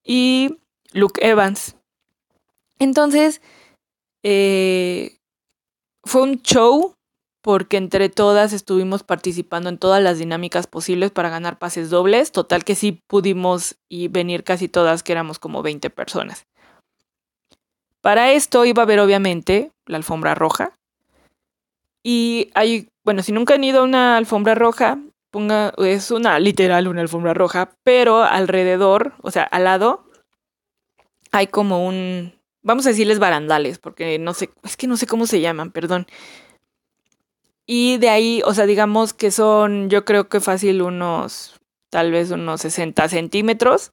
y 0.03 0.57
Luke 0.93 1.21
Evans. 1.23 1.77
Entonces, 2.79 3.43
eh, 4.23 5.19
fue 6.03 6.23
un 6.23 6.41
show 6.41 6.95
porque 7.43 7.77
entre 7.77 8.09
todas 8.09 8.53
estuvimos 8.53 9.03
participando 9.03 9.69
en 9.69 9.79
todas 9.79 10.03
las 10.03 10.19
dinámicas 10.19 10.67
posibles 10.67 11.11
para 11.11 11.31
ganar 11.31 11.59
pases 11.59 11.91
dobles. 11.91 12.33
Total 12.33 12.65
que 12.65 12.75
sí 12.75 13.01
pudimos 13.07 13.77
y 13.89 14.09
venir 14.09 14.45
casi 14.45 14.69
todas, 14.69 15.03
que 15.03 15.13
éramos 15.13 15.39
como 15.39 15.63
20 15.63 15.91
personas. 15.91 16.47
Para 18.01 18.33
esto 18.33 18.65
iba 18.65 18.83
a 18.83 18.85
haber 18.85 19.01
obviamente 19.01 19.73
la 19.87 19.97
alfombra 19.97 20.35
roja. 20.35 20.73
Y 22.03 22.51
hay, 22.55 22.89
bueno, 23.05 23.23
si 23.23 23.33
nunca 23.33 23.55
han 23.55 23.65
ido 23.65 23.81
a 23.81 23.85
una 23.85 24.17
alfombra 24.17 24.55
roja, 24.55 24.99
ponga, 25.31 25.73
es 25.79 26.11
una 26.11 26.39
literal 26.39 26.89
una 26.89 27.03
alfombra 27.03 27.35
roja, 27.35 27.73
pero 27.85 28.23
alrededor, 28.23 29.15
o 29.23 29.31
sea, 29.31 29.43
al 29.45 29.65
lado, 29.65 30.05
hay 31.31 31.47
como 31.47 31.87
un, 31.87 32.33
vamos 32.63 32.87
a 32.87 32.91
decirles 32.91 33.19
barandales, 33.19 33.79
porque 33.79 34.19
no 34.19 34.33
sé, 34.35 34.51
es 34.65 34.77
que 34.77 34.87
no 34.87 34.97
sé 34.97 35.07
cómo 35.07 35.27
se 35.27 35.41
llaman, 35.41 35.71
perdón. 35.71 36.07
Y 37.73 37.99
de 37.99 38.09
ahí, 38.09 38.43
o 38.45 38.53
sea, 38.53 38.67
digamos 38.67 39.15
que 39.15 39.31
son, 39.31 39.91
yo 39.91 40.05
creo 40.05 40.29
que 40.29 40.41
fácil 40.41 40.83
unos, 40.83 41.61
tal 41.89 42.11
vez 42.11 42.33
unos 42.33 42.63
60 42.63 43.09
centímetros. 43.09 43.93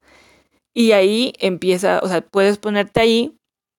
Y 0.73 0.93
ahí 0.93 1.34
empieza, 1.38 1.99
o 2.01 2.07
sea, 2.07 2.21
puedes 2.21 2.57
ponerte 2.57 3.01
ahí 3.01 3.38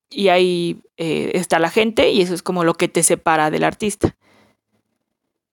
y 0.09 0.28
ahí 0.28 0.80
eh, 0.99 1.32
está 1.34 1.59
la 1.59 1.68
gente 1.68 2.12
y 2.12 2.20
eso 2.22 2.32
es 2.32 2.44
como 2.44 2.62
lo 2.62 2.74
que 2.74 2.86
te 2.86 3.03
separa 3.03 3.51
del 3.51 3.64
artista. 3.64 4.16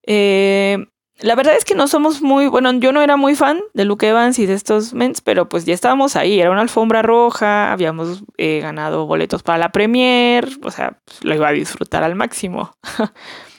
Eh, 0.06 0.78
la 1.18 1.34
verdad 1.34 1.56
es 1.56 1.64
que 1.64 1.74
no 1.74 1.88
somos 1.88 2.22
muy, 2.22 2.46
bueno, 2.46 2.72
yo 2.74 2.92
no 2.92 3.02
era 3.02 3.16
muy 3.16 3.34
fan 3.34 3.60
de 3.74 3.84
Luke 3.84 4.06
Evans 4.06 4.38
y 4.38 4.46
de 4.46 4.54
estos 4.54 4.94
mens, 4.94 5.22
pero 5.22 5.48
pues 5.48 5.64
ya 5.64 5.74
estábamos 5.74 6.14
ahí, 6.14 6.38
era 6.38 6.52
una 6.52 6.60
alfombra 6.60 7.02
roja, 7.02 7.72
habíamos 7.72 8.22
eh, 8.38 8.60
ganado 8.60 9.06
boletos 9.06 9.42
para 9.42 9.58
la 9.58 9.72
premier, 9.72 10.48
o 10.62 10.70
sea, 10.70 11.00
pues, 11.04 11.24
lo 11.24 11.34
iba 11.34 11.48
a 11.48 11.52
disfrutar 11.52 12.04
al 12.04 12.14
máximo. 12.14 12.76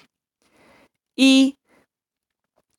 y 1.17 1.57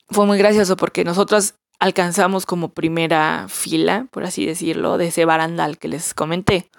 fue 0.09 0.25
muy 0.25 0.37
gracioso 0.39 0.75
porque 0.77 1.03
nosotros 1.03 1.55
alcanzamos 1.79 2.45
como 2.45 2.73
primera 2.73 3.47
fila, 3.49 4.07
por 4.11 4.23
así 4.23 4.45
decirlo, 4.45 4.97
de 4.97 5.07
ese 5.07 5.25
barandal 5.25 5.77
que 5.77 5.89
les 5.89 6.13
comenté. 6.13 6.69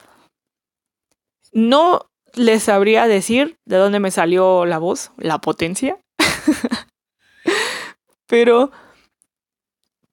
No 1.53 2.11
les 2.35 2.65
sabría 2.65 3.07
decir 3.07 3.59
de 3.67 3.77
dónde 3.77 4.01
me 4.01 4.11
salió 4.11 4.65
la 4.67 4.79
voz, 4.79 5.13
la 5.17 5.41
potencia. 5.41 6.01
Pero 8.27 8.71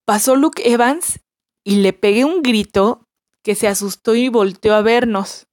pasó 0.06 0.36
Luke 0.36 0.70
Evans 0.70 1.20
y 1.64 1.78
le 1.78 1.94
pegué 1.94 2.26
un 2.26 2.42
grito 2.44 3.06
que 3.44 3.56
se 3.56 3.68
asustó 3.68 4.16
y 4.16 4.30
volteó 4.30 4.74
a 4.76 4.82
vernos. 4.82 5.47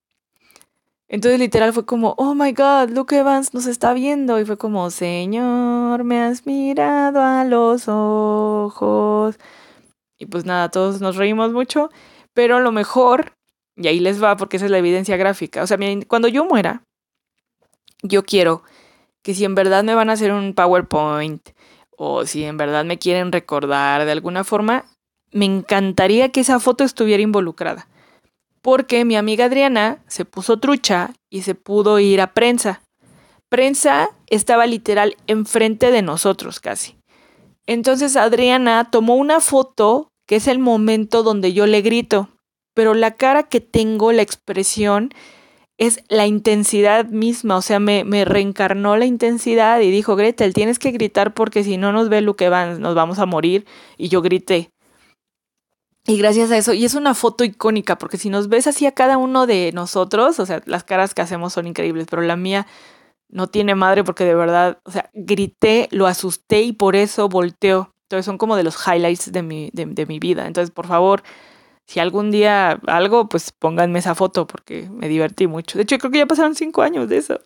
Entonces 1.14 1.38
literal 1.38 1.72
fue 1.72 1.86
como, 1.86 2.14
oh 2.18 2.34
my 2.34 2.50
god, 2.50 2.90
Luke 2.90 3.16
Evans 3.16 3.54
nos 3.54 3.66
está 3.66 3.92
viendo. 3.94 4.40
Y 4.40 4.44
fue 4.44 4.58
como, 4.58 4.90
Señor, 4.90 6.02
me 6.02 6.20
has 6.20 6.44
mirado 6.44 7.22
a 7.22 7.44
los 7.44 7.84
ojos. 7.86 9.38
Y 10.18 10.26
pues 10.26 10.44
nada, 10.44 10.70
todos 10.70 11.00
nos 11.00 11.14
reímos 11.14 11.52
mucho. 11.52 11.88
Pero 12.32 12.58
lo 12.58 12.72
mejor 12.72 13.36
y 13.76 13.86
ahí 13.86 14.00
les 14.00 14.20
va 14.20 14.36
porque 14.36 14.56
esa 14.56 14.66
es 14.66 14.72
la 14.72 14.78
evidencia 14.78 15.16
gráfica. 15.16 15.62
O 15.62 15.68
sea, 15.68 15.78
cuando 16.08 16.26
yo 16.26 16.44
muera, 16.44 16.82
yo 18.02 18.24
quiero 18.24 18.64
que 19.22 19.34
si 19.34 19.44
en 19.44 19.54
verdad 19.54 19.84
me 19.84 19.94
van 19.94 20.10
a 20.10 20.14
hacer 20.14 20.32
un 20.32 20.52
PowerPoint 20.52 21.50
o 21.96 22.26
si 22.26 22.42
en 22.42 22.56
verdad 22.56 22.84
me 22.84 22.98
quieren 22.98 23.30
recordar 23.30 24.04
de 24.04 24.10
alguna 24.10 24.42
forma, 24.42 24.84
me 25.30 25.44
encantaría 25.44 26.30
que 26.30 26.40
esa 26.40 26.58
foto 26.58 26.82
estuviera 26.82 27.22
involucrada. 27.22 27.86
Porque 28.64 29.04
mi 29.04 29.14
amiga 29.14 29.44
Adriana 29.44 30.02
se 30.08 30.24
puso 30.24 30.58
trucha 30.58 31.12
y 31.30 31.42
se 31.42 31.54
pudo 31.54 32.00
ir 32.00 32.20
a 32.20 32.34
prensa. 32.34 32.82
Prensa 33.48 34.08
estaba 34.26 34.66
literal 34.66 35.16
enfrente 35.28 35.92
de 35.92 36.02
nosotros 36.02 36.58
casi. 36.58 36.96
Entonces 37.66 38.16
Adriana 38.16 38.88
tomó 38.90 39.14
una 39.14 39.38
foto 39.38 40.08
que 40.26 40.36
es 40.36 40.48
el 40.48 40.58
momento 40.58 41.22
donde 41.22 41.52
yo 41.52 41.66
le 41.66 41.82
grito 41.82 42.30
pero 42.74 42.94
la 42.94 43.12
cara 43.12 43.44
que 43.44 43.60
tengo, 43.60 44.12
la 44.12 44.22
expresión, 44.22 45.10
es 45.78 46.04
la 46.08 46.26
intensidad 46.26 47.06
misma, 47.06 47.56
o 47.56 47.62
sea, 47.62 47.80
me, 47.80 48.04
reencarnó 48.24 48.96
la 48.96 49.06
intensidad 49.06 49.80
y 49.80 49.90
dijo, 49.90 50.14
Gretel, 50.14 50.54
tienes 50.54 50.78
que 50.78 50.92
gritar 50.92 51.34
porque 51.34 51.64
si 51.64 51.78
no 51.78 51.92
nos 51.92 52.08
ve 52.08 52.20
Luke 52.20 52.44
Evans, 52.44 52.78
nos 52.78 52.94
vamos 52.94 53.18
a 53.18 53.26
morir. 53.26 53.64
Y 53.96 54.08
yo 54.08 54.22
grité. 54.22 54.70
Y 56.06 56.18
gracias 56.18 56.50
a 56.50 56.58
eso, 56.58 56.74
y 56.74 56.84
es 56.84 56.94
una 56.94 57.14
foto 57.14 57.44
icónica, 57.44 57.96
porque 57.96 58.18
si 58.18 58.28
nos 58.28 58.48
ves 58.48 58.66
así 58.66 58.84
a 58.84 58.92
cada 58.92 59.16
uno 59.16 59.46
de 59.46 59.72
nosotros, 59.72 60.38
o 60.38 60.44
sea, 60.44 60.60
las 60.66 60.84
caras 60.84 61.14
que 61.14 61.22
hacemos 61.22 61.54
son 61.54 61.66
increíbles, 61.66 62.06
pero 62.10 62.20
la 62.20 62.36
mía 62.36 62.66
no 63.30 63.46
tiene 63.48 63.74
madre 63.74 64.04
porque 64.04 64.24
de 64.24 64.34
verdad, 64.34 64.78
o 64.84 64.90
sea, 64.90 65.10
grité, 65.14 65.88
lo 65.90 66.06
asusté 66.06 66.62
y 66.62 66.72
por 66.72 66.94
eso 66.94 67.28
volteó. 67.28 67.90
Entonces 68.04 68.26
son 68.26 68.36
como 68.38 68.54
de 68.56 68.64
los 68.64 68.76
highlights 68.86 69.32
de 69.32 69.42
mi, 69.42 69.70
de, 69.72 69.86
de 69.86 70.06
mi 70.06 70.18
vida. 70.18 70.46
Entonces, 70.46 70.70
por 70.70 70.86
favor, 70.86 71.22
si 71.86 72.00
algún 72.00 72.30
día 72.30 72.80
algo, 72.86 73.28
pues 73.28 73.50
pónganme 73.52 73.98
esa 73.98 74.14
foto 74.14 74.46
porque 74.46 74.88
me 74.90 75.08
divertí 75.08 75.46
mucho. 75.46 75.78
De 75.78 75.84
hecho, 75.84 75.98
creo 75.98 76.12
que 76.12 76.18
ya 76.18 76.26
pasaron 76.26 76.54
cinco 76.54 76.82
años 76.82 77.08
de 77.08 77.16
eso. 77.18 77.40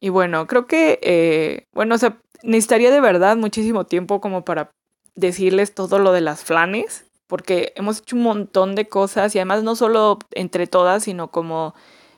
Y 0.00 0.10
bueno, 0.10 0.46
creo 0.46 0.66
que, 0.66 1.00
eh, 1.02 1.66
bueno, 1.72 1.94
o 1.96 1.98
sea, 1.98 2.20
necesitaría 2.42 2.90
de 2.90 3.00
verdad 3.00 3.36
muchísimo 3.36 3.84
tiempo 3.84 4.20
como 4.20 4.44
para 4.44 4.70
decirles 5.18 5.74
todo 5.74 5.98
lo 5.98 6.12
de 6.12 6.20
las 6.20 6.44
flanes, 6.44 7.04
porque 7.26 7.72
hemos 7.76 7.98
hecho 7.98 8.16
un 8.16 8.22
montón 8.22 8.74
de 8.74 8.88
cosas 8.88 9.34
y 9.34 9.38
además 9.38 9.62
no 9.62 9.74
solo 9.74 10.18
entre 10.30 10.66
todas, 10.66 11.02
sino 11.02 11.30
como 11.30 11.74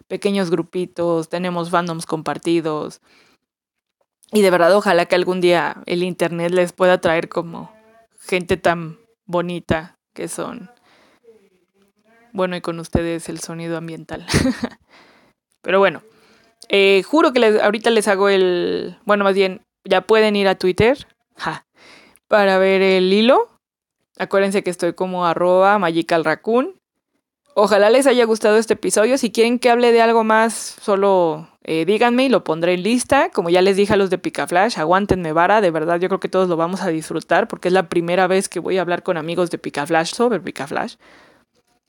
pequeños 0.07 0.51
grupitos, 0.51 1.29
tenemos 1.29 1.71
fandoms 1.71 2.07
compartidos. 2.07 3.01
Y 4.33 4.43
de 4.43 4.51
verdad, 4.51 4.75
ojalá 4.77 5.07
que 5.07 5.17
algún 5.17 5.41
día 5.41 5.83
el 5.87 6.03
Internet 6.03 6.53
les 6.53 6.73
pueda 6.73 7.01
traer 7.01 7.29
como 7.29 7.73
gente 8.21 8.57
tan 8.57 8.99
bonita 9.27 9.97
que 10.15 10.29
son, 10.29 10.71
bueno, 12.33 12.55
y 12.57 12.61
con 12.61 12.79
ustedes 12.79 13.29
el 13.29 13.41
sonido 13.41 13.77
ambiental. 13.77 14.27
Pero 15.63 15.79
bueno, 15.79 16.03
Eh, 16.69 17.03
juro 17.03 17.33
que 17.33 17.41
les, 17.41 17.61
ahorita 17.61 17.91
les 17.91 18.07
hago 18.07 18.29
el. 18.29 18.97
Bueno, 19.05 19.25
más 19.25 19.35
bien, 19.35 19.63
ya 19.85 20.03
pueden 20.03 20.37
ir 20.37 20.47
a 20.47 20.55
Twitter 20.55 21.09
ja, 21.37 21.65
para 22.31 22.59
ver 22.59 22.81
el 22.81 23.13
hilo. 23.13 23.49
Acuérdense 24.17 24.63
que 24.63 24.71
estoy 24.71 24.93
como 24.93 25.27
arroba 25.27 25.81
magicalraccoon. 25.81 26.77
Ojalá 27.55 27.91
les 27.91 28.07
haya 28.07 28.25
gustado 28.25 28.57
este 28.57 28.75
episodio. 28.75 29.19
Si 29.19 29.33
quieren 29.33 29.59
que 29.59 29.69
hable 29.69 29.91
de 29.91 30.01
algo 30.01 30.23
más, 30.23 30.55
solo 30.81 31.49
eh, 31.65 31.85
díganme 31.85 32.27
y 32.27 32.29
lo 32.29 32.45
pondré 32.45 32.75
en 32.75 32.85
lista. 32.85 33.31
Como 33.31 33.51
ya 33.51 33.63
les 33.63 33.77
dije 33.77 33.95
a 33.95 33.97
los 33.97 34.11
de 34.11 34.19
Picaflash, 34.19 34.79
aguántenme 34.79 35.33
vara. 35.33 35.61
De 35.61 35.73
verdad, 35.73 35.99
yo 35.99 36.07
creo 36.07 36.21
que 36.21 36.29
todos 36.29 36.49
lo 36.49 36.57
vamos 36.57 36.83
a 36.83 36.89
disfrutar 36.89 37.49
porque 37.49 37.67
es 37.67 37.75
la 37.75 37.89
primera 37.89 38.29
vez 38.29 38.49
que 38.49 38.61
voy 38.61 38.79
a 38.79 38.83
hablar 38.83 39.03
con 39.03 39.17
amigos 39.17 39.51
de 39.51 39.59
Picaflash 39.59 40.15
sobre 40.15 40.39
Picaflash. 40.39 40.95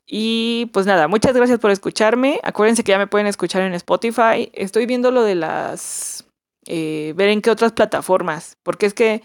Y 0.08 0.72
pues 0.74 0.88
nada, 0.88 1.08
muchas 1.08 1.36
gracias 1.36 1.60
por 1.60 1.70
escucharme. 1.70 2.40
Acuérdense 2.42 2.84
que 2.84 2.94
ya 2.94 2.98
me 2.98 3.06
pueden 3.06 3.28
escuchar 3.28 3.62
en 3.62 3.76
Spotify. 3.76 4.50
Estoy 4.54 4.88
viendo 4.88 5.12
lo 5.12 5.22
de 5.22 5.36
las... 5.36 6.26
Eh, 6.66 7.14
ver 7.16 7.30
en 7.30 7.44
qué 7.44 7.52
otras 7.52 7.74
plataformas. 7.74 8.58
Porque 8.64 8.88
es 8.88 8.96
que 8.96 9.22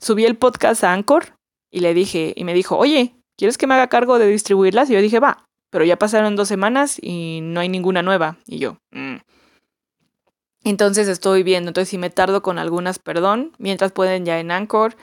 subí 0.00 0.24
el 0.24 0.36
podcast 0.36 0.84
a 0.84 0.92
Anchor 0.92 1.36
y 1.70 1.80
le 1.80 1.94
dije, 1.94 2.32
y 2.36 2.44
me 2.44 2.54
dijo, 2.54 2.76
oye, 2.76 3.14
¿quieres 3.36 3.58
que 3.58 3.66
me 3.66 3.74
haga 3.74 3.88
cargo 3.88 4.18
de 4.18 4.26
distribuirlas? 4.26 4.90
Y 4.90 4.94
yo 4.94 5.00
dije, 5.00 5.20
va, 5.20 5.44
pero 5.70 5.84
ya 5.84 5.98
pasaron 5.98 6.36
dos 6.36 6.48
semanas 6.48 6.98
y 7.00 7.40
no 7.42 7.60
hay 7.60 7.68
ninguna 7.68 8.02
nueva. 8.02 8.38
Y 8.46 8.58
yo, 8.58 8.78
mm". 8.90 9.16
entonces 10.64 11.08
estoy 11.08 11.42
viendo, 11.42 11.70
entonces 11.70 11.88
si 11.90 11.98
me 11.98 12.10
tardo 12.10 12.42
con 12.42 12.58
algunas, 12.58 12.98
perdón, 12.98 13.52
mientras 13.58 13.92
pueden 13.92 14.24
ya 14.24 14.40
en 14.40 14.50
Anchor, 14.50 14.96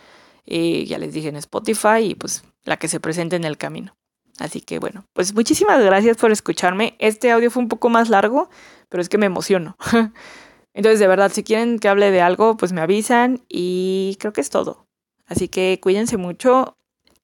y 0.46 0.86
ya 0.86 0.98
les 0.98 1.14
dije 1.14 1.30
en 1.30 1.36
Spotify 1.38 2.02
y 2.02 2.16
pues 2.16 2.44
la 2.64 2.78
que 2.78 2.88
se 2.88 3.00
presente 3.00 3.36
en 3.36 3.44
el 3.44 3.58
camino. 3.58 3.96
Así 4.40 4.62
que 4.62 4.80
bueno, 4.80 5.06
pues 5.14 5.34
muchísimas 5.34 5.84
gracias 5.84 6.18
por 6.18 6.32
escucharme. 6.32 6.96
Este 7.00 7.32
audio 7.32 7.50
fue 7.50 7.64
un 7.64 7.70
poco 7.70 7.90
más 7.90 8.10
largo, 8.10 8.50
pero 8.90 9.02
es 9.02 9.10
que 9.10 9.18
me 9.18 9.26
emociono. 9.26 9.78
Entonces, 10.74 11.00
de 11.00 11.08
verdad, 11.08 11.32
si 11.34 11.44
quieren 11.44 11.80
que 11.80 11.88
hable 11.88 12.12
de 12.12 12.22
algo, 12.22 12.58
pues 12.58 12.74
me 12.74 12.82
avisan 12.82 13.42
y 13.48 14.18
creo 14.20 14.34
que 14.34 14.42
es 14.42 14.50
todo. 14.50 14.85
Así 15.28 15.48
que 15.48 15.80
cuídense 15.82 16.18
mucho. 16.18 16.78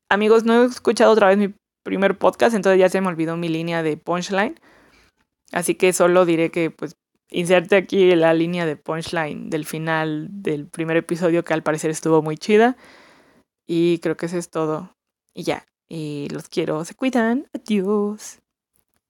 Amigos, 0.10 0.44
no 0.44 0.64
he 0.64 0.66
escuchado 0.66 1.12
otra 1.12 1.28
vez 1.28 1.38
mi 1.38 1.54
primer 1.84 2.18
podcast, 2.18 2.56
entonces 2.56 2.80
ya 2.80 2.90
se 2.90 3.02
me 3.02 3.08
olvidó 3.08 3.38
mi 3.38 3.50
línea 3.50 3.84
de 3.84 3.98
punchline. 3.98 4.60
Así 5.52 5.76
que 5.76 5.94
solo 5.94 6.26
diré 6.26 6.52
que 6.52 6.72
pues 6.72 6.96
inserte 7.30 7.76
aquí 7.76 8.14
la 8.16 8.34
línea 8.34 8.66
de 8.66 8.76
punchline 8.76 9.50
del 9.50 9.66
final 9.66 10.28
del 10.32 10.68
primer 10.68 10.98
episodio 10.98 11.44
que 11.44 11.54
al 11.54 11.64
parecer 11.64 11.92
estuvo 11.92 12.22
muy 12.22 12.38
chida. 12.38 12.78
Y 13.68 14.00
creo 14.00 14.18
que 14.18 14.26
eso 14.26 14.38
es 14.38 14.50
todo. 14.50 14.96
Y 15.34 15.44
ya, 15.44 15.66
y 15.88 16.28
los 16.32 16.50
quiero, 16.50 16.84
se 16.86 16.96
cuidan, 16.96 17.48
adiós. 17.54 18.41